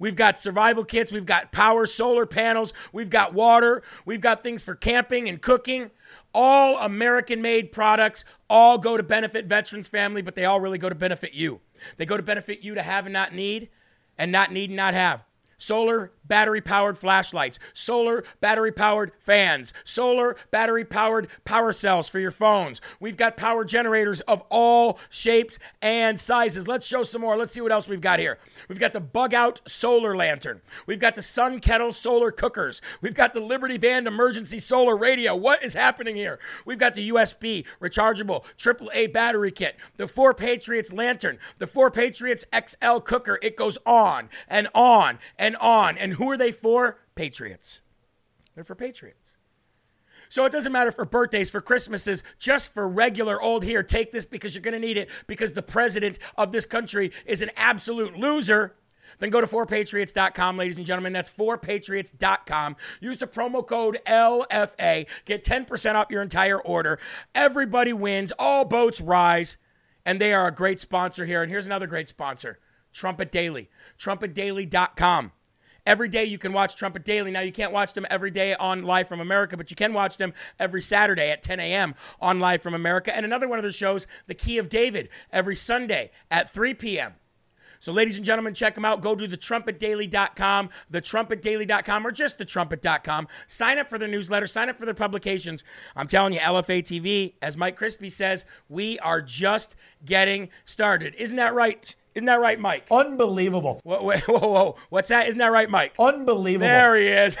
We've 0.04 0.14
got 0.14 0.38
survival 0.38 0.84
kits, 0.84 1.12
we've 1.12 1.24
got 1.24 1.50
power 1.50 1.86
solar 1.86 2.26
panels, 2.26 2.74
we've 2.92 3.08
got 3.08 3.32
water, 3.32 3.82
we've 4.04 4.20
got 4.20 4.44
things 4.44 4.62
for 4.62 4.74
camping 4.74 5.30
and 5.30 5.40
cooking. 5.40 5.90
All 6.34 6.76
American 6.76 7.40
made 7.40 7.72
products, 7.72 8.22
all 8.50 8.76
go 8.76 8.98
to 8.98 9.02
benefit 9.02 9.46
veterans 9.46 9.88
family, 9.88 10.20
but 10.20 10.34
they 10.34 10.44
all 10.44 10.60
really 10.60 10.76
go 10.76 10.90
to 10.90 10.94
benefit 10.94 11.32
you. 11.32 11.62
They 11.96 12.04
go 12.04 12.18
to 12.18 12.22
benefit 12.22 12.60
you 12.60 12.74
to 12.74 12.82
have 12.82 13.06
and 13.06 13.14
not 13.14 13.32
need, 13.32 13.70
and 14.18 14.30
not 14.30 14.52
need 14.52 14.68
and 14.68 14.76
not 14.76 14.92
have. 14.92 15.24
Solar 15.56 16.12
battery 16.26 16.60
powered 16.60 16.98
flashlights, 16.98 17.58
solar 17.72 18.24
battery 18.40 18.72
powered 18.72 19.12
fans, 19.18 19.72
solar 19.84 20.36
battery 20.50 20.84
powered 20.84 21.28
power 21.44 21.72
cells 21.72 22.08
for 22.08 22.18
your 22.18 22.30
phones. 22.30 22.80
We've 23.00 23.16
got 23.16 23.36
power 23.36 23.64
generators 23.64 24.20
of 24.22 24.42
all 24.50 24.98
shapes 25.08 25.58
and 25.82 26.18
sizes. 26.18 26.68
Let's 26.68 26.86
show 26.86 27.02
some 27.02 27.22
more. 27.22 27.36
Let's 27.36 27.52
see 27.52 27.60
what 27.60 27.72
else 27.72 27.88
we've 27.88 28.00
got 28.00 28.18
here. 28.18 28.38
We've 28.68 28.78
got 28.80 28.92
the 28.92 29.00
bug 29.00 29.34
out 29.34 29.60
solar 29.66 30.16
lantern. 30.16 30.60
We've 30.86 30.98
got 30.98 31.14
the 31.14 31.22
sun 31.22 31.60
kettle 31.60 31.92
solar 31.92 32.30
cookers. 32.30 32.80
We've 33.00 33.14
got 33.14 33.34
the 33.34 33.40
Liberty 33.40 33.78
Band 33.78 34.06
emergency 34.06 34.58
solar 34.58 34.96
radio. 34.96 35.36
What 35.36 35.64
is 35.64 35.74
happening 35.74 36.16
here? 36.16 36.38
We've 36.64 36.78
got 36.78 36.94
the 36.94 37.10
USB 37.10 37.64
rechargeable 37.80 38.44
AAA 38.56 39.12
battery 39.12 39.50
kit, 39.50 39.76
the 39.96 40.08
Four 40.08 40.34
Patriots 40.34 40.92
lantern, 40.92 41.38
the 41.58 41.66
Four 41.66 41.90
Patriots 41.90 42.44
XL 42.54 42.98
cooker. 42.98 43.38
It 43.42 43.56
goes 43.56 43.78
on 43.86 44.28
and 44.48 44.68
on 44.74 45.18
and 45.38 45.56
on. 45.56 45.98
And 45.98 46.13
who 46.14 46.30
are 46.30 46.36
they 46.36 46.50
for? 46.50 46.98
Patriots. 47.14 47.80
They're 48.54 48.64
for 48.64 48.74
Patriots. 48.74 49.36
So 50.28 50.44
it 50.44 50.52
doesn't 50.52 50.72
matter 50.72 50.90
for 50.90 51.04
birthdays, 51.04 51.50
for 51.50 51.60
Christmases, 51.60 52.22
just 52.38 52.72
for 52.72 52.88
regular 52.88 53.40
old 53.40 53.62
here. 53.62 53.82
Take 53.82 54.10
this 54.10 54.24
because 54.24 54.54
you're 54.54 54.62
going 54.62 54.72
to 54.72 54.84
need 54.84 54.96
it 54.96 55.10
because 55.26 55.52
the 55.52 55.62
president 55.62 56.18
of 56.36 56.50
this 56.50 56.66
country 56.66 57.12
is 57.26 57.42
an 57.42 57.50
absolute 57.56 58.16
loser. 58.16 58.74
Then 59.18 59.30
go 59.30 59.40
to 59.40 59.46
4patriots.com, 59.46 60.56
ladies 60.56 60.76
and 60.76 60.86
gentlemen. 60.86 61.12
That's 61.12 61.30
4patriots.com. 61.30 62.76
Use 63.00 63.18
the 63.18 63.26
promo 63.26 63.66
code 63.66 64.00
LFA. 64.06 65.06
Get 65.24 65.44
10% 65.44 65.94
off 65.94 66.10
your 66.10 66.22
entire 66.22 66.60
order. 66.60 66.98
Everybody 67.34 67.92
wins. 67.92 68.32
All 68.38 68.64
boats 68.64 69.00
rise. 69.00 69.56
And 70.04 70.20
they 70.20 70.32
are 70.32 70.46
a 70.46 70.52
great 70.52 70.80
sponsor 70.80 71.26
here. 71.26 71.42
And 71.42 71.50
here's 71.50 71.66
another 71.66 71.86
great 71.86 72.08
sponsor 72.08 72.58
Trumpet 72.92 73.30
Daily. 73.30 73.70
TrumpetDaily.com. 73.98 75.32
Every 75.86 76.08
day 76.08 76.24
you 76.24 76.38
can 76.38 76.52
watch 76.52 76.76
Trumpet 76.76 77.04
Daily. 77.04 77.30
Now, 77.30 77.40
you 77.40 77.52
can't 77.52 77.72
watch 77.72 77.92
them 77.92 78.06
every 78.08 78.30
day 78.30 78.54
on 78.54 78.84
Live 78.84 79.06
from 79.06 79.20
America, 79.20 79.56
but 79.56 79.70
you 79.70 79.76
can 79.76 79.92
watch 79.92 80.16
them 80.16 80.32
every 80.58 80.80
Saturday 80.80 81.30
at 81.30 81.42
10 81.42 81.60
a.m. 81.60 81.94
on 82.20 82.40
Live 82.40 82.62
from 82.62 82.74
America. 82.74 83.14
And 83.14 83.26
another 83.26 83.48
one 83.48 83.58
of 83.58 83.62
their 83.62 83.72
shows, 83.72 84.06
The 84.26 84.34
Key 84.34 84.56
of 84.56 84.70
David, 84.70 85.10
every 85.30 85.54
Sunday 85.54 86.10
at 86.30 86.50
3 86.50 86.74
p.m. 86.74 87.14
So, 87.80 87.92
ladies 87.92 88.16
and 88.16 88.24
gentlemen, 88.24 88.54
check 88.54 88.76
them 88.76 88.86
out. 88.86 89.02
Go 89.02 89.14
to 89.14 89.28
thetrumpetdaily.com, 89.28 90.70
thetrumpetdaily.com, 90.90 92.06
or 92.06 92.10
just 92.12 92.38
thetrumpet.com. 92.38 93.28
Sign 93.46 93.78
up 93.78 93.90
for 93.90 93.98
their 93.98 94.08
newsletter, 94.08 94.46
sign 94.46 94.70
up 94.70 94.78
for 94.78 94.86
their 94.86 94.94
publications. 94.94 95.64
I'm 95.94 96.06
telling 96.06 96.32
you, 96.32 96.38
LFA 96.38 96.82
TV, 96.82 97.34
as 97.42 97.58
Mike 97.58 97.78
Crispi 97.78 98.10
says, 98.10 98.46
we 98.70 98.98
are 99.00 99.20
just 99.20 99.76
getting 100.02 100.48
started. 100.64 101.14
Isn't 101.16 101.36
that 101.36 101.52
right? 101.52 101.94
Isn't 102.14 102.26
that 102.26 102.40
right, 102.40 102.60
Mike? 102.60 102.86
Unbelievable. 102.90 103.80
Whoa, 103.82 104.02
whoa, 104.02 104.18
whoa, 104.26 104.48
whoa. 104.48 104.76
What's 104.88 105.08
that? 105.08 105.26
Isn't 105.26 105.38
that 105.38 105.50
right, 105.52 105.68
Mike? 105.68 105.94
Unbelievable. 105.98 106.66
There 106.66 106.96
he 106.96 107.08
is. 107.08 107.36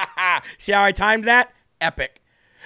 See 0.58 0.72
how 0.72 0.82
I 0.82 0.92
timed 0.92 1.24
that? 1.24 1.52
Epic. 1.80 2.20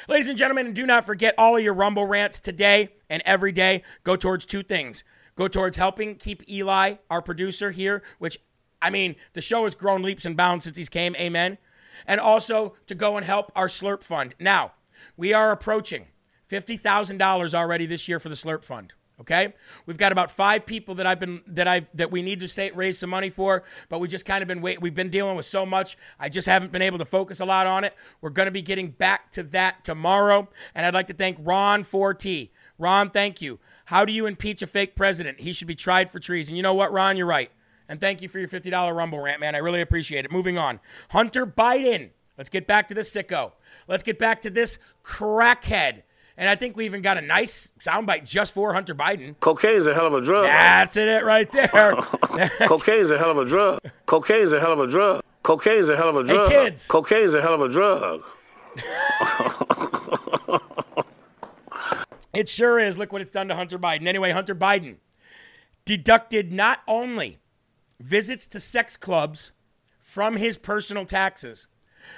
Ladies 0.08 0.28
and 0.28 0.38
gentlemen, 0.38 0.66
and 0.66 0.74
do 0.74 0.86
not 0.86 1.04
forget 1.04 1.34
all 1.36 1.56
of 1.56 1.62
your 1.62 1.74
Rumble 1.74 2.06
rants 2.06 2.40
today 2.40 2.90
and 3.10 3.22
every 3.26 3.52
day 3.52 3.82
go 4.02 4.16
towards 4.16 4.46
two 4.46 4.62
things. 4.62 5.04
Go 5.36 5.46
towards 5.48 5.76
helping 5.76 6.16
keep 6.16 6.48
Eli, 6.48 6.94
our 7.10 7.20
producer 7.20 7.70
here, 7.70 8.02
which, 8.18 8.38
I 8.80 8.88
mean, 8.90 9.16
the 9.34 9.40
show 9.40 9.64
has 9.64 9.74
grown 9.74 10.02
leaps 10.02 10.24
and 10.24 10.36
bounds 10.36 10.64
since 10.64 10.78
he's 10.78 10.88
came. 10.88 11.14
Amen. 11.16 11.58
And 12.06 12.20
also 12.20 12.74
to 12.86 12.94
go 12.94 13.18
and 13.18 13.26
help 13.26 13.52
our 13.54 13.66
Slurp 13.66 14.02
Fund. 14.02 14.34
Now, 14.40 14.72
we 15.16 15.34
are 15.34 15.52
approaching 15.52 16.06
$50,000 16.50 17.54
already 17.54 17.86
this 17.86 18.08
year 18.08 18.18
for 18.18 18.30
the 18.30 18.34
Slurp 18.34 18.64
Fund. 18.64 18.94
Okay, 19.20 19.52
we've 19.84 19.98
got 19.98 20.12
about 20.12 20.30
five 20.30 20.64
people 20.64 20.94
that 20.94 21.06
I've 21.06 21.20
been 21.20 21.42
that 21.48 21.68
I've 21.68 21.90
that 21.94 22.10
we 22.10 22.22
need 22.22 22.40
to 22.40 22.48
stay, 22.48 22.70
raise 22.70 22.98
some 22.98 23.10
money 23.10 23.28
for, 23.28 23.64
but 23.90 23.98
we 23.98 24.08
just 24.08 24.24
kind 24.24 24.40
of 24.40 24.48
been 24.48 24.62
wait. 24.62 24.80
We've 24.80 24.94
been 24.94 25.10
dealing 25.10 25.36
with 25.36 25.44
so 25.44 25.66
much. 25.66 25.98
I 26.18 26.30
just 26.30 26.46
haven't 26.46 26.72
been 26.72 26.80
able 26.80 26.96
to 26.98 27.04
focus 27.04 27.40
a 27.40 27.44
lot 27.44 27.66
on 27.66 27.84
it. 27.84 27.94
We're 28.22 28.30
going 28.30 28.46
to 28.46 28.52
be 28.52 28.62
getting 28.62 28.90
back 28.90 29.30
to 29.32 29.42
that 29.44 29.84
tomorrow, 29.84 30.48
and 30.74 30.86
I'd 30.86 30.94
like 30.94 31.08
to 31.08 31.12
thank 31.12 31.36
Ron 31.40 31.82
4T. 31.82 32.48
Ron, 32.78 33.10
thank 33.10 33.42
you. 33.42 33.58
How 33.86 34.06
do 34.06 34.12
you 34.12 34.24
impeach 34.24 34.62
a 34.62 34.66
fake 34.66 34.96
president? 34.96 35.40
He 35.40 35.52
should 35.52 35.68
be 35.68 35.74
tried 35.74 36.10
for 36.10 36.18
treason. 36.18 36.56
You 36.56 36.62
know 36.62 36.74
what, 36.74 36.90
Ron? 36.90 37.18
You're 37.18 37.26
right. 37.26 37.50
And 37.90 38.00
thank 38.00 38.22
you 38.22 38.28
for 38.28 38.38
your 38.38 38.48
$50 38.48 38.94
Rumble 38.94 39.20
rant, 39.20 39.40
man. 39.40 39.54
I 39.54 39.58
really 39.58 39.82
appreciate 39.82 40.24
it. 40.24 40.30
Moving 40.30 40.56
on. 40.56 40.80
Hunter 41.10 41.44
Biden. 41.44 42.10
Let's 42.38 42.48
get 42.48 42.66
back 42.66 42.88
to 42.88 42.94
this 42.94 43.14
sicko. 43.14 43.52
Let's 43.86 44.02
get 44.02 44.18
back 44.18 44.40
to 44.42 44.50
this 44.50 44.78
crackhead. 45.04 46.04
And 46.40 46.48
I 46.48 46.54
think 46.56 46.74
we 46.74 46.86
even 46.86 47.02
got 47.02 47.18
a 47.18 47.20
nice 47.20 47.70
soundbite 47.78 48.24
just 48.26 48.54
for 48.54 48.72
Hunter 48.72 48.94
Biden. 48.94 49.38
Cocaine 49.40 49.74
is 49.74 49.86
a 49.86 49.92
hell 49.92 50.06
of 50.06 50.14
a 50.14 50.22
drug. 50.22 50.46
That's 50.46 50.96
it 50.96 51.22
right 51.22 51.52
there. 51.52 51.68
Cocaine 52.66 52.96
is 53.00 53.10
a 53.10 53.18
hell 53.18 53.30
of 53.30 53.36
a 53.36 53.44
drug. 53.44 53.78
Cocaine's 54.06 54.50
a 54.50 54.58
hell 54.58 54.72
of 54.72 54.80
a 54.80 54.86
drug. 54.86 55.22
Cocaine's 55.42 55.90
a 55.90 55.96
hell 55.98 56.08
of 56.08 56.16
a 56.16 56.20
Hey, 56.26 56.32
drug. 56.32 56.50
kids. 56.50 56.90
is 57.10 57.34
a 57.34 57.42
hell 57.42 57.54
of 57.54 57.60
a 57.60 57.68
drug. 57.68 58.22
It 62.32 62.48
sure 62.48 62.78
is. 62.78 62.96
Look 62.96 63.12
what 63.12 63.20
it's 63.20 63.32
done 63.32 63.48
to 63.48 63.56
Hunter 63.56 63.78
Biden. 63.78 64.06
Anyway, 64.06 64.30
Hunter 64.30 64.54
Biden 64.54 64.96
deducted 65.84 66.52
not 66.52 66.78
only 66.86 67.38
visits 67.98 68.46
to 68.46 68.60
sex 68.60 68.96
clubs 68.96 69.50
from 69.98 70.36
his 70.36 70.56
personal 70.56 71.04
taxes, 71.04 71.66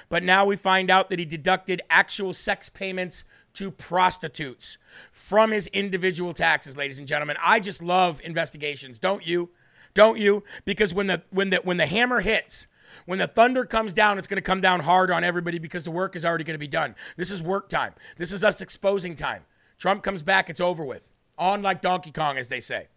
but 0.09 0.21
now 0.23 0.45
we 0.45 0.55
find 0.55 0.89
out 0.91 1.09
that 1.09 1.17
he 1.19 1.25
deducted 1.25 1.81
actual 1.89 2.31
sex 2.31 2.69
payments 2.69 3.25
to 3.53 3.71
prostitutes 3.71 4.77
from 5.11 5.51
his 5.51 5.67
individual 5.67 6.33
taxes, 6.33 6.77
ladies 6.77 6.99
and 6.99 7.07
gentlemen. 7.07 7.37
I 7.41 7.59
just 7.59 7.81
love 7.81 8.21
investigations, 8.23 8.99
don't 8.99 9.25
you? 9.25 9.49
Don't 9.93 10.17
you? 10.17 10.43
Because 10.65 10.93
when 10.93 11.07
the 11.07 11.21
when 11.29 11.49
the 11.51 11.57
when 11.57 11.77
the 11.77 11.85
hammer 11.85 12.21
hits, 12.21 12.67
when 13.05 13.19
the 13.19 13.27
thunder 13.27 13.65
comes 13.65 13.93
down, 13.93 14.17
it's 14.17 14.27
going 14.27 14.37
to 14.37 14.41
come 14.41 14.61
down 14.61 14.81
hard 14.81 15.11
on 15.11 15.23
everybody 15.23 15.59
because 15.59 15.83
the 15.83 15.91
work 15.91 16.15
is 16.15 16.25
already 16.25 16.43
going 16.43 16.55
to 16.55 16.59
be 16.59 16.67
done. 16.67 16.95
This 17.15 17.31
is 17.31 17.41
work 17.43 17.69
time. 17.69 17.93
This 18.17 18.31
is 18.31 18.43
us 18.43 18.61
exposing 18.61 19.15
time. 19.15 19.43
Trump 19.77 20.03
comes 20.03 20.23
back, 20.23 20.49
it's 20.49 20.61
over 20.61 20.83
with. 20.83 21.09
On 21.37 21.61
like 21.61 21.81
Donkey 21.81 22.11
Kong, 22.11 22.37
as 22.37 22.47
they 22.47 22.59
say. 22.59 22.87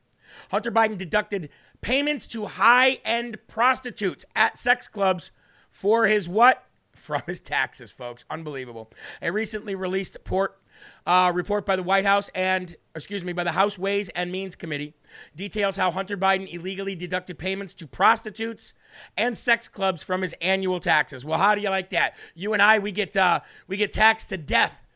Hunter 0.50 0.70
Biden 0.70 0.98
deducted 0.98 1.48
payments 1.80 2.26
to 2.28 2.46
high 2.46 2.98
end 3.04 3.38
prostitutes 3.48 4.24
at 4.34 4.58
sex 4.58 4.88
clubs 4.88 5.30
for 5.70 6.06
his 6.06 6.28
what? 6.28 6.65
From 6.96 7.22
his 7.26 7.40
taxes, 7.40 7.90
folks. 7.90 8.24
Unbelievable. 8.30 8.90
A 9.22 9.30
recently 9.30 9.74
released 9.74 10.14
report, 10.14 10.58
uh, 11.06 11.30
report 11.34 11.66
by 11.66 11.76
the 11.76 11.82
White 11.82 12.06
House 12.06 12.30
and, 12.34 12.74
excuse 12.94 13.22
me, 13.22 13.32
by 13.32 13.44
the 13.44 13.52
House 13.52 13.78
Ways 13.78 14.08
and 14.10 14.32
Means 14.32 14.56
Committee 14.56 14.94
details 15.34 15.76
how 15.76 15.90
Hunter 15.90 16.16
Biden 16.16 16.52
illegally 16.52 16.94
deducted 16.94 17.38
payments 17.38 17.74
to 17.74 17.86
prostitutes 17.86 18.74
and 19.16 19.36
sex 19.36 19.68
clubs 19.68 20.02
from 20.02 20.22
his 20.22 20.34
annual 20.40 20.80
taxes. 20.80 21.24
Well, 21.24 21.38
how 21.38 21.54
do 21.54 21.60
you 21.60 21.70
like 21.70 21.90
that? 21.90 22.16
You 22.34 22.52
and 22.52 22.62
I, 22.62 22.78
we 22.78 22.92
get 22.92 23.16
uh, 23.16 23.40
we 23.68 23.76
get 23.76 23.92
taxed 23.92 24.30
to 24.30 24.36
death 24.36 24.86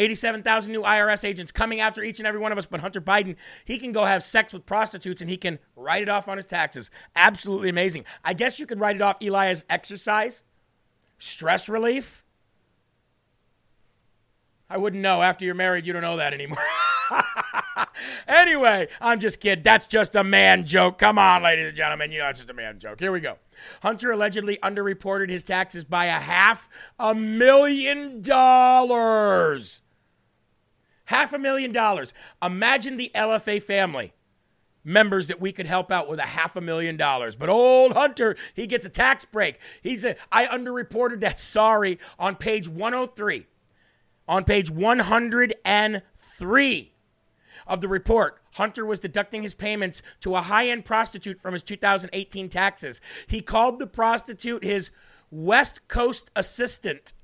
87,000 0.00 0.72
new 0.72 0.82
IRS 0.82 1.24
agents 1.24 1.52
coming 1.52 1.80
after 1.80 2.02
each 2.02 2.18
and 2.18 2.26
every 2.26 2.40
one 2.40 2.52
of 2.52 2.58
us. 2.58 2.66
But 2.66 2.80
Hunter 2.80 3.00
Biden, 3.00 3.36
he 3.64 3.78
can 3.78 3.92
go 3.92 4.06
have 4.06 4.22
sex 4.22 4.52
with 4.52 4.64
prostitutes 4.64 5.20
and 5.20 5.30
he 5.30 5.36
can 5.36 5.58
write 5.76 6.02
it 6.02 6.08
off 6.08 6.26
on 6.26 6.38
his 6.38 6.46
taxes. 6.46 6.90
Absolutely 7.14 7.68
amazing. 7.68 8.04
I 8.24 8.32
guess 8.32 8.58
you 8.58 8.66
could 8.66 8.80
write 8.80 8.96
it 8.96 9.02
off, 9.02 9.16
Eli, 9.20 9.48
as 9.48 9.64
exercise, 9.68 10.42
stress 11.20 11.68
relief. 11.68 12.24
I 14.68 14.78
wouldn't 14.78 15.02
know. 15.02 15.22
After 15.22 15.44
you're 15.44 15.54
married, 15.54 15.86
you 15.86 15.92
don't 15.92 16.02
know 16.02 16.16
that 16.16 16.32
anymore. 16.32 16.58
anyway, 18.28 18.88
I'm 19.00 19.20
just 19.20 19.40
kidding. 19.40 19.62
That's 19.62 19.86
just 19.86 20.16
a 20.16 20.24
man 20.24 20.64
joke. 20.64 20.98
Come 20.98 21.18
on, 21.18 21.42
ladies 21.42 21.68
and 21.68 21.76
gentlemen. 21.76 22.10
You 22.12 22.20
know, 22.20 22.28
it's 22.28 22.40
just 22.40 22.50
a 22.50 22.54
man 22.54 22.78
joke. 22.78 22.98
Here 23.00 23.12
we 23.12 23.20
go. 23.20 23.36
Hunter 23.82 24.12
allegedly 24.12 24.58
underreported 24.62 25.28
his 25.28 25.44
taxes 25.44 25.84
by 25.84 26.06
a 26.06 26.12
half 26.12 26.68
a 26.98 27.14
million 27.14 28.22
dollars. 28.22 29.82
Half 31.06 31.32
a 31.32 31.38
million 31.38 31.72
dollars. 31.72 32.14
Imagine 32.40 32.96
the 32.96 33.10
LFA 33.14 33.60
family 33.60 34.14
members 34.84 35.28
that 35.28 35.40
we 35.40 35.52
could 35.52 35.66
help 35.66 35.92
out 35.92 36.08
with 36.08 36.18
a 36.18 36.22
half 36.22 36.56
a 36.56 36.60
million 36.60 36.96
dollars. 36.96 37.36
But 37.36 37.48
old 37.48 37.92
Hunter, 37.92 38.36
he 38.54 38.66
gets 38.66 38.84
a 38.84 38.90
tax 38.90 39.24
break. 39.24 39.60
He's 39.82 40.04
a, 40.04 40.16
I 40.32 40.46
underreported 40.46 41.20
that 41.20 41.38
sorry 41.38 42.00
on 42.18 42.34
page 42.36 42.68
103. 42.68 43.46
On 44.28 44.44
page 44.44 44.70
103 44.70 46.92
of 47.66 47.80
the 47.80 47.88
report, 47.88 48.40
Hunter 48.54 48.86
was 48.86 48.98
deducting 48.98 49.42
his 49.42 49.54
payments 49.54 50.02
to 50.20 50.36
a 50.36 50.42
high 50.42 50.68
end 50.68 50.84
prostitute 50.84 51.40
from 51.40 51.52
his 51.52 51.62
2018 51.62 52.48
taxes. 52.48 53.00
He 53.26 53.40
called 53.40 53.78
the 53.78 53.86
prostitute 53.86 54.64
his 54.64 54.90
West 55.30 55.86
Coast 55.88 56.30
assistant. 56.36 57.12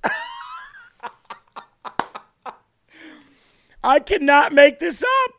I 3.84 4.00
cannot 4.00 4.52
make 4.52 4.80
this 4.80 5.04
up. 5.04 5.35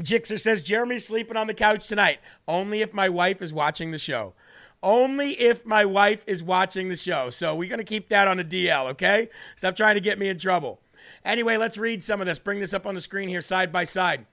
Jixer 0.00 0.38
says 0.38 0.62
Jeremy's 0.62 1.06
sleeping 1.06 1.36
on 1.36 1.46
the 1.46 1.54
couch 1.54 1.86
tonight. 1.86 2.20
Only 2.46 2.82
if 2.82 2.92
my 2.92 3.08
wife 3.08 3.40
is 3.40 3.52
watching 3.52 3.92
the 3.92 3.98
show. 3.98 4.34
Only 4.82 5.40
if 5.40 5.64
my 5.64 5.84
wife 5.86 6.22
is 6.26 6.42
watching 6.42 6.88
the 6.88 6.96
show. 6.96 7.30
So 7.30 7.54
we're 7.54 7.76
to 7.76 7.84
keep 7.84 8.10
that 8.10 8.28
on 8.28 8.36
the 8.36 8.44
DL, 8.44 8.90
okay? 8.90 9.30
Stop 9.56 9.74
trying 9.74 9.94
to 9.94 10.00
get 10.00 10.18
me 10.18 10.28
in 10.28 10.38
trouble. 10.38 10.80
Anyway, 11.24 11.56
let's 11.56 11.78
read 11.78 12.02
some 12.02 12.20
of 12.20 12.26
this. 12.26 12.38
Bring 12.38 12.60
this 12.60 12.74
up 12.74 12.86
on 12.86 12.94
the 12.94 13.00
screen 13.00 13.28
here 13.28 13.40
side 13.40 13.72
by 13.72 13.84
side. 13.84 14.26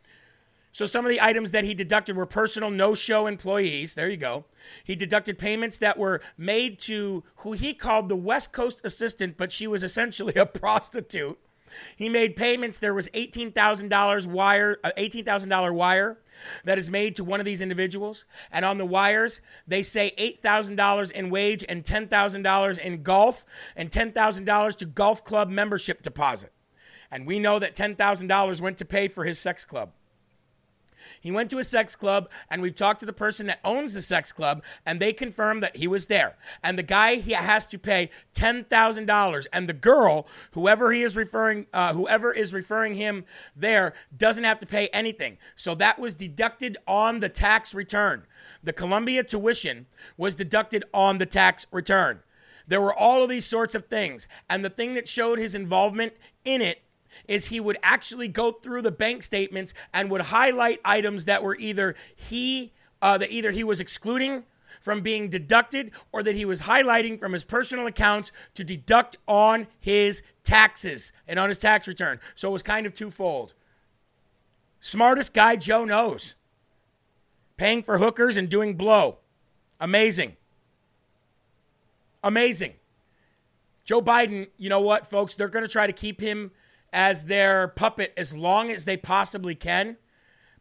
So 0.73 0.85
some 0.87 1.05
of 1.05 1.09
the 1.09 1.21
items 1.21 1.51
that 1.51 1.63
he 1.63 1.75
deducted 1.75 2.17
were 2.17 2.25
personal 2.25 2.71
no-show 2.71 3.27
employees. 3.27 3.93
There 3.93 4.09
you 4.09 4.17
go. 4.17 4.45
He 4.83 4.95
deducted 4.95 5.37
payments 5.37 5.77
that 5.77 5.99
were 5.99 6.19
made 6.35 6.79
to 6.79 7.23
who 7.37 7.51
he 7.53 7.73
called 7.75 8.09
the 8.09 8.15
West 8.15 8.51
Coast 8.51 8.81
assistant, 8.83 9.37
but 9.37 9.51
she 9.51 9.67
was 9.67 9.83
essentially 9.83 10.33
a 10.33 10.45
prostitute. 10.47 11.39
He 11.95 12.09
made 12.09 12.35
payments. 12.35 12.79
There 12.79 12.93
was 12.93 13.09
eighteen 13.13 13.51
thousand 13.51 13.89
dollars 13.89 14.27
wire, 14.27 14.77
uh, 14.83 14.91
eighteen 14.97 15.25
thousand 15.25 15.49
dollar 15.49 15.73
wire 15.73 16.17
that 16.65 16.77
is 16.77 16.89
made 16.89 17.15
to 17.15 17.23
one 17.23 17.39
of 17.39 17.45
these 17.45 17.61
individuals, 17.61 18.25
and 18.51 18.65
on 18.65 18.77
the 18.77 18.85
wires 18.85 19.41
they 19.67 19.81
say 19.81 20.13
eight 20.17 20.41
thousand 20.41 20.75
dollars 20.75 21.11
in 21.11 21.29
wage 21.29 21.63
and 21.67 21.85
ten 21.85 22.07
thousand 22.07 22.41
dollars 22.41 22.77
in 22.77 23.03
golf 23.03 23.45
and 23.75 23.91
ten 23.91 24.11
thousand 24.11 24.45
dollars 24.45 24.75
to 24.77 24.85
golf 24.85 25.23
club 25.23 25.49
membership 25.49 26.01
deposit. 26.01 26.51
And 27.11 27.27
we 27.27 27.39
know 27.39 27.59
that 27.59 27.75
ten 27.75 27.95
thousand 27.95 28.27
dollars 28.27 28.61
went 28.61 28.77
to 28.79 28.85
pay 28.85 29.07
for 29.07 29.23
his 29.23 29.39
sex 29.39 29.63
club. 29.63 29.91
He 31.23 31.31
went 31.31 31.49
to 31.51 31.57
a 31.57 31.63
sex 31.63 31.95
club, 31.95 32.29
and 32.51 32.61
we've 32.61 32.75
talked 32.75 32.99
to 32.99 33.05
the 33.05 33.13
person 33.13 33.47
that 33.47 33.61
owns 33.63 33.93
the 33.93 34.01
sex 34.01 34.33
club, 34.33 34.61
and 34.85 34.99
they 34.99 35.13
confirmed 35.13 35.63
that 35.63 35.77
he 35.77 35.87
was 35.87 36.07
there. 36.07 36.35
And 36.61 36.77
the 36.77 36.83
guy 36.83 37.15
he 37.15 37.31
has 37.31 37.65
to 37.67 37.79
pay 37.79 38.09
ten 38.33 38.65
thousand 38.65 39.05
dollars, 39.05 39.47
and 39.53 39.69
the 39.69 39.73
girl, 39.73 40.27
whoever 40.51 40.91
he 40.91 41.01
is 41.01 41.15
referring, 41.15 41.67
uh, 41.71 41.93
whoever 41.93 42.33
is 42.33 42.53
referring 42.53 42.95
him 42.95 43.23
there, 43.55 43.93
doesn't 44.15 44.43
have 44.43 44.59
to 44.59 44.65
pay 44.65 44.89
anything. 44.89 45.37
So 45.55 45.73
that 45.75 45.97
was 45.97 46.13
deducted 46.13 46.75
on 46.85 47.21
the 47.21 47.29
tax 47.29 47.73
return. 47.73 48.23
The 48.61 48.73
Columbia 48.73 49.23
tuition 49.23 49.85
was 50.17 50.35
deducted 50.35 50.83
on 50.93 51.19
the 51.19 51.25
tax 51.25 51.65
return. 51.71 52.19
There 52.67 52.81
were 52.81 52.93
all 52.93 53.23
of 53.23 53.29
these 53.29 53.45
sorts 53.45 53.75
of 53.75 53.85
things, 53.85 54.27
and 54.49 54.63
the 54.63 54.69
thing 54.69 54.93
that 54.95 55.07
showed 55.07 55.39
his 55.39 55.55
involvement 55.55 56.13
in 56.43 56.61
it 56.61 56.81
is 57.27 57.45
he 57.45 57.59
would 57.59 57.77
actually 57.83 58.27
go 58.27 58.51
through 58.51 58.81
the 58.81 58.91
bank 58.91 59.23
statements 59.23 59.73
and 59.93 60.09
would 60.09 60.21
highlight 60.21 60.79
items 60.83 61.25
that 61.25 61.43
were 61.43 61.55
either 61.55 61.95
he 62.15 62.73
uh, 63.01 63.17
that 63.17 63.31
either 63.31 63.51
he 63.51 63.63
was 63.63 63.79
excluding 63.79 64.43
from 64.79 65.01
being 65.01 65.29
deducted 65.29 65.91
or 66.11 66.23
that 66.23 66.35
he 66.35 66.45
was 66.45 66.61
highlighting 66.61 67.19
from 67.19 67.33
his 67.33 67.43
personal 67.43 67.87
accounts 67.87 68.31
to 68.53 68.63
deduct 68.63 69.17
on 69.27 69.67
his 69.79 70.21
taxes 70.43 71.13
and 71.27 71.39
on 71.39 71.49
his 71.49 71.57
tax 71.57 71.87
return. 71.87 72.19
So 72.35 72.49
it 72.49 72.53
was 72.53 72.63
kind 72.63 72.85
of 72.85 72.93
twofold. 72.93 73.53
Smartest 74.79 75.33
guy 75.33 75.55
Joe 75.55 75.85
knows. 75.85 76.35
Paying 77.55 77.83
for 77.83 77.97
hookers 77.97 78.35
and 78.35 78.49
doing 78.49 78.75
blow. 78.75 79.19
Amazing. 79.79 80.35
Amazing. 82.23 82.73
Joe 83.85 84.01
Biden, 84.01 84.47
you 84.57 84.69
know 84.69 84.81
what, 84.81 85.07
folks? 85.07 85.35
They're 85.35 85.49
going 85.49 85.65
to 85.65 85.71
try 85.71 85.87
to 85.87 85.93
keep 85.93 86.19
him 86.19 86.51
as 86.93 87.25
their 87.25 87.67
puppet 87.67 88.13
as 88.15 88.33
long 88.33 88.71
as 88.71 88.85
they 88.85 88.95
possibly 88.95 89.55
can. 89.55 89.97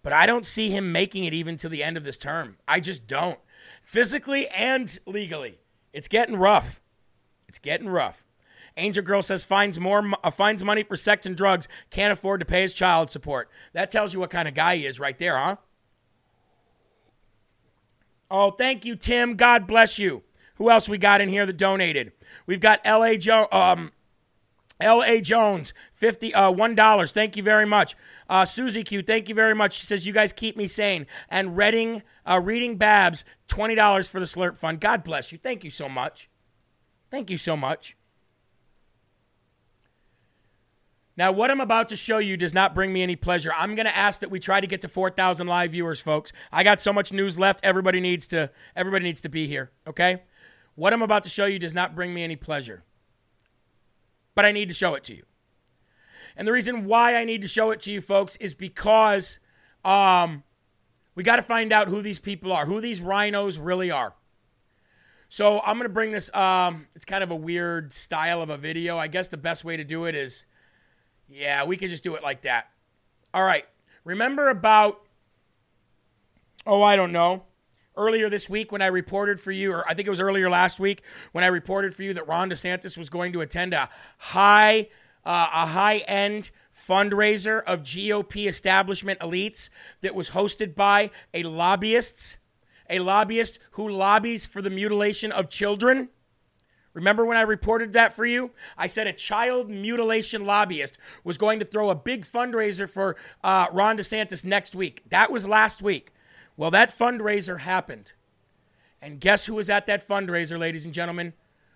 But 0.02 0.12
I 0.12 0.26
don't 0.26 0.46
see 0.46 0.70
him 0.70 0.90
making 0.90 1.24
it 1.24 1.34
even 1.34 1.56
to 1.58 1.68
the 1.68 1.84
end 1.84 1.96
of 1.96 2.02
this 2.02 2.18
term. 2.18 2.56
I 2.66 2.80
just 2.80 3.06
don't. 3.06 3.38
Physically 3.82 4.48
and 4.48 4.98
legally. 5.06 5.60
It's 5.92 6.08
getting 6.08 6.36
rough. 6.36 6.80
It's 7.46 7.60
getting 7.60 7.88
rough. 7.88 8.24
Angel 8.76 9.04
Girl 9.04 9.20
says 9.20 9.44
finds 9.44 9.78
more 9.78 10.10
uh, 10.24 10.30
finds 10.30 10.64
money 10.64 10.82
for 10.82 10.96
sex 10.96 11.26
and 11.26 11.36
drugs, 11.36 11.68
can't 11.90 12.12
afford 12.12 12.40
to 12.40 12.46
pay 12.46 12.62
his 12.62 12.72
child 12.72 13.10
support. 13.10 13.50
That 13.74 13.90
tells 13.90 14.14
you 14.14 14.20
what 14.20 14.30
kind 14.30 14.48
of 14.48 14.54
guy 14.54 14.76
he 14.76 14.86
is 14.86 14.98
right 14.98 15.18
there, 15.18 15.36
huh? 15.36 15.56
Oh, 18.30 18.50
thank 18.50 18.86
you, 18.86 18.96
Tim. 18.96 19.36
God 19.36 19.66
bless 19.66 19.98
you. 19.98 20.22
Who 20.54 20.70
else 20.70 20.88
we 20.88 20.96
got 20.96 21.20
in 21.20 21.28
here 21.28 21.44
that 21.44 21.58
donated? 21.58 22.12
We've 22.46 22.60
got 22.60 22.80
L.A. 22.82 23.18
Joe. 23.18 23.46
um, 23.52 23.92
L.A. 24.82 25.20
Jones, 25.20 25.72
fifty 25.92 26.34
uh, 26.34 26.50
one 26.50 26.74
dollars. 26.74 27.12
Thank 27.12 27.36
you 27.36 27.42
very 27.42 27.66
much. 27.66 27.96
Uh, 28.28 28.44
Susie 28.44 28.82
Q, 28.82 29.02
thank 29.02 29.28
you 29.28 29.34
very 29.34 29.54
much. 29.54 29.74
She 29.74 29.86
says 29.86 30.06
you 30.06 30.12
guys 30.12 30.32
keep 30.32 30.56
me 30.56 30.66
sane. 30.66 31.06
And 31.28 31.56
Reading, 31.56 32.02
uh, 32.28 32.40
reading 32.40 32.76
Babs, 32.76 33.24
twenty 33.48 33.74
dollars 33.74 34.08
for 34.08 34.18
the 34.20 34.26
Slurp 34.26 34.56
Fund. 34.56 34.80
God 34.80 35.04
bless 35.04 35.32
you. 35.32 35.38
Thank 35.38 35.64
you 35.64 35.70
so 35.70 35.88
much. 35.88 36.28
Thank 37.10 37.30
you 37.30 37.38
so 37.38 37.56
much. 37.56 37.96
Now, 41.16 41.30
what 41.30 41.50
I'm 41.50 41.60
about 41.60 41.88
to 41.90 41.96
show 41.96 42.18
you 42.18 42.38
does 42.38 42.54
not 42.54 42.74
bring 42.74 42.92
me 42.92 43.02
any 43.02 43.16
pleasure. 43.16 43.52
I'm 43.54 43.74
going 43.74 43.86
to 43.86 43.96
ask 43.96 44.20
that 44.20 44.30
we 44.30 44.38
try 44.38 44.62
to 44.62 44.66
get 44.66 44.80
to 44.80 44.88
4,000 44.88 45.46
live 45.46 45.72
viewers, 45.72 46.00
folks. 46.00 46.32
I 46.50 46.64
got 46.64 46.80
so 46.80 46.90
much 46.92 47.12
news 47.12 47.38
left. 47.38 47.60
Everybody 47.62 48.00
needs 48.00 48.26
to 48.28 48.50
everybody 48.74 49.04
needs 49.04 49.20
to 49.20 49.28
be 49.28 49.46
here, 49.46 49.70
okay? 49.86 50.22
What 50.74 50.94
I'm 50.94 51.02
about 51.02 51.22
to 51.24 51.28
show 51.28 51.44
you 51.44 51.58
does 51.58 51.74
not 51.74 51.94
bring 51.94 52.14
me 52.14 52.24
any 52.24 52.36
pleasure. 52.36 52.82
But 54.34 54.44
I 54.44 54.52
need 54.52 54.68
to 54.68 54.74
show 54.74 54.94
it 54.94 55.04
to 55.04 55.14
you. 55.14 55.24
And 56.36 56.48
the 56.48 56.52
reason 56.52 56.86
why 56.86 57.16
I 57.16 57.24
need 57.24 57.42
to 57.42 57.48
show 57.48 57.70
it 57.70 57.80
to 57.80 57.92
you, 57.92 58.00
folks, 58.00 58.36
is 58.36 58.54
because 58.54 59.38
um, 59.84 60.42
we 61.14 61.22
got 61.22 61.36
to 61.36 61.42
find 61.42 61.72
out 61.72 61.88
who 61.88 62.00
these 62.00 62.18
people 62.18 62.52
are, 62.52 62.64
who 62.64 62.80
these 62.80 63.00
rhinos 63.00 63.58
really 63.58 63.90
are. 63.90 64.14
So 65.28 65.60
I'm 65.60 65.76
going 65.76 65.88
to 65.88 65.92
bring 65.92 66.10
this. 66.10 66.34
Um, 66.34 66.86
it's 66.94 67.04
kind 67.04 67.22
of 67.22 67.30
a 67.30 67.36
weird 67.36 67.92
style 67.92 68.42
of 68.42 68.50
a 68.50 68.56
video. 68.56 68.96
I 68.96 69.08
guess 69.08 69.28
the 69.28 69.36
best 69.36 69.64
way 69.64 69.76
to 69.76 69.84
do 69.84 70.06
it 70.06 70.14
is 70.14 70.46
yeah, 71.32 71.64
we 71.64 71.76
could 71.76 71.90
just 71.90 72.04
do 72.04 72.14
it 72.14 72.22
like 72.22 72.42
that. 72.42 72.68
All 73.32 73.42
right. 73.42 73.64
Remember 74.04 74.48
about, 74.48 75.00
oh, 76.66 76.82
I 76.82 76.96
don't 76.96 77.12
know, 77.12 77.44
earlier 77.96 78.28
this 78.28 78.48
week 78.48 78.72
when 78.72 78.82
I 78.82 78.86
reported 78.86 79.40
for 79.40 79.52
you, 79.52 79.72
or 79.72 79.88
I 79.88 79.94
think 79.94 80.06
it 80.06 80.10
was 80.10 80.20
earlier 80.20 80.48
last 80.48 80.80
week 80.80 81.02
when 81.32 81.44
I 81.44 81.48
reported 81.48 81.94
for 81.94 82.02
you 82.02 82.14
that 82.14 82.26
Ron 82.26 82.50
DeSantis 82.50 82.96
was 82.96 83.08
going 83.08 83.32
to 83.32 83.40
attend 83.40 83.74
a 83.74 83.88
high, 84.18 84.88
uh, 85.24 85.48
a 85.52 85.66
high 85.66 85.98
end 85.98 86.50
fundraiser 86.74 87.62
of 87.64 87.82
GOP 87.82 88.48
establishment 88.48 89.20
elites 89.20 89.68
that 90.00 90.14
was 90.14 90.30
hosted 90.30 90.74
by 90.74 91.10
a 91.34 91.42
lobbyists, 91.42 92.38
a 92.88 92.98
lobbyist 92.98 93.58
who 93.72 93.88
lobbies 93.88 94.46
for 94.46 94.62
the 94.62 94.70
mutilation 94.70 95.30
of 95.32 95.48
children. 95.48 96.08
Remember 96.94 97.24
when 97.24 97.38
I 97.38 97.42
reported 97.42 97.94
that 97.94 98.12
for 98.12 98.26
you? 98.26 98.50
I 98.76 98.86
said 98.86 99.06
a 99.06 99.14
child 99.14 99.70
mutilation 99.70 100.44
lobbyist 100.44 100.98
was 101.24 101.38
going 101.38 101.58
to 101.60 101.64
throw 101.64 101.88
a 101.88 101.94
big 101.94 102.26
fundraiser 102.26 102.88
for 102.88 103.16
uh, 103.42 103.66
Ron 103.72 103.96
DeSantis 103.96 104.44
next 104.44 104.74
week. 104.74 105.02
That 105.08 105.30
was 105.30 105.48
last 105.48 105.80
week. 105.80 106.12
Well, 106.62 106.70
that 106.70 106.96
fundraiser 106.96 107.58
happened. 107.58 108.12
And 109.00 109.18
guess 109.18 109.46
who 109.46 109.54
was 109.54 109.68
at 109.68 109.86
that 109.86 110.06
fundraiser, 110.06 110.60
ladies 110.60 110.84
and 110.84 110.94
gentlemen? 110.94 111.32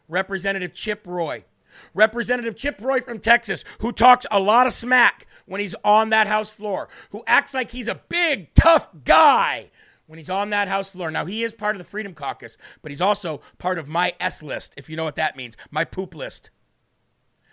Representative 0.07 0.73
Chip 0.73 1.05
Roy. 1.09 1.45
Representative 1.93 2.55
Chip 2.55 2.81
Roy 2.81 3.01
from 3.01 3.19
Texas, 3.19 3.65
who 3.81 3.91
talks 3.91 4.27
a 4.31 4.39
lot 4.39 4.65
of 4.65 4.73
smack 4.73 5.27
when 5.45 5.61
he's 5.61 5.75
on 5.83 6.11
that 6.11 6.29
House 6.29 6.53
floor, 6.53 6.89
who 7.11 7.25
acts 7.27 7.53
like 7.53 7.73
he's 7.73 7.89
a 7.89 8.01
big, 8.09 8.55
tough 8.55 8.89
guy 9.03 9.73
when 10.07 10.21
he's 10.21 10.31
on 10.31 10.51
that 10.51 10.69
House 10.69 10.91
floor. 10.91 11.11
Now, 11.11 11.25
he 11.25 11.43
is 11.43 11.53
part 11.53 11.75
of 11.75 11.79
the 11.79 11.85
Freedom 11.85 12.15
Caucus, 12.15 12.57
but 12.81 12.93
he's 12.93 13.01
also 13.01 13.41
part 13.59 13.79
of 13.79 13.89
my 13.89 14.13
S 14.21 14.41
list, 14.41 14.73
if 14.77 14.89
you 14.89 14.95
know 14.95 15.03
what 15.03 15.17
that 15.17 15.37
means, 15.37 15.57
my 15.69 15.83
poop 15.83 16.15
list, 16.15 16.51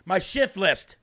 my 0.05 0.19
shift 0.19 0.55
list. 0.55 0.97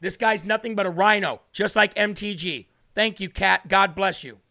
This 0.00 0.16
guy's 0.16 0.44
nothing 0.44 0.74
but 0.74 0.86
a 0.86 0.90
rhino, 0.90 1.42
just 1.52 1.76
like 1.76 1.94
MTG. 1.94 2.66
Thank 2.96 3.20
you, 3.20 3.28
Cat. 3.28 3.68
God 3.68 3.94
bless 3.94 4.24
you. 4.24 4.41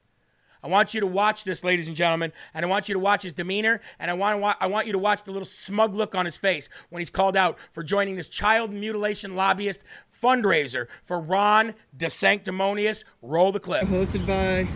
I 0.64 0.68
want 0.68 0.93
you 0.93 1.01
to 1.01 1.07
watch 1.07 1.43
this, 1.43 1.64
ladies 1.64 1.88
and 1.88 1.95
gentlemen, 1.95 2.32
and 2.53 2.66
I 2.66 2.70
want 2.70 2.88
you 2.89 2.93
to 2.93 2.99
watch 2.99 3.24
his 3.24 3.34
demeanor, 3.34 3.82
and 3.99 4.12
I 4.12 4.14
want, 4.14 4.39
wa- 4.39 4.55
I 4.59 4.68
want 4.68 4.88
you 4.88 4.93
to 4.93 4.99
watch 4.99 5.24
the 5.24 5.32
little 5.32 5.45
smug 5.45 5.93
look 5.95 6.16
on 6.16 6.26
his 6.26 6.38
face 6.38 6.70
when 6.89 6.99
he's 6.99 7.09
called 7.09 7.36
out 7.36 7.57
for 7.72 7.84
joining 7.84 8.16
this 8.16 8.30
child 8.30 8.72
mutilation 8.72 9.36
lobbyist 9.36 9.84
fundraiser 10.22 10.88
for 11.01 11.20
Ron 11.20 11.74
DeSanctimonious. 11.97 13.03
Roll 13.22 13.51
the 13.51 13.59
clip. 13.59 13.84
Hosted 13.86 14.26
by 14.28 14.68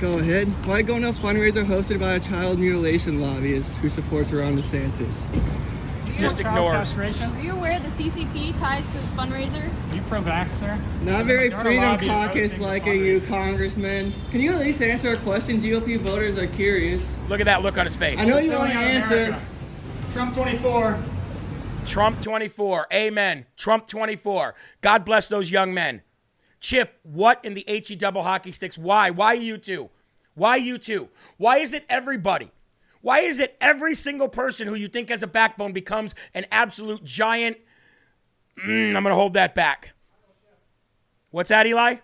Go 0.00 0.18
ahead. 0.18 0.48
Why 0.66 0.80
go 0.80 0.96
no 0.96 1.12
fundraiser 1.12 1.62
hosted 1.62 2.00
by 2.00 2.14
a 2.14 2.20
child 2.20 2.58
mutilation 2.58 3.20
lobbyist 3.20 3.72
who 3.74 3.90
supports 3.90 4.32
Ron 4.32 4.56
DeSantis? 4.56 5.69
Just 6.18 6.40
ignores. 6.40 6.96
Are 6.96 7.40
you 7.40 7.52
aware 7.52 7.78
the 7.78 7.88
CCP 7.88 8.58
ties 8.58 8.84
to 8.86 8.92
this 8.92 9.02
fundraiser? 9.12 9.90
Are 9.90 9.94
you 9.94 10.02
pro-vaxxer? 10.02 11.02
Not 11.02 11.26
very 11.26 11.50
freedom 11.50 11.98
caucus 11.98 12.52
hosting 12.52 12.62
like 12.62 12.84
this 12.84 12.94
you, 12.96 13.20
Congressman. 13.28 14.12
Can 14.30 14.40
you 14.40 14.52
at 14.52 14.58
least 14.58 14.82
answer 14.82 15.12
a 15.12 15.16
question? 15.18 15.60
GOP 15.60 15.98
voters 15.98 16.36
are 16.36 16.46
curious. 16.46 17.16
Look 17.28 17.40
at 17.40 17.46
that 17.46 17.62
look 17.62 17.78
on 17.78 17.86
his 17.86 17.96
face. 17.96 18.20
I 18.20 18.26
know 18.26 18.38
you 18.38 18.52
want 18.52 18.72
to 18.72 18.78
answer. 18.78 19.38
Trump 20.10 20.34
24. 20.34 20.98
Trump 21.86 22.20
24. 22.20 22.86
Amen. 22.92 23.46
Trump 23.56 23.86
24. 23.86 24.54
God 24.80 25.04
bless 25.04 25.28
those 25.28 25.50
young 25.50 25.72
men. 25.72 26.02
Chip, 26.60 26.98
what 27.02 27.42
in 27.44 27.54
the 27.54 27.64
HE 27.66 27.96
double 27.96 28.22
hockey 28.22 28.52
sticks? 28.52 28.76
Why? 28.76 29.10
Why 29.10 29.32
you 29.32 29.56
two? 29.56 29.90
Why 30.34 30.56
you 30.56 30.78
two? 30.78 31.08
Why 31.38 31.58
is 31.58 31.72
it 31.72 31.84
everybody? 31.88 32.50
Why 33.02 33.20
is 33.20 33.40
it 33.40 33.56
every 33.60 33.94
single 33.94 34.28
person 34.28 34.68
who 34.68 34.74
you 34.74 34.88
think 34.88 35.08
has 35.08 35.22
a 35.22 35.26
backbone 35.26 35.72
becomes 35.72 36.14
an 36.34 36.46
absolute 36.52 37.02
giant? 37.02 37.56
Mm, 38.62 38.94
I'm 38.94 39.02
going 39.02 39.06
to 39.06 39.14
hold 39.14 39.34
that 39.34 39.54
back. 39.54 39.94
What's 41.30 41.48
that, 41.48 41.66
Eli? 41.66 41.96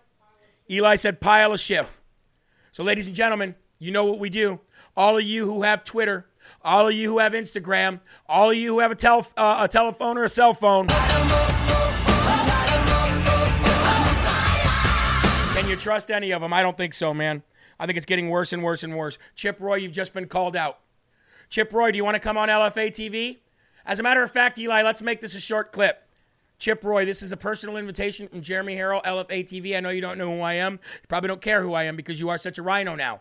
Eli 0.70 0.94
said 0.97 1.20
pile 1.20 1.53
of 1.53 1.61
shift. 1.61 2.01
So, 2.72 2.82
ladies 2.82 3.07
and 3.07 3.14
gentlemen, 3.14 3.55
you 3.78 3.90
know 3.90 4.05
what 4.05 4.18
we 4.18 4.30
do. 4.30 4.61
All 4.97 5.18
of 5.18 5.24
you 5.24 5.44
who 5.44 5.62
have 5.62 5.84
Twitter, 5.84 6.26
all 6.62 6.88
of 6.88 6.94
you 6.94 7.11
who 7.11 7.18
have 7.18 7.32
Instagram, 7.32 8.01
all 8.26 8.51
of 8.51 8.57
you 8.57 8.74
who 8.74 8.80
have 8.80 8.90
a, 8.90 8.94
tel- 8.94 9.26
uh, 9.36 9.59
a 9.61 9.68
telephone 9.68 10.16
or 10.16 10.24
a 10.24 10.28
cell 10.28 10.55
phone. 10.55 10.86
Can 15.55 15.68
you 15.68 15.76
trust 15.76 16.11
any 16.11 16.32
of 16.32 16.40
them? 16.40 16.53
I 16.53 16.62
don't 16.62 16.76
think 16.76 16.94
so, 16.94 17.12
man. 17.12 17.42
I 17.78 17.86
think 17.86 17.97
it's 17.97 18.07
getting 18.07 18.30
worse 18.30 18.53
and 18.53 18.62
worse 18.62 18.82
and 18.82 18.97
worse. 18.97 19.18
Chip 19.34 19.61
Roy, 19.61 19.76
you've 19.76 19.92
just 19.92 20.14
been 20.14 20.26
called 20.26 20.57
out. 20.57 20.78
Chip 21.49 21.72
Roy, 21.72 21.92
do 21.92 21.97
you 21.97 22.05
want 22.05 22.16
to 22.16 22.20
come 22.20 22.36
on 22.36 22.49
LFA 22.49 22.88
TV? 22.88 23.38
As 23.84 24.01
a 24.01 24.03
matter 24.03 24.22
of 24.22 24.30
fact, 24.30 24.59
Eli, 24.59 24.82
let's 24.82 25.01
make 25.01 25.20
this 25.20 25.34
a 25.34 25.40
short 25.40 25.72
clip. 25.72 26.03
Chip 26.59 26.82
Roy, 26.82 27.05
this 27.05 27.22
is 27.22 27.32
a 27.32 27.36
personal 27.36 27.76
invitation 27.76 28.28
from 28.28 28.40
Jeremy 28.40 28.74
Herrell, 28.74 29.03
LFA 29.03 29.44
TV. 29.44 29.76
I 29.76 29.80
know 29.80 29.90
you 29.90 30.01
don't 30.01 30.18
know 30.18 30.34
who 30.34 30.40
I 30.40 30.55
am. 30.55 30.74
You 30.74 31.07
probably 31.09 31.28
don't 31.28 31.42
care 31.42 31.62
who 31.62 31.74
I 31.74 31.84
am 31.84 31.97
because 31.97 32.18
you 32.18 32.28
are 32.30 32.38
such 32.38 32.59
a 32.59 32.62
rhino 32.62 32.94
now. 32.94 33.20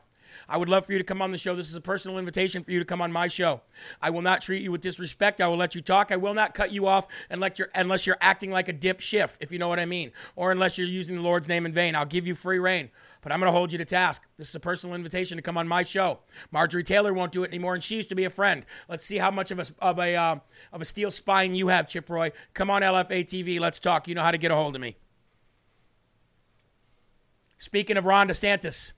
I 0.49 0.57
would 0.57 0.69
love 0.69 0.85
for 0.85 0.91
you 0.91 0.97
to 0.97 1.03
come 1.03 1.21
on 1.21 1.31
the 1.31 1.37
show. 1.37 1.55
This 1.55 1.69
is 1.69 1.75
a 1.75 1.81
personal 1.81 2.17
invitation 2.17 2.63
for 2.63 2.71
you 2.71 2.79
to 2.79 2.85
come 2.85 3.01
on 3.01 3.11
my 3.11 3.27
show. 3.27 3.61
I 4.01 4.09
will 4.09 4.21
not 4.21 4.41
treat 4.41 4.61
you 4.61 4.71
with 4.71 4.81
disrespect. 4.81 5.41
I 5.41 5.47
will 5.47 5.57
let 5.57 5.75
you 5.75 5.81
talk. 5.81 6.11
I 6.11 6.17
will 6.17 6.33
not 6.33 6.53
cut 6.53 6.71
you 6.71 6.87
off 6.87 7.07
unless 7.29 7.59
you're, 7.59 7.69
unless 7.75 8.05
you're 8.05 8.17
acting 8.21 8.51
like 8.51 8.67
a 8.67 8.73
dip 8.73 8.99
shift, 8.99 9.41
if 9.41 9.51
you 9.51 9.59
know 9.59 9.67
what 9.67 9.79
I 9.79 9.85
mean, 9.85 10.11
or 10.35 10.51
unless 10.51 10.77
you're 10.77 10.87
using 10.87 11.15
the 11.15 11.21
Lord's 11.21 11.47
name 11.47 11.65
in 11.65 11.71
vain. 11.71 11.95
I'll 11.95 12.05
give 12.05 12.27
you 12.27 12.35
free 12.35 12.59
reign, 12.59 12.89
but 13.25 13.31
I'm 13.31 13.39
going 13.39 13.51
to 13.51 13.57
hold 13.57 13.71
you 13.71 13.79
to 13.79 13.85
task. 13.85 14.21
This 14.37 14.49
is 14.49 14.53
a 14.53 14.59
personal 14.59 14.95
invitation 14.95 15.37
to 15.37 15.41
come 15.41 15.57
on 15.57 15.67
my 15.67 15.81
show. 15.81 16.19
Marjorie 16.51 16.83
Taylor 16.83 17.11
won't 17.11 17.31
do 17.31 17.43
it 17.43 17.47
anymore, 17.47 17.73
and 17.73 17.83
she 17.83 17.95
used 17.95 18.09
to 18.09 18.15
be 18.15 18.23
a 18.23 18.29
friend. 18.29 18.63
Let's 18.87 19.03
see 19.03 19.17
how 19.17 19.31
much 19.31 19.49
of 19.49 19.57
a 19.57 19.65
of 19.79 19.97
a 19.97 20.15
uh, 20.15 20.35
of 20.71 20.79
a 20.79 20.85
steel 20.85 21.09
spine 21.09 21.55
you 21.55 21.69
have, 21.69 21.87
Chip 21.87 22.07
Roy. 22.07 22.33
Come 22.53 22.69
on 22.69 22.83
LFA 22.83 23.25
TV. 23.25 23.59
Let's 23.59 23.79
talk. 23.79 24.07
You 24.07 24.13
know 24.13 24.21
how 24.21 24.29
to 24.29 24.37
get 24.37 24.51
a 24.51 24.55
hold 24.55 24.75
of 24.75 24.81
me. 24.81 24.97
Speaking 27.57 27.97
of 27.97 28.05
Ron 28.05 28.27
DeSantis. 28.27 28.91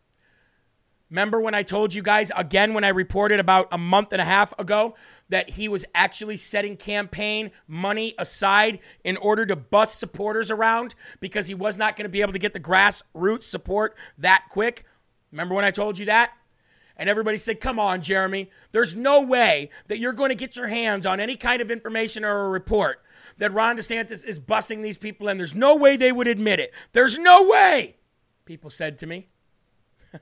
Remember 1.10 1.40
when 1.40 1.56
I 1.56 1.64
told 1.64 1.94
you 1.94 2.02
guys 2.02 2.30
again 2.36 2.74
when 2.74 2.84
I 2.84 2.90
reported 2.90 3.40
about 3.40 3.70
a 3.72 3.78
month 3.78 4.12
and 4.12 4.22
a 4.22 4.26
half 4.26 4.54
ago 4.60 4.96
that 5.30 5.52
he 5.52 5.68
was 5.68 5.86
actually 5.94 6.38
setting 6.38 6.78
campaign 6.78 7.52
money 7.68 8.16
aside 8.18 8.80
in 9.04 9.18
order 9.18 9.46
to 9.46 9.56
bust 9.56 10.00
supporters 10.00 10.52
around 10.52 10.96
because 11.20 11.48
he 11.48 11.54
was 11.54 11.78
not 11.78 11.96
going 11.96 12.06
to 12.06 12.10
be 12.10 12.22
able 12.22 12.34
to 12.34 12.40
get 12.40 12.54
the 12.54 12.60
grassroots 12.60 13.44
support 13.44 13.96
that 14.18 14.46
quick? 14.50 14.86
Remember 15.32 15.56
when 15.56 15.66
I 15.66 15.72
told 15.72 16.00
you 16.00 16.06
that? 16.06 16.32
And 16.96 17.10
everybody 17.10 17.38
said, 17.38 17.60
Come 17.60 17.80
on, 17.80 18.02
Jeremy. 18.02 18.50
There's 18.72 18.96
no 18.96 19.22
way 19.22 19.70
that 19.88 20.00
you're 20.00 20.14
going 20.14 20.30
to 20.30 20.36
get 20.36 20.56
your 20.56 20.68
hands 20.68 21.06
on 21.06 21.20
any 21.20 21.36
kind 21.36 21.62
of 21.62 21.70
information 21.70 22.26
or 22.26 22.46
a 22.46 22.50
report 22.50 23.04
that 23.38 23.54
Ron 23.54 23.78
DeSantis 23.78 24.26
is 24.26 24.40
busing 24.40 24.82
these 24.82 24.98
people 24.98 25.28
in. 25.28 25.38
There's 25.38 25.56
no 25.56 25.76
way 25.76 25.96
they 25.96 26.12
would 26.12 26.28
admit 26.28 26.60
it. 26.60 26.74
There's 26.94 27.18
no 27.18 27.48
way, 27.48 27.98
people 28.46 28.70
said 28.70 28.98
to 29.00 29.06
me. 29.06 29.30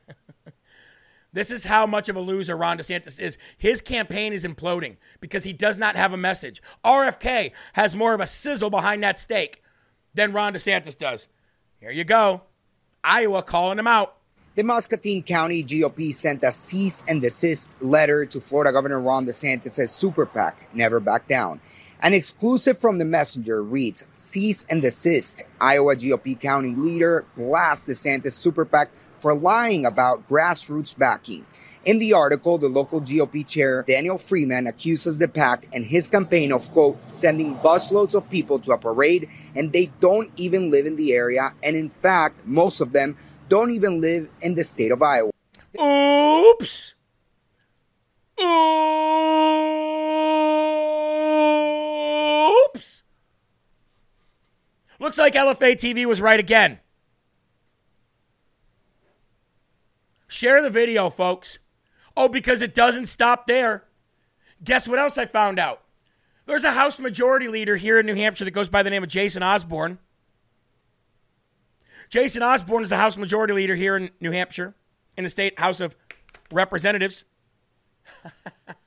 This 1.35 1.51
is 1.51 1.65
how 1.65 1.85
much 1.85 2.07
of 2.07 2.15
a 2.15 2.21
loser 2.21 2.55
Ron 2.55 2.77
DeSantis 2.77 3.19
is. 3.19 3.37
His 3.57 3.81
campaign 3.81 4.31
is 4.31 4.45
imploding 4.45 4.95
because 5.19 5.43
he 5.43 5.51
does 5.51 5.77
not 5.77 5.97
have 5.97 6.13
a 6.13 6.17
message. 6.17 6.61
RFK 6.85 7.51
has 7.73 7.93
more 7.93 8.13
of 8.13 8.21
a 8.21 8.25
sizzle 8.25 8.69
behind 8.69 9.03
that 9.03 9.19
steak 9.19 9.61
than 10.13 10.31
Ron 10.31 10.53
DeSantis 10.53 10.97
does. 10.97 11.27
Here 11.81 11.91
you 11.91 12.05
go. 12.05 12.43
Iowa 13.03 13.43
calling 13.43 13.77
him 13.77 13.85
out. 13.85 14.15
The 14.55 14.63
Muscatine 14.63 15.23
County 15.23 15.61
GOP 15.61 16.13
sent 16.13 16.41
a 16.41 16.53
cease 16.53 17.03
and 17.05 17.21
desist 17.21 17.69
letter 17.81 18.25
to 18.27 18.39
Florida 18.39 18.71
Governor 18.71 19.01
Ron 19.01 19.25
DeSantis' 19.25 19.89
super 19.89 20.25
PAC, 20.25 20.73
Never 20.73 21.01
Back 21.01 21.27
Down. 21.27 21.59
An 21.99 22.13
exclusive 22.13 22.79
from 22.79 22.97
the 22.97 23.03
messenger 23.03 23.61
reads 23.61 24.05
Cease 24.15 24.63
and 24.69 24.81
desist. 24.81 25.43
Iowa 25.59 25.97
GOP 25.97 26.39
county 26.39 26.73
leader 26.75 27.25
blasts 27.35 27.89
DeSantis 27.89 28.31
super 28.31 28.63
PAC 28.63 28.89
for 29.25 29.33
lying 29.33 29.87
about 29.87 30.29
grassroots 30.29 30.95
backing. 30.95 31.47
In 31.83 31.97
the 31.97 32.13
article, 32.13 32.59
the 32.59 32.69
local 32.69 33.01
GOP 33.01 33.43
chair, 33.47 33.83
Daniel 33.87 34.19
Freeman, 34.19 34.67
accuses 34.67 35.17
the 35.17 35.27
PAC 35.27 35.67
and 35.73 35.83
his 35.83 36.07
campaign 36.07 36.51
of, 36.51 36.69
quote, 36.69 36.99
sending 37.11 37.55
busloads 37.55 38.13
of 38.13 38.29
people 38.29 38.59
to 38.59 38.73
a 38.73 38.77
parade, 38.77 39.27
and 39.55 39.73
they 39.73 39.87
don't 39.99 40.29
even 40.35 40.69
live 40.69 40.85
in 40.85 40.95
the 40.95 41.11
area. 41.13 41.55
And 41.63 41.75
in 41.75 41.89
fact, 41.89 42.45
most 42.45 42.79
of 42.81 42.91
them 42.91 43.17
don't 43.49 43.71
even 43.71 43.99
live 43.99 44.29
in 44.43 44.53
the 44.53 44.63
state 44.63 44.91
of 44.91 45.01
Iowa. 45.01 45.31
Oops. 45.81 46.93
Oops. 52.69 53.03
Looks 54.99 55.17
like 55.17 55.33
LFA 55.33 55.73
TV 55.73 56.05
was 56.05 56.21
right 56.21 56.39
again. 56.39 56.77
Share 60.35 60.61
the 60.61 60.69
video, 60.69 61.09
folks. 61.09 61.59
Oh, 62.17 62.27
because 62.27 62.61
it 62.61 62.75
doesn't 62.75 63.05
stop 63.05 63.47
there. 63.47 63.85
Guess 64.61 64.85
what 64.85 64.99
else 64.99 65.17
I 65.17 65.25
found 65.25 65.59
out? 65.59 65.83
There's 66.45 66.65
a 66.65 66.73
House 66.73 66.99
Majority 66.99 67.47
Leader 67.47 67.77
here 67.77 67.99
in 67.99 68.05
New 68.05 68.15
Hampshire 68.15 68.43
that 68.43 68.51
goes 68.51 68.67
by 68.67 68.83
the 68.83 68.89
name 68.89 69.01
of 69.01 69.07
Jason 69.07 69.43
Osborne. 69.43 69.97
Jason 72.09 72.43
Osborne 72.43 72.83
is 72.83 72.89
the 72.89 72.97
House 72.97 73.15
Majority 73.15 73.53
Leader 73.53 73.75
here 73.75 73.95
in 73.95 74.09
New 74.19 74.31
Hampshire, 74.31 74.75
in 75.15 75.23
the 75.23 75.29
state 75.29 75.57
House 75.57 75.79
of 75.79 75.95
Representatives. 76.51 77.23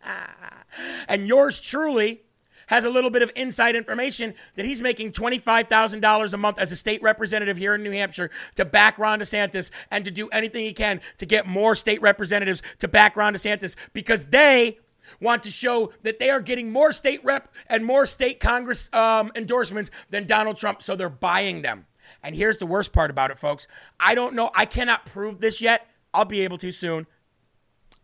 and 1.09 1.27
yours 1.27 1.63
truly 1.63 2.25
has 2.69 2.85
a 2.85 2.91
little 2.91 3.11
bit 3.11 3.23
of 3.23 3.31
inside 3.35 3.77
information 3.77 4.35
that 4.55 4.65
he's 4.65 4.81
making 4.81 5.13
$25,000 5.13 6.33
a 6.33 6.37
month 6.37 6.59
as 6.59 6.73
a 6.73 6.77
state 6.77 7.03
representative 7.03 7.57
here 7.57 7.75
in 7.75 7.83
New 7.83 7.93
Hampshire 7.93 8.31
to 8.55 8.65
back 8.65 8.99
Ron 8.99 9.21
DeSantis 9.21 9.71
and 9.91 10.05
to 10.05 10.11
do 10.11 10.29
anything 10.29 10.65
he 10.65 10.73
can 10.73 11.01
to 11.19 11.27
get 11.27 11.47
more 11.47 11.75
state 11.75 12.01
representatives 12.01 12.63
to 12.79 12.89
back 12.89 13.17
Ron 13.17 13.35
DeSantis 13.35 13.77
because 13.93 14.27
they 14.27 14.79
want 15.21 15.43
to 15.43 15.51
show 15.51 15.93
that 16.03 16.19
they 16.19 16.31
are 16.31 16.41
getting 16.41 16.71
more 16.71 16.93
state 16.93 17.25
rep 17.25 17.49
and 17.67 17.85
more 17.85 18.07
state 18.07 18.41
Congress 18.41 18.91
um, 18.93 19.33
endorsements 19.35 19.91
than 20.11 20.27
Donald 20.27 20.57
Trump. 20.57 20.83
So 20.83 20.97
they're 20.97 21.09
buying 21.09 21.63
them. 21.63 21.87
And 22.23 22.35
here's 22.35 22.59
the 22.59 22.67
worst 22.67 22.93
part 22.93 23.11
about 23.11 23.31
it, 23.31 23.39
folks. 23.39 23.67
I 24.01 24.15
don't 24.15 24.35
know. 24.35 24.51
I 24.55 24.65
cannot 24.65 25.07
prove 25.07 25.41
this 25.41 25.61
yet. 25.61 25.87
I'll 26.13 26.25
be 26.25 26.41
able 26.41 26.59
to 26.59 26.71
soon. 26.71 27.07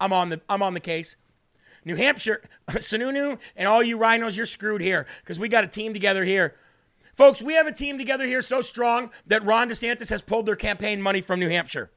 I'm 0.01 0.13
on 0.13 0.29
the 0.29 0.41
I'm 0.49 0.63
on 0.63 0.75
the 0.75 0.81
case. 0.81 1.17
New 1.85 1.97
Hampshire, 1.97 2.43
Sununu, 2.71 3.39
and 3.57 3.69
all 3.69 3.83
you 3.83 3.99
rhinos, 3.99 4.37
you're 4.37 4.47
screwed 4.47 4.81
here 4.81 5.07
because 5.21 5.39
we 5.39 5.49
got 5.49 5.65
a 5.65 5.69
team 5.69 5.93
together 5.93 6.25
here. 6.25 6.55
Folks, 7.15 7.41
we 7.41 7.55
have 7.55 7.67
a 7.67 7.73
team 7.73 7.97
together 7.99 8.27
here 8.27 8.43
so 8.43 8.61
strong 8.61 9.11
that 9.27 9.45
Ron 9.45 9.69
DeSantis 9.69 10.11
has 10.11 10.21
pulled 10.21 10.47
their 10.47 10.57
campaign 10.57 11.01
money 11.01 11.21
from 11.21 11.39
New 11.39 11.49
Hampshire. 11.49 11.91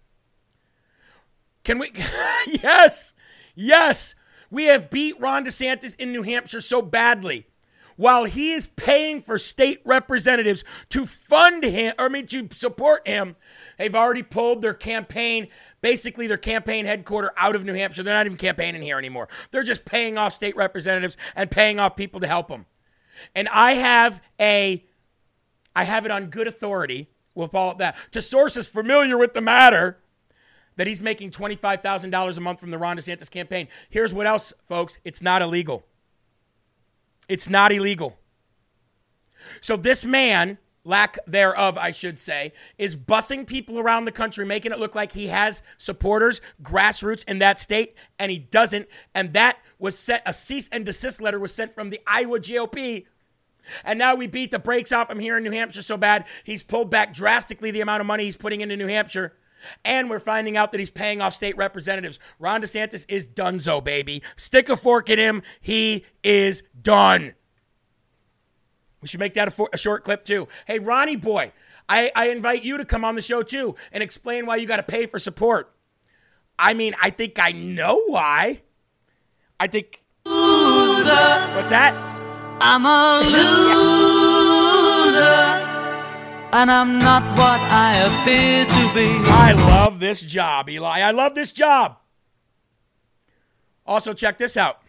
Can 1.64 1.80
we? 1.80 1.92
yes, 2.48 3.14
yes. 3.56 4.16
We 4.50 4.66
have 4.66 4.90
beat 4.90 5.20
Ron 5.20 5.44
DeSantis 5.44 5.96
in 6.00 6.12
New 6.12 6.22
Hampshire 6.22 6.62
so 6.62 6.82
badly. 6.82 7.48
While 7.98 8.26
he 8.26 8.54
is 8.54 8.68
paying 8.68 9.22
for 9.22 9.38
state 9.38 9.82
representatives 9.84 10.64
to 10.90 11.06
fund 11.06 11.64
him, 11.64 11.94
or 12.00 12.06
I 12.06 12.10
mean, 12.10 12.28
to 12.28 12.48
support 12.54 13.06
him, 13.08 13.36
they've 13.78 13.94
already 13.94 14.24
pulled 14.24 14.62
their 14.62 14.74
campaign 14.74 15.48
basically 15.82 16.28
their 16.28 16.38
campaign 16.38 16.86
headquarters 16.86 17.32
out 17.38 17.56
of 17.56 17.64
New 17.64 17.74
Hampshire. 17.74 18.04
They're 18.04 18.14
not 18.14 18.26
even 18.26 18.38
campaigning 18.38 18.82
here 18.82 18.98
anymore. 18.98 19.28
They're 19.52 19.64
just 19.64 19.86
paying 19.86 20.18
off 20.18 20.34
state 20.34 20.56
representatives 20.56 21.18
and 21.36 21.52
paying 21.52 21.80
off 21.80 21.96
people 21.96 22.20
to 22.20 22.28
help 22.28 22.48
them. 22.48 22.66
And 23.36 23.48
I 23.50 23.74
have 23.74 24.22
a 24.40 24.84
I 25.76 25.84
have 25.84 26.06
it 26.06 26.12
on 26.12 26.28
good 26.28 26.48
authority, 26.48 27.08
we'll 27.36 27.50
call 27.50 27.72
it 27.72 27.78
that, 27.78 27.96
to 28.12 28.22
sources 28.22 28.68
familiar 28.68 29.16
with 29.16 29.36
the 29.36 29.42
matter 29.42 30.00
that 30.76 30.88
he's 30.88 31.04
making 31.04 31.30
$25,000 31.30 32.38
a 32.38 32.42
month 32.42 32.60
from 32.60 32.72
the 32.72 32.80
Ron 32.80 32.98
DeSantis 32.98 33.30
campaign. 33.30 33.68
Here's 33.90 34.12
what 34.12 34.26
else, 34.26 34.54
folks, 34.64 34.98
it's 35.06 35.22
not 35.22 35.44
illegal. 35.44 35.86
It's 37.28 37.50
not 37.50 37.72
illegal. 37.72 38.18
So 39.62 39.76
this 39.78 40.06
man 40.06 40.58
lack 40.88 41.20
thereof, 41.28 41.78
I 41.78 41.92
should 41.92 42.18
say, 42.18 42.54
is 42.78 42.96
bussing 42.96 43.46
people 43.46 43.78
around 43.78 44.06
the 44.06 44.12
country, 44.12 44.46
making 44.46 44.72
it 44.72 44.80
look 44.80 44.96
like 44.96 45.12
he 45.12 45.28
has 45.28 45.62
supporters, 45.78 46.40
grassroots 46.64 47.26
in 47.28 47.40
that 47.40 47.60
state, 47.60 47.96
and 48.18 48.32
he 48.32 48.40
doesn't. 48.40 48.88
And 49.14 49.34
that 49.34 49.58
was 49.78 50.00
sent, 50.00 50.24
a 50.26 50.34
cease 50.34 50.70
and 50.72 50.86
desist 50.86 51.22
letter 51.22 51.40
was 51.40 51.54
sent 51.54 51.74
from 51.74 51.90
the 51.90 52.00
Iowa 52.08 52.40
GOP. 52.40 53.06
And 53.84 54.00
now 54.00 54.16
we 54.16 54.28
beat 54.28 54.52
the 54.52 54.60
brakes 54.60 54.94
off 54.94 55.12
him 55.12 55.20
here 55.20 55.38
in 55.38 55.44
New 55.44 55.52
Hampshire 55.52 55.82
so 55.82 55.98
bad, 55.98 56.26
he's 56.46 56.64
pulled 56.64 56.90
back 56.90 57.14
drastically 57.14 57.70
the 57.70 57.82
amount 57.82 58.00
of 58.00 58.08
money 58.08 58.24
he's 58.24 58.38
putting 58.38 58.62
into 58.62 58.78
New 58.78 58.88
Hampshire. 58.88 59.34
And 59.84 60.10
we're 60.10 60.20
finding 60.20 60.56
out 60.58 60.72
that 60.72 60.80
he's 60.80 60.90
paying 60.90 61.22
off 61.22 61.34
state 61.34 61.58
representatives. 61.58 62.20
Ron 62.40 62.62
DeSantis 62.62 63.06
is 63.10 63.26
donezo, 63.28 63.84
baby. 63.84 64.22
Stick 64.36 64.70
a 64.70 64.78
fork 64.78 65.10
in 65.10 65.20
him. 65.20 65.42
He 65.62 66.06
is 66.24 66.64
done. 66.82 67.34
We 69.02 69.08
should 69.08 69.20
make 69.20 69.34
that 69.36 69.48
a, 69.48 69.52
for- 69.52 69.70
a 69.74 69.78
short 69.78 70.04
clip 70.04 70.26
too. 70.26 70.48
Hey, 70.66 70.80
Ronnie 70.80 71.16
boy, 71.16 71.52
I, 71.88 72.12
I 72.16 72.30
invite 72.30 72.64
you 72.64 72.78
to 72.78 72.86
come 72.86 73.06
on 73.06 73.16
the 73.16 73.22
show 73.22 73.44
too 73.44 73.76
and 73.92 74.02
explain 74.04 74.46
why 74.46 74.56
you 74.58 74.66
got 74.68 74.78
to 74.78 74.84
pay 74.84 75.06
for 75.06 75.20
support. 75.20 75.72
I 76.60 76.74
mean, 76.74 76.96
I 77.02 77.12
think 77.12 77.38
I 77.40 77.52
know 77.52 78.02
why. 78.08 78.62
I 79.60 79.68
think. 79.68 80.04
Loser. 80.26 81.06
What's 81.56 81.70
that? 81.70 81.94
I'm 82.60 82.86
a 82.86 83.22
loser. 83.30 84.07
And 86.58 86.72
I'm 86.72 86.98
not 86.98 87.22
what 87.38 87.62
I 87.62 87.98
appear 87.98 88.66
to 88.66 88.94
be. 88.96 89.30
I 89.30 89.52
love 89.52 90.00
this 90.00 90.22
job, 90.22 90.68
Eli. 90.72 91.02
I 91.02 91.12
love 91.12 91.36
this 91.36 91.52
job. 91.52 92.00
Also, 93.86 94.12
check 94.12 94.40
this 94.40 94.58
out. 94.58 94.82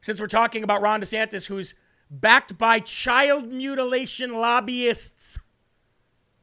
Since 0.00 0.18
we're 0.18 0.26
talking 0.26 0.64
about 0.64 0.80
Ron 0.80 1.02
DeSantis, 1.02 1.48
who's 1.48 1.74
backed 2.10 2.56
by 2.56 2.80
child 2.80 3.52
mutilation 3.52 4.32
lobbyists. 4.32 5.38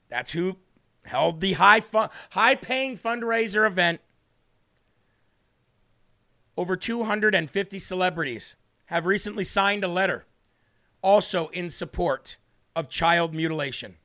That's 0.07 0.33
who 0.33 0.57
held 1.05 1.41
the 1.41 1.53
high 1.53 1.81
high 2.29 2.53
paying 2.53 2.95
fundraiser 2.95 3.65
event. 3.65 4.01
Over 6.55 6.75
250 6.75 7.79
celebrities 7.79 8.55
have 8.85 9.07
recently 9.07 9.43
signed 9.43 9.83
a 9.83 9.87
letter 9.87 10.27
also 11.01 11.47
in 11.47 11.71
support 11.71 12.37
of 12.75 12.89
child 12.89 13.33
mutilation. 13.33 13.95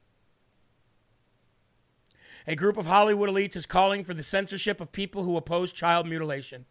A 2.46 2.56
group 2.56 2.76
of 2.76 2.86
Hollywood 2.86 3.28
elites 3.28 3.56
is 3.56 3.66
calling 3.66 4.02
for 4.02 4.14
the 4.14 4.22
censorship 4.22 4.80
of 4.80 4.90
people 4.90 5.22
who 5.22 5.36
oppose 5.36 5.72
child 5.72 6.08
mutilation. 6.08 6.64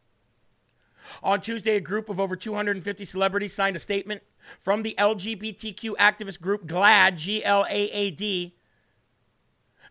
On 1.24 1.39
Tuesday, 1.39 1.76
a 1.76 1.82
group 1.82 2.10
of 2.10 2.20
over 2.20 2.36
250 2.36 3.06
celebrities 3.06 3.54
signed 3.54 3.76
a 3.76 3.80
statement 3.80 4.24
from 4.60 4.82
the 4.82 4.95
LGBTQ 4.98 5.95
activist 5.98 6.41
group 6.41 6.66
GLAAD, 6.66 7.16
G 7.16 7.45
L 7.45 7.66
A 7.70 7.89
A 7.91 8.12
D, 8.12 8.57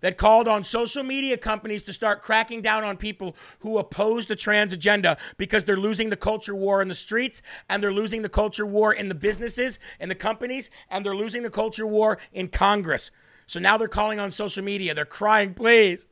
that 0.01 0.17
called 0.17 0.49
on 0.49 0.63
social 0.65 1.03
media 1.03 1.37
companies 1.37 1.83
to 1.85 1.93
start 1.93 2.23
cracking 2.23 2.61
down 2.61 2.85
on 2.85 2.97
people 2.97 3.37
who 3.61 3.79
oppose 3.79 4.27
the 4.27 4.37
trans 4.37 4.73
agenda 4.73 5.17
because 5.37 5.65
they're 5.65 5.77
losing 5.77 6.11
the 6.11 6.17
culture 6.17 6.55
war 6.55 6.83
in 6.83 6.89
the 6.89 6.95
streets 6.95 7.43
and 7.69 7.83
they're 7.83 7.93
losing 7.93 8.23
the 8.23 8.29
culture 8.29 8.67
war 8.67 8.93
in 8.93 9.09
the 9.09 9.15
businesses 9.15 9.79
and 9.99 10.11
the 10.11 10.15
companies 10.15 10.71
and 10.91 11.05
they're 11.05 11.15
losing 11.15 11.43
the 11.43 11.51
culture 11.51 11.87
war 11.87 12.19
in 12.33 12.49
Congress. 12.49 13.11
So 13.47 13.61
now 13.61 13.77
they're 13.77 13.89
calling 13.89 14.19
on 14.19 14.31
social 14.31 14.65
media. 14.65 14.95
They're 14.95 15.05
crying, 15.05 15.55
please. 15.55 16.07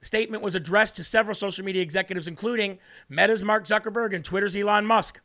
The 0.00 0.06
statement 0.06 0.42
was 0.42 0.54
addressed 0.54 0.96
to 0.96 1.04
several 1.04 1.34
social 1.34 1.64
media 1.64 1.80
executives, 1.80 2.28
including 2.28 2.78
Meta's 3.08 3.42
Mark 3.42 3.64
Zuckerberg 3.64 4.14
and 4.14 4.24
Twitter's 4.24 4.54
Elon 4.54 4.84
Musk. 4.84 5.20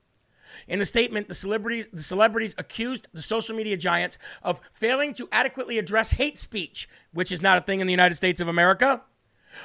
In 0.67 0.79
the 0.79 0.85
statement, 0.85 1.27
the 1.27 1.33
celebrities, 1.33 1.87
the 1.91 2.03
celebrities 2.03 2.55
accused 2.57 3.07
the 3.13 3.21
social 3.21 3.55
media 3.55 3.77
giants 3.77 4.17
of 4.43 4.59
failing 4.71 5.13
to 5.15 5.27
adequately 5.31 5.77
address 5.77 6.11
hate 6.11 6.37
speech, 6.37 6.87
which 7.13 7.31
is 7.31 7.41
not 7.41 7.57
a 7.57 7.61
thing 7.61 7.79
in 7.79 7.87
the 7.87 7.93
United 7.93 8.15
States 8.15 8.41
of 8.41 8.47
America, 8.47 9.01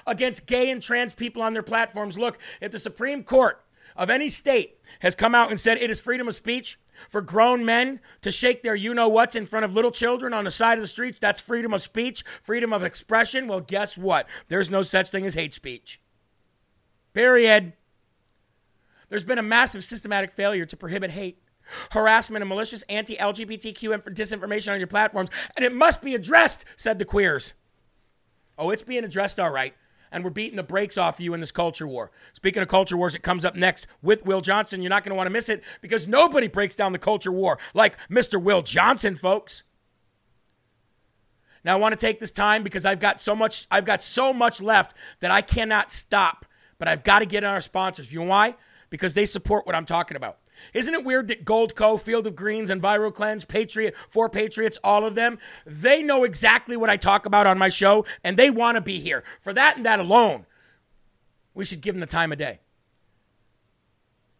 against 0.07 0.47
gay 0.47 0.71
and 0.71 0.83
trans 0.83 1.15
people 1.15 1.43
on 1.43 1.53
their 1.53 1.63
platforms. 1.63 2.19
Look, 2.19 2.39
if 2.61 2.73
the 2.73 2.79
Supreme 2.79 3.23
Court 3.23 3.65
of 3.97 4.11
any 4.11 4.29
state 4.29 4.79
has 5.01 5.15
come 5.15 5.35
out 5.35 5.51
and 5.51 5.61
said 5.61 5.79
it 5.79 5.91
is 5.91 6.01
freedom 6.01 6.29
of 6.29 6.35
speech 6.35 6.79
for 7.09 7.21
grown 7.21 7.65
men 7.65 8.01
to 8.23 8.31
shake 8.31 8.63
their 8.63 8.75
you 8.75 8.95
know 8.95 9.09
what's 9.09 9.37
in 9.37 9.47
front 9.47 9.65
of 9.65 9.75
little 9.75 9.91
children 9.91 10.33
on 10.33 10.45
the 10.45 10.51
side 10.51 10.79
of 10.79 10.83
the 10.83 10.89
streets, 10.89 11.19
that's 11.21 11.41
freedom 11.41 11.75
of 11.75 11.83
speech, 11.83 12.25
freedom 12.43 12.73
of 12.73 12.83
expression. 12.83 13.47
Well, 13.47 13.61
guess 13.61 13.99
what? 13.99 14.29
There's 14.49 14.71
no 14.71 14.83
such 14.83 15.11
thing 15.11 15.27
as 15.27 15.35
hate 15.35 15.55
speech. 15.55 16.01
Period. 17.13 17.75
There's 19.15 19.23
been 19.23 19.39
a 19.39 19.45
massive 19.45 19.85
systematic 19.85 20.33
failure 20.33 20.67
to 20.67 20.77
prohibit 20.77 21.13
hate, 21.13 21.39
harassment, 21.93 22.43
and 22.43 22.49
malicious 22.49 22.83
anti 22.89 23.15
LGBTQ 23.15 24.13
disinformation 24.13 24.73
on 24.73 24.81
your 24.81 24.89
platforms, 24.89 25.31
and 25.55 25.65
it 25.65 25.73
must 25.73 26.03
be 26.03 26.17
addressed, 26.17 26.65
said 26.75 26.99
the 26.99 27.05
queers. 27.05 27.55
Oh, 28.59 28.71
it's 28.71 28.83
being 28.83 29.05
addressed 29.05 29.39
all 29.39 29.51
right. 29.51 29.73
and 30.11 30.25
we're 30.25 30.31
beating 30.31 30.57
the 30.57 30.65
brakes 30.65 30.99
off 30.99 31.21
you 31.21 31.33
in 31.33 31.39
this 31.39 31.53
culture 31.53 31.87
war. 31.87 32.11
Speaking 32.33 32.61
of 32.61 32.67
culture 32.67 32.97
wars, 32.97 33.15
it 33.15 33.23
comes 33.23 33.45
up 33.45 33.55
next 33.55 33.87
with 34.03 34.27
Will 34.27 34.41
Johnson. 34.41 34.83
You're 34.83 34.91
not 34.91 35.05
going 35.05 35.11
to 35.11 35.17
want 35.17 35.29
to 35.29 35.33
miss 35.33 35.49
it 35.49 35.63
because 35.81 36.09
nobody 36.09 36.49
breaks 36.49 36.75
down 36.75 36.91
the 36.91 36.99
culture 36.99 37.31
war 37.31 37.61
like 37.73 37.97
Mr. 38.09 38.43
Will 38.43 38.63
Johnson, 38.63 39.15
folks. 39.15 39.63
Now 41.63 41.75
I 41.75 41.79
want 41.79 41.93
to 41.93 42.05
take 42.05 42.19
this 42.19 42.33
time 42.33 42.65
because 42.65 42.85
I've 42.85 42.99
got 42.99 43.21
so 43.21 43.37
much 43.37 43.69
I've 43.71 43.85
got 43.85 44.03
so 44.03 44.33
much 44.33 44.61
left 44.61 44.93
that 45.21 45.31
I 45.31 45.41
cannot 45.41 45.93
stop. 45.93 46.47
But 46.81 46.89
I've 46.89 47.05
got 47.05 47.21
to 47.21 47.27
get 47.27 47.45
on 47.45 47.55
our 47.55 47.61
sponsors. 47.61 48.13
You 48.13 48.19
know 48.19 48.27
why? 48.27 48.57
Because 48.95 49.15
they 49.15 49.27
support 49.27 49.67
what 49.67 49.75
I'm 49.75 49.87
talking 49.87 50.17
about. 50.17 50.39
Isn't 50.73 50.95
it 50.95 51.05
weird 51.05 51.27
that 51.27 51.45
Goldco, 51.45 52.01
Field 52.01 52.29
of 52.29 52.37
Greens, 52.37 52.71
and 52.71 52.81
Viral 52.81 53.13
Cleanse, 53.13 53.45
Patriot, 53.45 53.93
For 54.07 54.29
Patriots, 54.29 54.79
all 54.85 55.05
of 55.05 55.17
them, 55.17 55.41
they 55.67 56.01
know 56.01 56.23
exactly 56.23 56.77
what 56.77 56.91
I 56.91 56.97
talk 56.97 57.27
about 57.27 57.45
on 57.45 57.59
my 57.59 57.69
show 57.69 58.07
and 58.23 58.37
they 58.37 58.51
want 58.51 58.77
to 58.77 58.81
be 58.81 59.01
here. 59.01 59.25
For 59.41 59.53
that 59.53 59.77
and 59.77 59.85
that 59.85 59.99
alone, 59.99 60.47
we 61.55 61.65
should 61.65 61.81
give 61.81 61.97
them 61.97 62.01
the 62.01 62.07
time 62.07 62.31
of 62.31 62.39
day. 62.39 62.61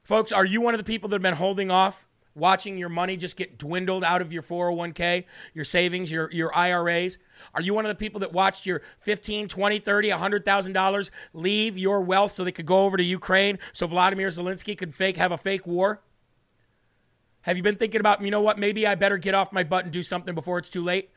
Folks, 0.05 0.31
are 0.31 0.45
you 0.45 0.61
one 0.61 0.73
of 0.73 0.79
the 0.79 0.85
people 0.85 1.09
that 1.09 1.17
have 1.17 1.23
been 1.23 1.35
holding 1.35 1.73
off, 1.73 2.07
watching 2.35 2.77
your 2.77 2.89
money 2.89 3.17
just 3.17 3.37
get 3.37 3.59
dwindled 3.59 4.05
out 4.05 4.21
of 4.21 4.33
your 4.33 4.43
401k, 4.43 5.25
your 5.55 5.65
savings, 5.65 6.11
your, 6.11 6.31
your 6.33 6.55
IRAs? 6.55 7.19
Are 7.55 7.61
you 7.61 7.75
one 7.75 7.85
of 7.85 7.89
the 7.89 7.95
people 7.95 8.21
that 8.21 8.33
watched 8.33 8.67
your 8.67 8.83
15, 9.01 9.49
20, 9.49 9.79
30, 9.79 10.11
$100,000 10.11 11.11
leave 11.33 11.79
your 11.79 12.01
wealth 12.01 12.33
so 12.33 12.45
they 12.45 12.53
could 12.53 12.67
go 12.67 12.85
over 12.85 12.97
to 12.97 13.05
Ukraine 13.05 13.59
so 13.73 13.87
Vladimir 13.87 14.29
Zelensky 14.29 14.77
could 14.77 14.95
fake 14.95 15.17
have 15.17 15.33
a 15.33 15.39
fake 15.39 15.67
war? 15.67 16.03
Have 17.43 17.57
you 17.57 17.63
been 17.63 17.77
thinking 17.77 18.01
about, 18.01 18.23
you 18.23 18.31
know 18.31 18.41
what, 18.41 18.59
maybe 18.59 18.87
I 18.87 18.95
better 18.95 19.19
get 19.19 19.35
off 19.35 19.53
my 19.53 19.65
butt 19.65 19.85
and 19.85 19.93
do 19.93 20.03
something 20.03 20.35
before 20.35 20.59
it's 20.59 20.71
too 20.71 20.83
late? 20.83 21.11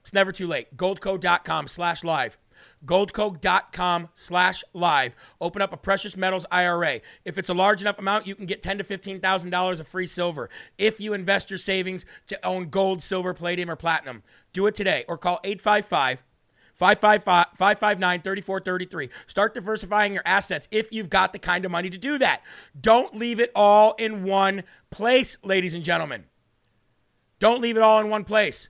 It's 0.00 0.12
never 0.12 0.32
too 0.32 0.46
late. 0.46 0.76
Goldco.com 0.76 1.68
slash 1.68 2.02
live. 2.02 2.38
Goldco.com 2.84 4.08
slash 4.14 4.64
live. 4.72 5.16
Open 5.40 5.62
up 5.62 5.72
a 5.72 5.76
precious 5.76 6.16
metals 6.16 6.46
IRA. 6.50 7.00
If 7.24 7.38
it's 7.38 7.48
a 7.48 7.54
large 7.54 7.80
enough 7.80 7.98
amount, 7.98 8.26
you 8.26 8.34
can 8.34 8.46
get 8.46 8.62
ten 8.62 8.78
to 8.78 8.84
fifteen 8.84 9.20
thousand 9.20 9.50
dollars 9.50 9.80
of 9.80 9.88
free 9.88 10.06
silver. 10.06 10.48
If 10.76 11.00
you 11.00 11.12
invest 11.12 11.50
your 11.50 11.58
savings 11.58 12.04
to 12.28 12.46
own 12.46 12.70
gold, 12.70 13.02
silver, 13.02 13.34
palladium, 13.34 13.70
or 13.70 13.76
platinum, 13.76 14.22
do 14.52 14.66
it 14.66 14.74
today 14.74 15.04
or 15.08 15.18
call 15.18 15.40
855 15.44 16.24
559 16.78 18.22
3433. 18.22 19.10
Start 19.26 19.54
diversifying 19.54 20.12
your 20.14 20.22
assets 20.24 20.68
if 20.70 20.92
you've 20.92 21.10
got 21.10 21.32
the 21.32 21.38
kind 21.38 21.64
of 21.64 21.72
money 21.72 21.90
to 21.90 21.98
do 21.98 22.18
that. 22.18 22.42
Don't 22.80 23.16
leave 23.16 23.40
it 23.40 23.50
all 23.54 23.94
in 23.98 24.22
one 24.22 24.62
place, 24.90 25.38
ladies 25.42 25.74
and 25.74 25.82
gentlemen. 25.82 26.26
Don't 27.40 27.60
leave 27.60 27.76
it 27.76 27.82
all 27.82 28.00
in 28.00 28.08
one 28.08 28.24
place. 28.24 28.68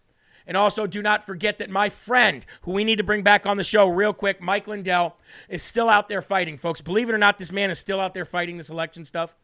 And 0.49 0.57
also, 0.57 0.87
do 0.87 1.03
not 1.03 1.23
forget 1.23 1.59
that 1.59 1.69
my 1.69 1.91
friend, 1.91 2.45
who 2.63 2.73
we 2.73 2.83
need 2.83 2.97
to 2.97 3.05
bring 3.05 3.23
back 3.23 3.45
on 3.45 3.59
the 3.59 3.65
show 3.65 3.87
real 3.87 4.15
quick, 4.15 4.41
Mike 4.41 4.67
Lindell, 4.67 5.15
is 5.47 5.63
still 5.63 5.91
out 5.91 6.09
there 6.09 6.23
fighting, 6.23 6.57
folks. 6.57 6.81
Believe 6.81 7.11
it 7.11 7.13
or 7.13 7.19
not, 7.19 7.39
this 7.39 7.53
man 7.53 7.71
is 7.71 7.79
still 7.79 8.01
out 8.01 8.15
there 8.15 8.25
fighting 8.25 8.57
this 8.57 8.71
election 8.71 9.05
stuff. 9.05 9.37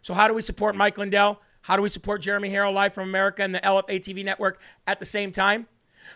So, 0.00 0.14
how 0.14 0.26
do 0.26 0.32
we 0.32 0.40
support 0.40 0.74
Mike 0.74 0.96
Lindell? 0.96 1.42
How 1.60 1.76
do 1.76 1.82
we 1.82 1.90
support 1.90 2.22
Jeremy 2.22 2.48
Herrell 2.48 2.72
live 2.72 2.94
from 2.94 3.08
America 3.08 3.42
and 3.42 3.54
the 3.54 3.60
LFA 3.60 4.00
TV 4.00 4.24
network 4.24 4.58
at 4.86 4.98
the 4.98 5.04
same 5.04 5.32
time? 5.32 5.66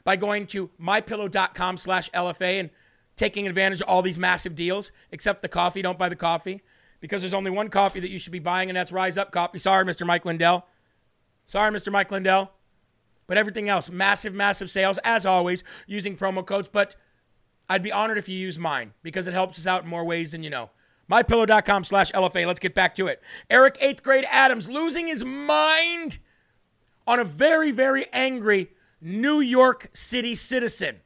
By 0.02 0.16
going 0.16 0.46
to 0.48 0.70
mypillow.com 0.80 1.76
slash 1.76 2.08
LFA 2.12 2.60
and 2.60 2.70
taking 3.16 3.46
advantage 3.46 3.82
of 3.82 3.88
all 3.88 4.00
these 4.00 4.18
massive 4.18 4.54
deals, 4.54 4.92
except 5.10 5.42
the 5.42 5.48
coffee. 5.48 5.82
Don't 5.82 5.98
buy 5.98 6.08
the 6.08 6.16
coffee 6.16 6.62
because 7.00 7.20
there's 7.20 7.34
only 7.34 7.50
one 7.50 7.68
coffee 7.68 8.00
that 8.00 8.08
you 8.08 8.18
should 8.18 8.32
be 8.32 8.38
buying, 8.38 8.70
and 8.70 8.76
that's 8.76 8.92
Rise 8.92 9.18
Up 9.18 9.30
Coffee. 9.30 9.58
Sorry, 9.58 9.84
Mr. 9.84 10.06
Mike 10.06 10.24
Lindell. 10.24 10.66
Sorry, 11.44 11.70
Mr. 11.70 11.92
Mike 11.92 12.10
Lindell. 12.10 12.52
But 13.30 13.38
everything 13.38 13.68
else, 13.68 13.88
massive, 13.92 14.34
massive 14.34 14.68
sales, 14.68 14.98
as 15.04 15.24
always, 15.24 15.62
using 15.86 16.16
promo 16.16 16.44
codes. 16.44 16.68
But 16.68 16.96
I'd 17.68 17.80
be 17.80 17.92
honored 17.92 18.18
if 18.18 18.28
you 18.28 18.36
use 18.36 18.58
mine 18.58 18.92
because 19.04 19.28
it 19.28 19.34
helps 19.34 19.56
us 19.56 19.68
out 19.68 19.84
in 19.84 19.88
more 19.88 20.04
ways 20.04 20.32
than 20.32 20.42
you 20.42 20.50
know. 20.50 20.70
MyPillow.com 21.08 21.84
slash 21.84 22.10
LFA. 22.10 22.44
Let's 22.44 22.58
get 22.58 22.74
back 22.74 22.92
to 22.96 23.06
it. 23.06 23.22
Eric, 23.48 23.78
eighth 23.80 24.02
grade 24.02 24.24
Adams, 24.28 24.68
losing 24.68 25.06
his 25.06 25.24
mind 25.24 26.18
on 27.06 27.20
a 27.20 27.24
very, 27.24 27.70
very 27.70 28.06
angry 28.12 28.72
New 29.00 29.38
York 29.38 29.90
City 29.92 30.34
citizen. 30.34 30.96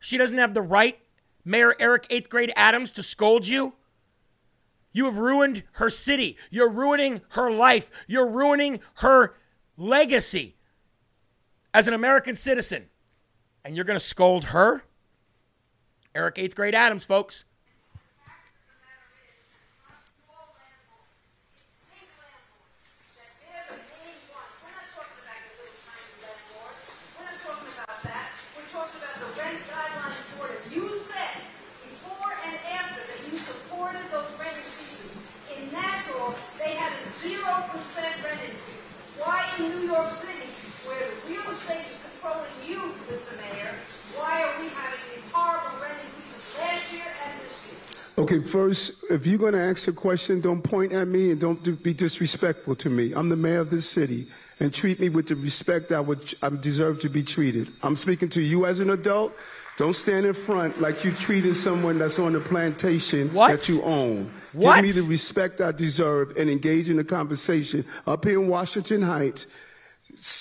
She 0.00 0.16
doesn't 0.18 0.38
have 0.38 0.54
the 0.54 0.62
right, 0.62 0.98
Mayor 1.44 1.76
Eric, 1.78 2.08
eighth 2.10 2.28
grade 2.28 2.52
Adams, 2.56 2.90
to 2.90 3.02
scold 3.04 3.46
you. 3.46 3.74
You 4.92 5.04
have 5.04 5.18
ruined 5.18 5.62
her 5.74 5.88
city. 5.88 6.36
You're 6.50 6.68
ruining 6.68 7.20
her 7.28 7.48
life. 7.48 7.92
You're 8.08 8.28
ruining 8.28 8.80
her 8.94 9.36
legacy 9.76 10.55
as 11.76 11.86
an 11.86 11.92
American 11.92 12.34
citizen, 12.34 12.86
and 13.62 13.76
you're 13.76 13.84
going 13.84 13.98
to 13.98 14.04
scold 14.04 14.46
her? 14.46 14.82
Eric, 16.14 16.38
eighth 16.38 16.56
grade 16.56 16.74
Adams, 16.74 17.04
folks. 17.04 17.44
Why 39.18 39.44
in 39.58 39.70
New 39.70 39.86
York 39.86 40.12
City, 40.12 40.46
where 40.84 41.08
real 41.26 41.50
estate 41.50 41.86
is 41.90 41.98
controlling 41.98 42.52
you, 42.64 42.78
Mr. 43.08 43.34
Mayor, 43.40 43.74
why 44.14 44.42
are 44.42 44.60
we 44.60 44.68
having 44.68 45.00
these 45.14 45.24
horrible 45.32 45.82
rent 45.82 45.98
increases 46.04 46.54
last 46.60 46.92
year 46.92 47.08
and 47.24 47.40
this 47.40 47.72
year? 47.72 48.25
Okay, 48.36 48.46
first, 48.46 49.04
if 49.10 49.26
you're 49.26 49.38
going 49.38 49.54
to 49.54 49.60
ask 49.60 49.88
a 49.88 49.92
question, 49.92 50.40
don't 50.40 50.62
point 50.62 50.92
at 50.92 51.08
me 51.08 51.30
and 51.30 51.40
don't 51.40 51.62
do- 51.62 51.76
be 51.76 51.94
disrespectful 51.94 52.74
to 52.76 52.90
me. 52.90 53.12
I'm 53.12 53.28
the 53.28 53.36
mayor 53.36 53.60
of 53.60 53.70
this 53.70 53.88
city, 53.88 54.26
and 54.60 54.72
treat 54.72 55.00
me 55.00 55.08
with 55.08 55.28
the 55.28 55.36
respect 55.36 55.92
I 55.92 56.00
would 56.00 56.34
I 56.42 56.50
deserve 56.50 57.00
to 57.00 57.08
be 57.08 57.22
treated. 57.22 57.68
I'm 57.82 57.96
speaking 57.96 58.28
to 58.30 58.42
you 58.42 58.66
as 58.66 58.80
an 58.80 58.90
adult. 58.90 59.34
Don't 59.78 59.94
stand 59.94 60.24
in 60.24 60.32
front 60.32 60.80
like 60.80 61.04
you 61.04 61.12
treated 61.12 61.54
someone 61.54 61.98
that's 61.98 62.18
on 62.18 62.32
the 62.32 62.40
plantation 62.40 63.32
that 63.34 63.68
you 63.68 63.82
own. 63.82 64.30
What? 64.52 64.76
Give 64.76 64.84
me 64.84 64.90
the 65.02 65.06
respect 65.08 65.60
I 65.60 65.72
deserve 65.72 66.36
and 66.38 66.48
engage 66.48 66.88
in 66.88 66.98
a 66.98 67.04
conversation 67.04 67.84
up 68.06 68.24
here 68.24 68.40
in 68.40 68.48
Washington 68.48 69.02
Heights. 69.02 69.46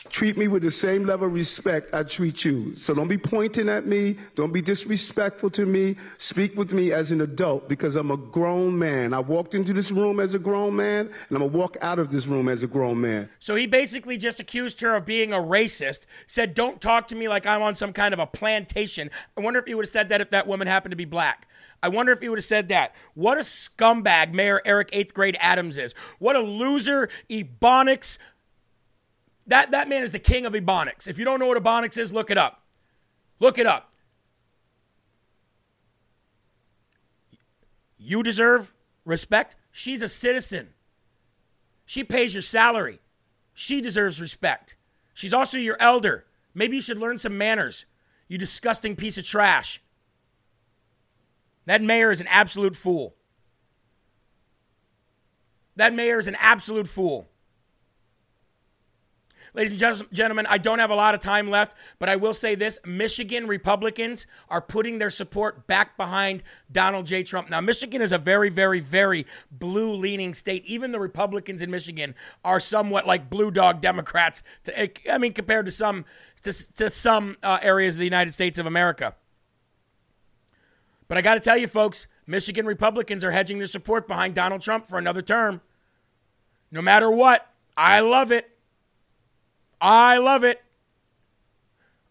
Treat 0.09 0.37
me 0.37 0.47
with 0.47 0.63
the 0.63 0.71
same 0.71 1.03
level 1.05 1.27
of 1.27 1.33
respect 1.33 1.93
I 1.93 2.03
treat 2.03 2.45
you. 2.45 2.75
So 2.77 2.93
don't 2.93 3.09
be 3.09 3.17
pointing 3.17 3.67
at 3.67 3.85
me. 3.85 4.15
Don't 4.35 4.53
be 4.53 4.61
disrespectful 4.61 5.49
to 5.51 5.65
me. 5.65 5.97
Speak 6.17 6.55
with 6.55 6.73
me 6.73 6.93
as 6.93 7.11
an 7.11 7.19
adult 7.19 7.67
because 7.67 7.97
I'm 7.97 8.09
a 8.09 8.17
grown 8.17 8.79
man. 8.79 9.13
I 9.13 9.19
walked 9.19 9.53
into 9.53 9.73
this 9.73 9.91
room 9.91 10.21
as 10.21 10.33
a 10.33 10.39
grown 10.39 10.77
man 10.77 11.07
and 11.07 11.31
I'm 11.31 11.39
going 11.39 11.51
to 11.51 11.57
walk 11.57 11.75
out 11.81 11.99
of 11.99 12.09
this 12.09 12.25
room 12.25 12.47
as 12.47 12.63
a 12.63 12.67
grown 12.67 13.01
man. 13.01 13.27
So 13.39 13.55
he 13.55 13.67
basically 13.67 14.17
just 14.17 14.39
accused 14.39 14.79
her 14.79 14.95
of 14.95 15.05
being 15.05 15.33
a 15.33 15.37
racist, 15.37 16.05
said, 16.25 16.53
Don't 16.53 16.79
talk 16.79 17.07
to 17.09 17.15
me 17.15 17.27
like 17.27 17.45
I'm 17.45 17.61
on 17.61 17.75
some 17.75 17.91
kind 17.91 18.13
of 18.13 18.19
a 18.19 18.27
plantation. 18.27 19.11
I 19.37 19.41
wonder 19.41 19.59
if 19.59 19.65
he 19.65 19.75
would 19.75 19.85
have 19.85 19.89
said 19.91 20.07
that 20.09 20.21
if 20.21 20.29
that 20.29 20.47
woman 20.47 20.67
happened 20.67 20.91
to 20.91 20.97
be 20.97 21.05
black. 21.05 21.47
I 21.83 21.89
wonder 21.89 22.11
if 22.11 22.19
he 22.19 22.29
would 22.29 22.39
have 22.39 22.45
said 22.45 22.69
that. 22.69 22.95
What 23.13 23.37
a 23.37 23.41
scumbag 23.41 24.33
Mayor 24.33 24.61
Eric 24.65 24.89
eighth 24.93 25.13
grade 25.13 25.37
Adams 25.39 25.77
is. 25.77 25.93
What 26.17 26.35
a 26.35 26.39
loser, 26.39 27.09
Ebonics. 27.29 28.17
That, 29.47 29.71
that 29.71 29.87
man 29.87 30.03
is 30.03 30.11
the 30.11 30.19
king 30.19 30.45
of 30.45 30.53
Ebonics. 30.53 31.07
If 31.07 31.19
you 31.19 31.25
don't 31.25 31.39
know 31.39 31.47
what 31.47 31.61
Ebonics 31.61 31.97
is, 31.97 32.11
look 32.11 32.31
it 32.31 32.37
up. 32.37 32.61
Look 33.39 33.57
it 33.57 33.67
up. 33.67 33.93
You 37.97 38.23
deserve 38.23 38.73
respect. 39.03 39.55
She's 39.71 40.01
a 40.01 40.07
citizen. 40.07 40.69
She 41.85 42.03
pays 42.03 42.33
your 42.33 42.41
salary. 42.41 42.99
She 43.53 43.81
deserves 43.81 44.19
respect. 44.19 44.75
She's 45.13 45.33
also 45.33 45.57
your 45.57 45.77
elder. 45.79 46.25
Maybe 46.53 46.75
you 46.77 46.81
should 46.81 46.99
learn 46.99 47.19
some 47.19 47.37
manners, 47.37 47.85
you 48.27 48.37
disgusting 48.37 48.95
piece 48.95 49.17
of 49.17 49.25
trash. 49.25 49.81
That 51.65 51.81
mayor 51.81 52.11
is 52.11 52.21
an 52.21 52.27
absolute 52.27 52.75
fool. 52.75 53.15
That 55.75 55.93
mayor 55.93 56.19
is 56.19 56.27
an 56.27 56.37
absolute 56.39 56.87
fool. 56.87 57.27
Ladies 59.55 59.81
and 59.81 60.11
gentlemen, 60.11 60.45
I 60.49 60.57
don't 60.57 60.79
have 60.79 60.89
a 60.89 60.95
lot 60.95 61.13
of 61.13 61.21
time 61.21 61.49
left, 61.49 61.77
but 61.97 62.09
I 62.09 62.17
will 62.17 62.33
say 62.33 62.55
this 62.55 62.77
Michigan 62.85 63.47
Republicans 63.47 64.27
are 64.49 64.59
putting 64.59 64.97
their 64.97 65.09
support 65.09 65.65
back 65.65 65.95
behind 65.95 66.43
Donald 66.69 67.05
J. 67.05 67.23
Trump. 67.23 67.49
Now, 67.49 67.61
Michigan 67.61 68.01
is 68.01 68.11
a 68.11 68.17
very, 68.17 68.49
very, 68.49 68.81
very 68.81 69.25
blue 69.49 69.95
leaning 69.95 70.33
state. 70.33 70.65
Even 70.65 70.91
the 70.91 70.99
Republicans 70.99 71.61
in 71.61 71.71
Michigan 71.71 72.15
are 72.43 72.59
somewhat 72.59 73.07
like 73.07 73.29
blue 73.29 73.49
dog 73.49 73.79
Democrats, 73.79 74.43
to, 74.65 75.09
I 75.09 75.17
mean, 75.17 75.31
compared 75.31 75.67
to 75.67 75.71
some, 75.71 76.03
to, 76.41 76.73
to 76.73 76.89
some 76.89 77.37
uh, 77.41 77.59
areas 77.61 77.95
of 77.95 77.99
the 77.99 78.05
United 78.05 78.33
States 78.33 78.59
of 78.59 78.65
America. 78.65 79.15
But 81.07 81.17
I 81.17 81.21
got 81.21 81.35
to 81.35 81.39
tell 81.39 81.57
you, 81.57 81.67
folks, 81.67 82.07
Michigan 82.27 82.65
Republicans 82.65 83.23
are 83.23 83.31
hedging 83.31 83.59
their 83.59 83.67
support 83.67 84.05
behind 84.05 84.35
Donald 84.35 84.61
Trump 84.61 84.85
for 84.85 84.99
another 84.99 85.21
term. 85.21 85.61
No 86.71 86.81
matter 86.81 87.09
what, 87.09 87.49
I 87.77 88.01
love 88.01 88.33
it. 88.33 88.51
I 89.81 90.17
love 90.17 90.43
it. 90.43 90.61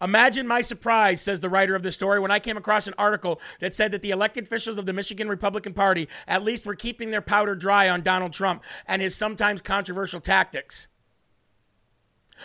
Imagine 0.02 0.46
my 0.46 0.60
surprise, 0.60 1.22
says 1.22 1.40
the 1.40 1.48
writer 1.48 1.74
of 1.74 1.82
the 1.82 1.92
story, 1.92 2.20
when 2.20 2.30
I 2.30 2.38
came 2.38 2.56
across 2.56 2.86
an 2.86 2.94
article 2.98 3.40
that 3.60 3.72
said 3.72 3.92
that 3.92 4.02
the 4.02 4.10
elected 4.10 4.44
officials 4.44 4.76
of 4.76 4.86
the 4.86 4.92
Michigan 4.92 5.28
Republican 5.28 5.72
Party 5.72 6.08
at 6.26 6.42
least 6.42 6.66
were 6.66 6.74
keeping 6.74 7.10
their 7.10 7.22
powder 7.22 7.54
dry 7.54 7.88
on 7.88 8.02
Donald 8.02 8.32
Trump 8.32 8.62
and 8.86 9.00
his 9.00 9.14
sometimes 9.14 9.62
controversial 9.62 10.20
tactics. 10.20 10.88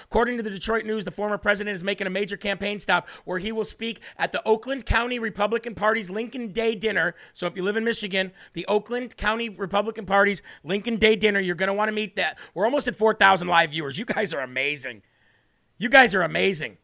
According 0.03 0.38
to 0.38 0.43
the 0.43 0.51
Detroit 0.51 0.86
News, 0.86 1.03
the 1.03 1.11
former 1.11 1.38
president 1.38 1.74
is 1.74 1.84
making 1.84 2.07
a 2.07 2.11
major 2.11 2.38
campaign 2.38 2.80
stop 2.80 3.09
where 3.26 3.39
he 3.39 3.51
will 3.51 3.63
speak 3.63 3.99
at 4.17 4.32
the 4.32 4.47
Oakland 4.47 4.86
County 4.86 5.20
Republican 5.20 5.76
Party's 5.76 6.09
Lincoln 6.09 6.49
Day 6.49 6.76
dinner. 6.76 7.15
So 7.34 7.47
if 7.47 7.55
you 7.55 7.63
live 7.63 7.76
in 7.76 7.84
Michigan, 7.84 8.32
the 8.53 8.65
Oakland 8.67 9.17
County 9.17 9.49
Republican 9.49 10.05
Party's 10.05 10.41
Lincoln 10.63 10.97
Day 10.97 11.15
dinner, 11.15 11.39
you're 11.39 11.55
going 11.55 11.67
to 11.67 11.74
want 11.74 11.89
to 11.89 11.93
meet 11.93 12.15
that. 12.15 12.38
We're 12.53 12.65
almost 12.65 12.88
at 12.88 12.95
4,000 12.95 13.47
live 13.47 13.72
viewers. 13.72 13.97
You 13.97 14.05
guys 14.05 14.34
are 14.34 14.41
amazing. 14.41 15.01
You 15.80 15.89
guys 15.89 16.13
are 16.13 16.21
amazing. 16.21 16.77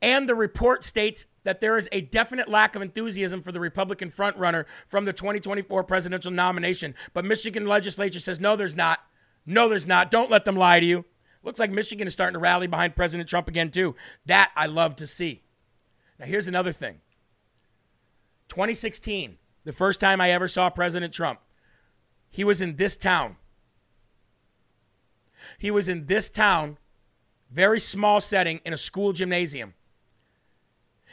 And 0.00 0.28
the 0.28 0.34
report 0.34 0.82
states 0.82 1.26
that 1.44 1.60
there 1.60 1.76
is 1.76 1.88
a 1.92 2.00
definite 2.00 2.48
lack 2.48 2.74
of 2.74 2.82
enthusiasm 2.82 3.42
for 3.42 3.52
the 3.52 3.60
Republican 3.60 4.10
frontrunner 4.10 4.64
from 4.86 5.04
the 5.04 5.12
2024 5.12 5.84
presidential 5.84 6.32
nomination. 6.32 6.94
But 7.12 7.24
Michigan 7.24 7.66
legislature 7.66 8.20
says, 8.20 8.40
no, 8.40 8.56
there's 8.56 8.74
not. 8.74 9.00
No, 9.44 9.68
there's 9.68 9.86
not. 9.86 10.10
Don't 10.10 10.30
let 10.30 10.44
them 10.44 10.56
lie 10.56 10.80
to 10.80 10.86
you. 10.86 11.04
Looks 11.44 11.60
like 11.60 11.70
Michigan 11.70 12.06
is 12.06 12.12
starting 12.12 12.34
to 12.34 12.38
rally 12.38 12.68
behind 12.68 12.96
President 12.96 13.28
Trump 13.28 13.48
again, 13.48 13.70
too. 13.70 13.96
That 14.26 14.52
I 14.56 14.66
love 14.66 14.96
to 14.96 15.06
see. 15.06 15.42
Now, 16.18 16.26
here's 16.26 16.48
another 16.48 16.72
thing 16.72 17.00
2016, 18.48 19.38
the 19.64 19.72
first 19.72 19.98
time 19.98 20.20
I 20.20 20.30
ever 20.30 20.46
saw 20.46 20.70
President 20.70 21.12
Trump, 21.12 21.40
he 22.30 22.44
was 22.44 22.60
in 22.60 22.76
this 22.76 22.96
town. 22.96 23.36
He 25.58 25.70
was 25.70 25.88
in 25.88 26.06
this 26.06 26.30
town, 26.30 26.78
very 27.50 27.80
small 27.80 28.20
setting, 28.20 28.60
in 28.64 28.72
a 28.72 28.78
school 28.78 29.12
gymnasium. 29.12 29.74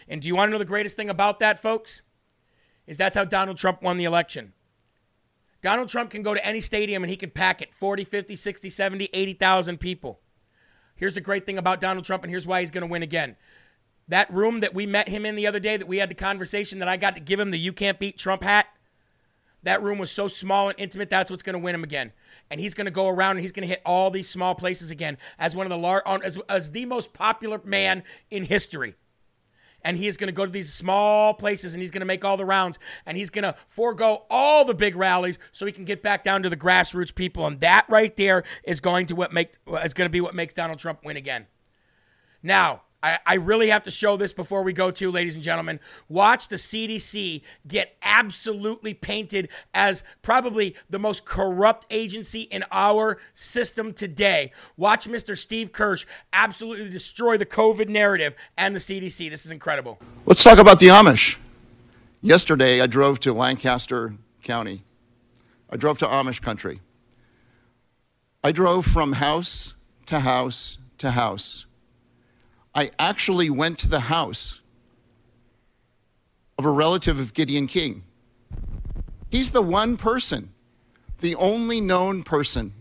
And 0.07 0.21
do 0.21 0.27
you 0.27 0.35
want 0.35 0.49
to 0.49 0.51
know 0.51 0.59
the 0.59 0.65
greatest 0.65 0.95
thing 0.95 1.09
about 1.09 1.39
that, 1.39 1.59
folks? 1.59 2.01
Is 2.87 2.97
that's 2.97 3.15
how 3.15 3.25
Donald 3.25 3.57
Trump 3.57 3.81
won 3.81 3.97
the 3.97 4.05
election. 4.05 4.53
Donald 5.61 5.89
Trump 5.89 6.09
can 6.09 6.23
go 6.23 6.33
to 6.33 6.45
any 6.45 6.59
stadium 6.59 7.03
and 7.03 7.09
he 7.09 7.17
can 7.17 7.29
pack 7.29 7.61
it 7.61 7.73
40, 7.73 8.03
50, 8.03 8.35
60, 8.35 8.69
70, 8.69 9.09
80,000 9.13 9.77
people. 9.77 10.21
Here's 10.95 11.13
the 11.13 11.21
great 11.21 11.45
thing 11.45 11.57
about 11.57 11.79
Donald 11.79 12.05
Trump, 12.05 12.23
and 12.23 12.31
here's 12.31 12.47
why 12.47 12.61
he's 12.61 12.71
going 12.71 12.81
to 12.81 12.87
win 12.87 13.03
again. 13.03 13.35
That 14.07 14.33
room 14.33 14.61
that 14.61 14.73
we 14.73 14.85
met 14.85 15.07
him 15.07 15.25
in 15.25 15.35
the 15.35 15.47
other 15.47 15.59
day, 15.59 15.77
that 15.77 15.87
we 15.87 15.97
had 15.97 16.09
the 16.09 16.15
conversation 16.15 16.79
that 16.79 16.87
I 16.87 16.97
got 16.97 17.15
to 17.15 17.21
give 17.21 17.39
him 17.39 17.51
the 17.51 17.59
You 17.59 17.71
Can't 17.71 17.99
Beat 17.99 18.17
Trump 18.17 18.43
hat, 18.43 18.67
that 19.63 19.81
room 19.81 19.97
was 19.97 20.11
so 20.11 20.27
small 20.27 20.69
and 20.69 20.79
intimate, 20.79 21.09
that's 21.09 21.29
what's 21.29 21.43
going 21.43 21.53
to 21.53 21.59
win 21.59 21.75
him 21.75 21.83
again. 21.83 22.11
And 22.49 22.59
he's 22.59 22.73
going 22.73 22.85
to 22.85 22.91
go 22.91 23.07
around 23.07 23.31
and 23.31 23.41
he's 23.41 23.51
going 23.51 23.67
to 23.67 23.73
hit 23.73 23.81
all 23.85 24.09
these 24.11 24.29
small 24.29 24.55
places 24.55 24.91
again 24.91 25.17
as 25.37 25.55
one 25.55 25.65
of 25.65 25.69
the 25.69 25.77
lar- 25.77 26.03
as, 26.23 26.37
as 26.47 26.71
the 26.71 26.85
most 26.85 27.13
popular 27.13 27.61
man 27.63 28.03
in 28.31 28.45
history 28.45 28.95
and 29.83 29.97
he 29.97 30.07
is 30.07 30.17
going 30.17 30.27
to 30.27 30.33
go 30.33 30.45
to 30.45 30.51
these 30.51 30.71
small 30.71 31.33
places 31.33 31.73
and 31.73 31.81
he's 31.81 31.91
going 31.91 32.01
to 32.01 32.05
make 32.05 32.25
all 32.25 32.37
the 32.37 32.45
rounds 32.45 32.79
and 33.05 33.17
he's 33.17 33.29
going 33.29 33.43
to 33.43 33.55
forego 33.67 34.25
all 34.29 34.65
the 34.65 34.73
big 34.73 34.95
rallies 34.95 35.39
so 35.51 35.65
he 35.65 35.71
can 35.71 35.85
get 35.85 36.01
back 36.01 36.23
down 36.23 36.43
to 36.43 36.49
the 36.49 36.57
grassroots 36.57 37.13
people 37.13 37.45
and 37.45 37.59
that 37.61 37.85
right 37.89 38.15
there 38.17 38.43
is 38.63 38.79
going 38.79 39.05
to 39.07 39.15
what 39.15 39.33
make 39.33 39.55
is 39.83 39.93
going 39.93 40.05
to 40.05 40.11
be 40.11 40.21
what 40.21 40.35
makes 40.35 40.53
Donald 40.53 40.79
Trump 40.79 41.03
win 41.03 41.17
again. 41.17 41.47
Now, 42.41 42.83
I, 43.01 43.19
I 43.25 43.35
really 43.35 43.69
have 43.69 43.83
to 43.83 43.91
show 43.91 44.17
this 44.17 44.33
before 44.33 44.63
we 44.63 44.73
go 44.73 44.91
to, 44.91 45.11
ladies 45.11 45.35
and 45.35 45.43
gentlemen. 45.43 45.79
Watch 46.07 46.49
the 46.49 46.57
CDC 46.57 47.41
get 47.67 47.95
absolutely 48.01 48.93
painted 48.93 49.49
as 49.73 50.03
probably 50.21 50.75
the 50.89 50.99
most 50.99 51.25
corrupt 51.25 51.85
agency 51.89 52.41
in 52.41 52.63
our 52.71 53.19
system 53.33 53.93
today. 53.93 54.51
Watch 54.75 55.07
Mr. 55.07 55.37
Steve 55.37 55.71
Kirsch 55.71 56.05
absolutely 56.33 56.89
destroy 56.89 57.37
the 57.37 57.45
COVID 57.45 57.87
narrative 57.87 58.35
and 58.57 58.75
the 58.75 58.79
CDC. 58.79 59.29
This 59.29 59.45
is 59.45 59.51
incredible. 59.51 59.99
Let's 60.25 60.43
talk 60.43 60.57
about 60.57 60.79
the 60.79 60.87
Amish. 60.87 61.37
Yesterday, 62.21 62.81
I 62.81 62.87
drove 62.87 63.19
to 63.21 63.31
Lancaster 63.31 64.15
County. 64.43 64.83
I 65.69 65.77
drove 65.77 65.99
to 65.99 66.05
Amish 66.05 66.41
country. 66.41 66.81
I 68.43 68.51
drove 68.51 68.85
from 68.85 69.13
house 69.13 69.75
to 70.07 70.19
house 70.19 70.79
to 70.97 71.11
house. 71.11 71.65
I 72.79 72.91
actually 72.97 73.49
went 73.49 73.77
to 73.79 73.89
the 73.89 73.99
house 73.99 74.61
of 76.57 76.63
a 76.63 76.71
relative 76.71 77.19
of 77.19 77.33
Gideon 77.33 77.67
King. 77.67 78.03
He's 79.29 79.51
the 79.51 79.61
one 79.61 79.97
person, 79.97 80.53
the 81.17 81.35
only 81.35 81.81
known 81.81 82.23
person 82.23 82.71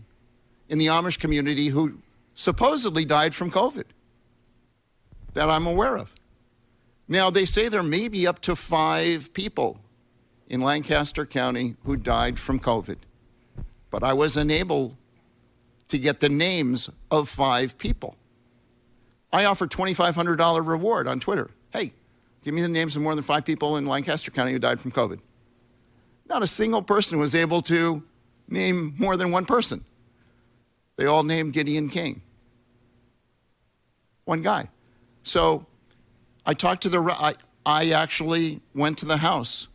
in 0.69 0.77
the 0.77 0.85
Amish 0.85 1.19
community 1.19 1.67
who 1.67 1.97
supposedly 2.33 3.03
died 3.03 3.35
from 3.35 3.51
COVID 3.51 3.87
that 5.33 5.49
I'm 5.49 5.67
aware 5.67 5.97
of. 5.97 6.15
Now, 7.09 7.29
they 7.29 7.45
say 7.45 7.67
there 7.67 7.83
may 7.83 8.07
be 8.07 8.25
up 8.25 8.39
to 8.43 8.55
five 8.55 9.33
people 9.33 9.81
in 10.47 10.61
Lancaster 10.61 11.25
County 11.25 11.75
who 11.83 11.97
died 11.97 12.39
from 12.39 12.57
COVID, 12.61 12.99
but 13.91 14.01
I 14.01 14.13
was 14.13 14.37
unable 14.37 14.97
to 15.89 15.97
get 15.97 16.21
the 16.21 16.29
names 16.29 16.89
of 17.11 17.27
five 17.27 17.77
people. 17.77 18.15
I 19.31 19.45
offered 19.45 19.69
$2,500 19.71 20.65
reward 20.65 21.07
on 21.07 21.19
Twitter. 21.19 21.51
Hey, 21.71 21.93
give 22.43 22.53
me 22.53 22.61
the 22.61 22.67
names 22.67 22.95
of 22.95 23.01
more 23.01 23.15
than 23.15 23.23
five 23.23 23.45
people 23.45 23.77
in 23.77 23.85
Lancaster 23.85 24.31
County 24.31 24.51
who 24.51 24.59
died 24.59 24.79
from 24.79 24.91
COVID. 24.91 25.19
Not 26.27 26.41
a 26.41 26.47
single 26.47 26.81
person 26.81 27.19
was 27.19 27.35
able 27.35 27.61
to 27.63 28.03
name 28.47 28.95
more 28.97 29.17
than 29.17 29.31
one 29.31 29.45
person. 29.45 29.83
They 30.95 31.05
all 31.05 31.23
named 31.23 31.53
Gideon 31.53 31.89
King. 31.89 32.21
One 34.25 34.41
guy. 34.41 34.69
So 35.23 35.65
I 36.45 36.53
talked 36.53 36.83
to 36.83 36.89
the, 36.89 37.01
I, 37.01 37.33
I 37.65 37.91
actually 37.91 38.61
went 38.73 38.97
to 38.99 39.05
the 39.05 39.17
house 39.17 39.67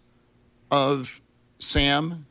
of 0.71 1.21
Sam 1.59 2.27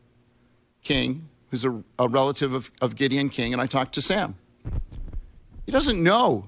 King, 0.83 1.29
who's 1.49 1.65
a, 1.65 1.83
a 1.97 2.07
relative 2.07 2.53
of, 2.53 2.71
of 2.81 2.95
Gideon 2.95 3.29
King, 3.29 3.53
and 3.53 3.61
I 3.61 3.65
talked 3.65 3.93
to 3.93 4.01
Sam. 4.01 4.35
He 5.65 5.71
doesn't 5.71 6.01
know 6.01 6.47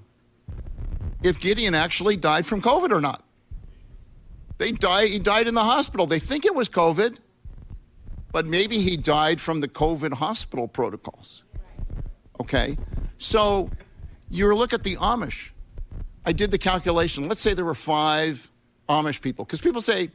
if 1.25 1.39
Gideon 1.39 1.73
actually 1.73 2.15
died 2.17 2.45
from 2.45 2.61
COVID 2.61 2.91
or 2.91 3.01
not. 3.01 3.23
They 4.59 4.71
die, 4.71 5.07
he 5.07 5.19
died 5.19 5.47
in 5.47 5.55
the 5.55 5.63
hospital. 5.63 6.05
They 6.05 6.19
think 6.19 6.45
it 6.45 6.55
was 6.55 6.69
COVID, 6.69 7.19
but 8.31 8.45
maybe 8.45 8.77
he 8.77 8.95
died 8.95 9.41
from 9.41 9.59
the 9.59 9.67
COVID 9.67 10.13
hospital 10.13 10.67
protocols. 10.67 11.43
Okay? 12.39 12.77
So 13.17 13.69
you 14.29 14.53
look 14.55 14.71
at 14.71 14.83
the 14.83 14.95
Amish. 14.97 15.51
I 16.25 16.31
did 16.31 16.51
the 16.51 16.57
calculation. 16.57 17.27
Let's 17.27 17.41
say 17.41 17.53
there 17.53 17.65
were 17.65 17.75
five 17.75 18.51
Amish 18.87 19.19
people, 19.19 19.45
because 19.45 19.59
people 19.59 19.81
say, 19.81 20.09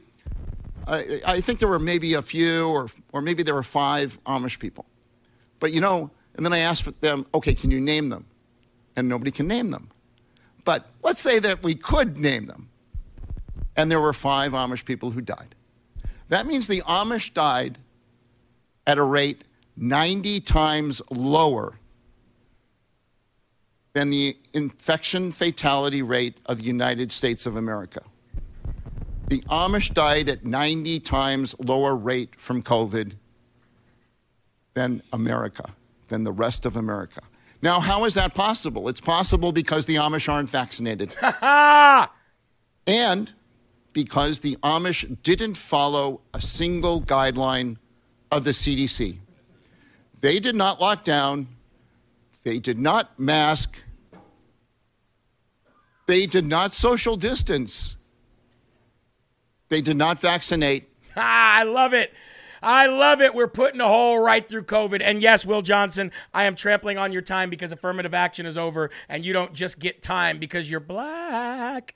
I, 0.87 1.21
I 1.25 1.41
think 1.41 1.59
there 1.59 1.67
were 1.67 1.79
maybe 1.79 2.13
a 2.13 2.21
few, 2.21 2.67
or, 2.67 2.87
or 3.11 3.21
maybe 3.21 3.43
there 3.43 3.53
were 3.53 3.63
five 3.63 4.17
Amish 4.23 4.59
people. 4.59 4.85
But 5.59 5.73
you 5.73 5.81
know, 5.81 6.09
and 6.35 6.45
then 6.45 6.53
I 6.53 6.59
asked 6.59 7.01
them, 7.01 7.25
okay, 7.33 7.53
can 7.53 7.69
you 7.69 7.81
name 7.81 8.09
them? 8.09 8.25
And 8.95 9.09
nobody 9.09 9.31
can 9.31 9.47
name 9.47 9.71
them. 9.71 9.89
But 10.63 10.87
let's 11.03 11.19
say 11.19 11.39
that 11.39 11.63
we 11.63 11.75
could 11.75 12.17
name 12.17 12.45
them. 12.45 12.69
And 13.75 13.89
there 13.89 14.01
were 14.01 14.13
five 14.13 14.51
Amish 14.51 14.85
people 14.85 15.11
who 15.11 15.21
died. 15.21 15.55
That 16.29 16.45
means 16.45 16.67
the 16.67 16.81
Amish 16.81 17.33
died 17.33 17.77
at 18.85 18.97
a 18.97 19.03
rate 19.03 19.43
90 19.77 20.39
times 20.41 21.01
lower 21.09 21.77
than 23.93 24.09
the 24.09 24.37
infection 24.53 25.31
fatality 25.31 26.01
rate 26.01 26.37
of 26.45 26.59
the 26.59 26.63
United 26.63 27.11
States 27.11 27.45
of 27.45 27.55
America. 27.55 28.01
The 29.27 29.41
Amish 29.43 29.93
died 29.93 30.29
at 30.29 30.45
90 30.45 30.99
times 30.99 31.55
lower 31.59 31.95
rate 31.95 32.39
from 32.39 32.61
COVID 32.61 33.13
than 34.73 35.01
America, 35.11 35.73
than 36.07 36.23
the 36.23 36.31
rest 36.31 36.65
of 36.65 36.75
America. 36.75 37.21
Now, 37.61 37.79
how 37.79 38.05
is 38.05 38.15
that 38.15 38.33
possible? 38.33 38.89
It's 38.89 39.01
possible 39.01 39.51
because 39.51 39.85
the 39.85 39.95
Amish 39.95 40.31
aren't 40.31 40.49
vaccinated. 40.49 41.15
and 42.87 43.31
because 43.93 44.39
the 44.39 44.55
Amish 44.57 45.21
didn't 45.21 45.55
follow 45.55 46.21
a 46.33 46.41
single 46.41 47.01
guideline 47.01 47.77
of 48.31 48.43
the 48.45 48.51
CDC. 48.51 49.17
They 50.21 50.39
did 50.39 50.55
not 50.55 50.79
lock 50.79 51.03
down, 51.03 51.47
they 52.43 52.59
did 52.59 52.79
not 52.79 53.19
mask, 53.19 53.81
they 56.07 56.25
did 56.25 56.45
not 56.45 56.71
social 56.71 57.15
distance, 57.15 57.97
they 59.69 59.81
did 59.81 59.97
not 59.97 60.19
vaccinate. 60.19 60.87
Ah, 61.17 61.59
I 61.59 61.63
love 61.63 61.93
it. 61.93 62.13
I 62.61 62.87
love 62.87 63.21
it. 63.21 63.33
We're 63.33 63.47
putting 63.47 63.81
a 63.81 63.87
hole 63.87 64.19
right 64.19 64.47
through 64.47 64.63
COVID. 64.63 65.01
And 65.03 65.21
yes, 65.21 65.45
Will 65.45 65.61
Johnson, 65.61 66.11
I 66.33 66.45
am 66.45 66.55
trampling 66.55 66.97
on 66.97 67.11
your 67.11 67.21
time 67.21 67.49
because 67.49 67.71
affirmative 67.71 68.13
action 68.13 68.45
is 68.45 68.57
over 68.57 68.89
and 69.09 69.25
you 69.25 69.33
don't 69.33 69.53
just 69.53 69.79
get 69.79 70.01
time 70.01 70.37
because 70.37 70.69
you're 70.69 70.79
black. 70.79 71.95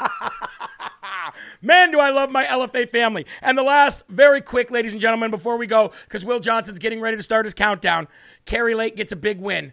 Man, 1.62 1.90
do 1.90 1.98
I 1.98 2.10
love 2.10 2.30
my 2.30 2.44
LFA 2.44 2.88
family. 2.88 3.26
And 3.42 3.58
the 3.58 3.62
last, 3.62 4.04
very 4.08 4.40
quick, 4.40 4.70
ladies 4.70 4.92
and 4.92 5.00
gentlemen, 5.00 5.30
before 5.30 5.56
we 5.56 5.66
go, 5.66 5.92
because 6.04 6.24
Will 6.24 6.40
Johnson's 6.40 6.78
getting 6.78 7.00
ready 7.00 7.16
to 7.16 7.22
start 7.22 7.44
his 7.44 7.54
countdown, 7.54 8.06
Kari 8.44 8.74
Lake 8.74 8.96
gets 8.96 9.12
a 9.12 9.16
big 9.16 9.40
win. 9.40 9.72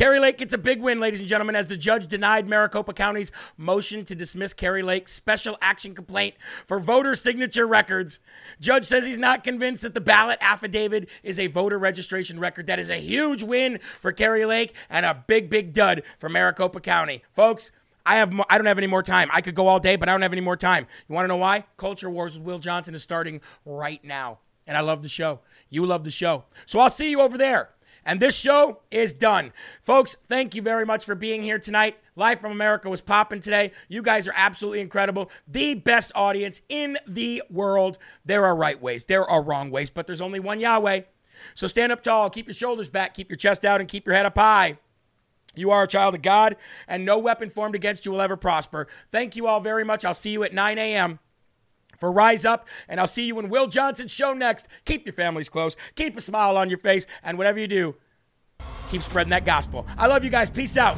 Kari 0.00 0.18
Lake 0.18 0.38
gets 0.38 0.54
a 0.54 0.56
big 0.56 0.80
win, 0.80 0.98
ladies 0.98 1.20
and 1.20 1.28
gentlemen, 1.28 1.54
as 1.54 1.66
the 1.66 1.76
judge 1.76 2.06
denied 2.06 2.48
Maricopa 2.48 2.94
County's 2.94 3.30
motion 3.58 4.02
to 4.06 4.14
dismiss 4.14 4.54
Kari 4.54 4.82
Lake's 4.82 5.12
special 5.12 5.58
action 5.60 5.94
complaint 5.94 6.36
for 6.64 6.80
voter 6.80 7.14
signature 7.14 7.66
records. 7.66 8.18
Judge 8.60 8.86
says 8.86 9.04
he's 9.04 9.18
not 9.18 9.44
convinced 9.44 9.82
that 9.82 9.92
the 9.92 10.00
ballot 10.00 10.38
affidavit 10.40 11.06
is 11.22 11.38
a 11.38 11.48
voter 11.48 11.78
registration 11.78 12.40
record. 12.40 12.66
That 12.66 12.78
is 12.78 12.88
a 12.88 12.96
huge 12.96 13.42
win 13.42 13.78
for 13.98 14.10
Kari 14.10 14.46
Lake 14.46 14.72
and 14.88 15.04
a 15.04 15.22
big, 15.26 15.50
big 15.50 15.74
dud 15.74 16.02
for 16.16 16.30
Maricopa 16.30 16.80
County. 16.80 17.22
Folks, 17.30 17.70
I 18.06 18.16
have 18.16 18.32
mo- 18.32 18.46
I 18.48 18.56
don't 18.56 18.68
have 18.68 18.78
any 18.78 18.86
more 18.86 19.02
time. 19.02 19.28
I 19.30 19.42
could 19.42 19.54
go 19.54 19.68
all 19.68 19.80
day, 19.80 19.96
but 19.96 20.08
I 20.08 20.12
don't 20.12 20.22
have 20.22 20.32
any 20.32 20.40
more 20.40 20.56
time. 20.56 20.86
You 21.10 21.14
want 21.14 21.24
to 21.24 21.28
know 21.28 21.36
why? 21.36 21.66
Culture 21.76 22.08
Wars 22.08 22.38
with 22.38 22.46
Will 22.46 22.58
Johnson 22.58 22.94
is 22.94 23.02
starting 23.02 23.42
right 23.66 24.02
now. 24.02 24.38
And 24.66 24.78
I 24.78 24.80
love 24.80 25.02
the 25.02 25.10
show. 25.10 25.40
You 25.68 25.84
love 25.84 26.04
the 26.04 26.10
show. 26.10 26.44
So 26.64 26.80
I'll 26.80 26.88
see 26.88 27.10
you 27.10 27.20
over 27.20 27.36
there. 27.36 27.68
And 28.04 28.20
this 28.20 28.36
show 28.36 28.80
is 28.90 29.12
done. 29.12 29.52
Folks, 29.82 30.16
thank 30.28 30.54
you 30.54 30.62
very 30.62 30.86
much 30.86 31.04
for 31.04 31.14
being 31.14 31.42
here 31.42 31.58
tonight. 31.58 31.98
Live 32.16 32.40
from 32.40 32.52
America 32.52 32.88
was 32.88 33.00
popping 33.00 33.40
today. 33.40 33.72
You 33.88 34.02
guys 34.02 34.26
are 34.28 34.34
absolutely 34.34 34.80
incredible. 34.80 35.30
The 35.46 35.74
best 35.74 36.12
audience 36.14 36.62
in 36.68 36.98
the 37.06 37.42
world. 37.50 37.98
There 38.24 38.44
are 38.44 38.54
right 38.54 38.80
ways, 38.80 39.04
there 39.04 39.24
are 39.24 39.42
wrong 39.42 39.70
ways, 39.70 39.90
but 39.90 40.06
there's 40.06 40.20
only 40.20 40.40
one 40.40 40.60
Yahweh. 40.60 41.02
So 41.54 41.66
stand 41.66 41.92
up 41.92 42.02
tall, 42.02 42.28
keep 42.30 42.46
your 42.46 42.54
shoulders 42.54 42.88
back, 42.88 43.14
keep 43.14 43.30
your 43.30 43.36
chest 43.36 43.64
out, 43.64 43.80
and 43.80 43.88
keep 43.88 44.06
your 44.06 44.14
head 44.14 44.26
up 44.26 44.36
high. 44.36 44.78
You 45.54 45.70
are 45.70 45.82
a 45.82 45.88
child 45.88 46.14
of 46.14 46.22
God, 46.22 46.56
and 46.86 47.04
no 47.04 47.18
weapon 47.18 47.50
formed 47.50 47.74
against 47.74 48.06
you 48.06 48.12
will 48.12 48.20
ever 48.20 48.36
prosper. 48.36 48.86
Thank 49.08 49.34
you 49.34 49.46
all 49.46 49.60
very 49.60 49.84
much. 49.84 50.04
I'll 50.04 50.14
see 50.14 50.30
you 50.30 50.44
at 50.44 50.54
9 50.54 50.78
a.m. 50.78 51.18
for 52.00 52.10
Rise 52.10 52.44
Up, 52.44 52.66
and 52.88 52.98
I'll 52.98 53.06
see 53.06 53.26
you 53.26 53.38
in 53.38 53.48
Will 53.48 53.68
Johnson's 53.68 54.10
show 54.10 54.32
next. 54.32 54.66
Keep 54.84 55.06
your 55.06 55.12
families 55.12 55.48
close, 55.48 55.76
keep 55.94 56.16
a 56.16 56.20
smile 56.20 56.56
on 56.56 56.68
your 56.68 56.78
face, 56.78 57.06
and 57.22 57.38
whatever 57.38 57.60
you 57.60 57.68
do, 57.68 57.94
keep 58.88 59.02
spreading 59.02 59.30
that 59.30 59.44
gospel. 59.44 59.86
I 59.96 60.06
love 60.06 60.24
you 60.24 60.30
guys. 60.30 60.50
Peace 60.50 60.76
out. 60.76 60.96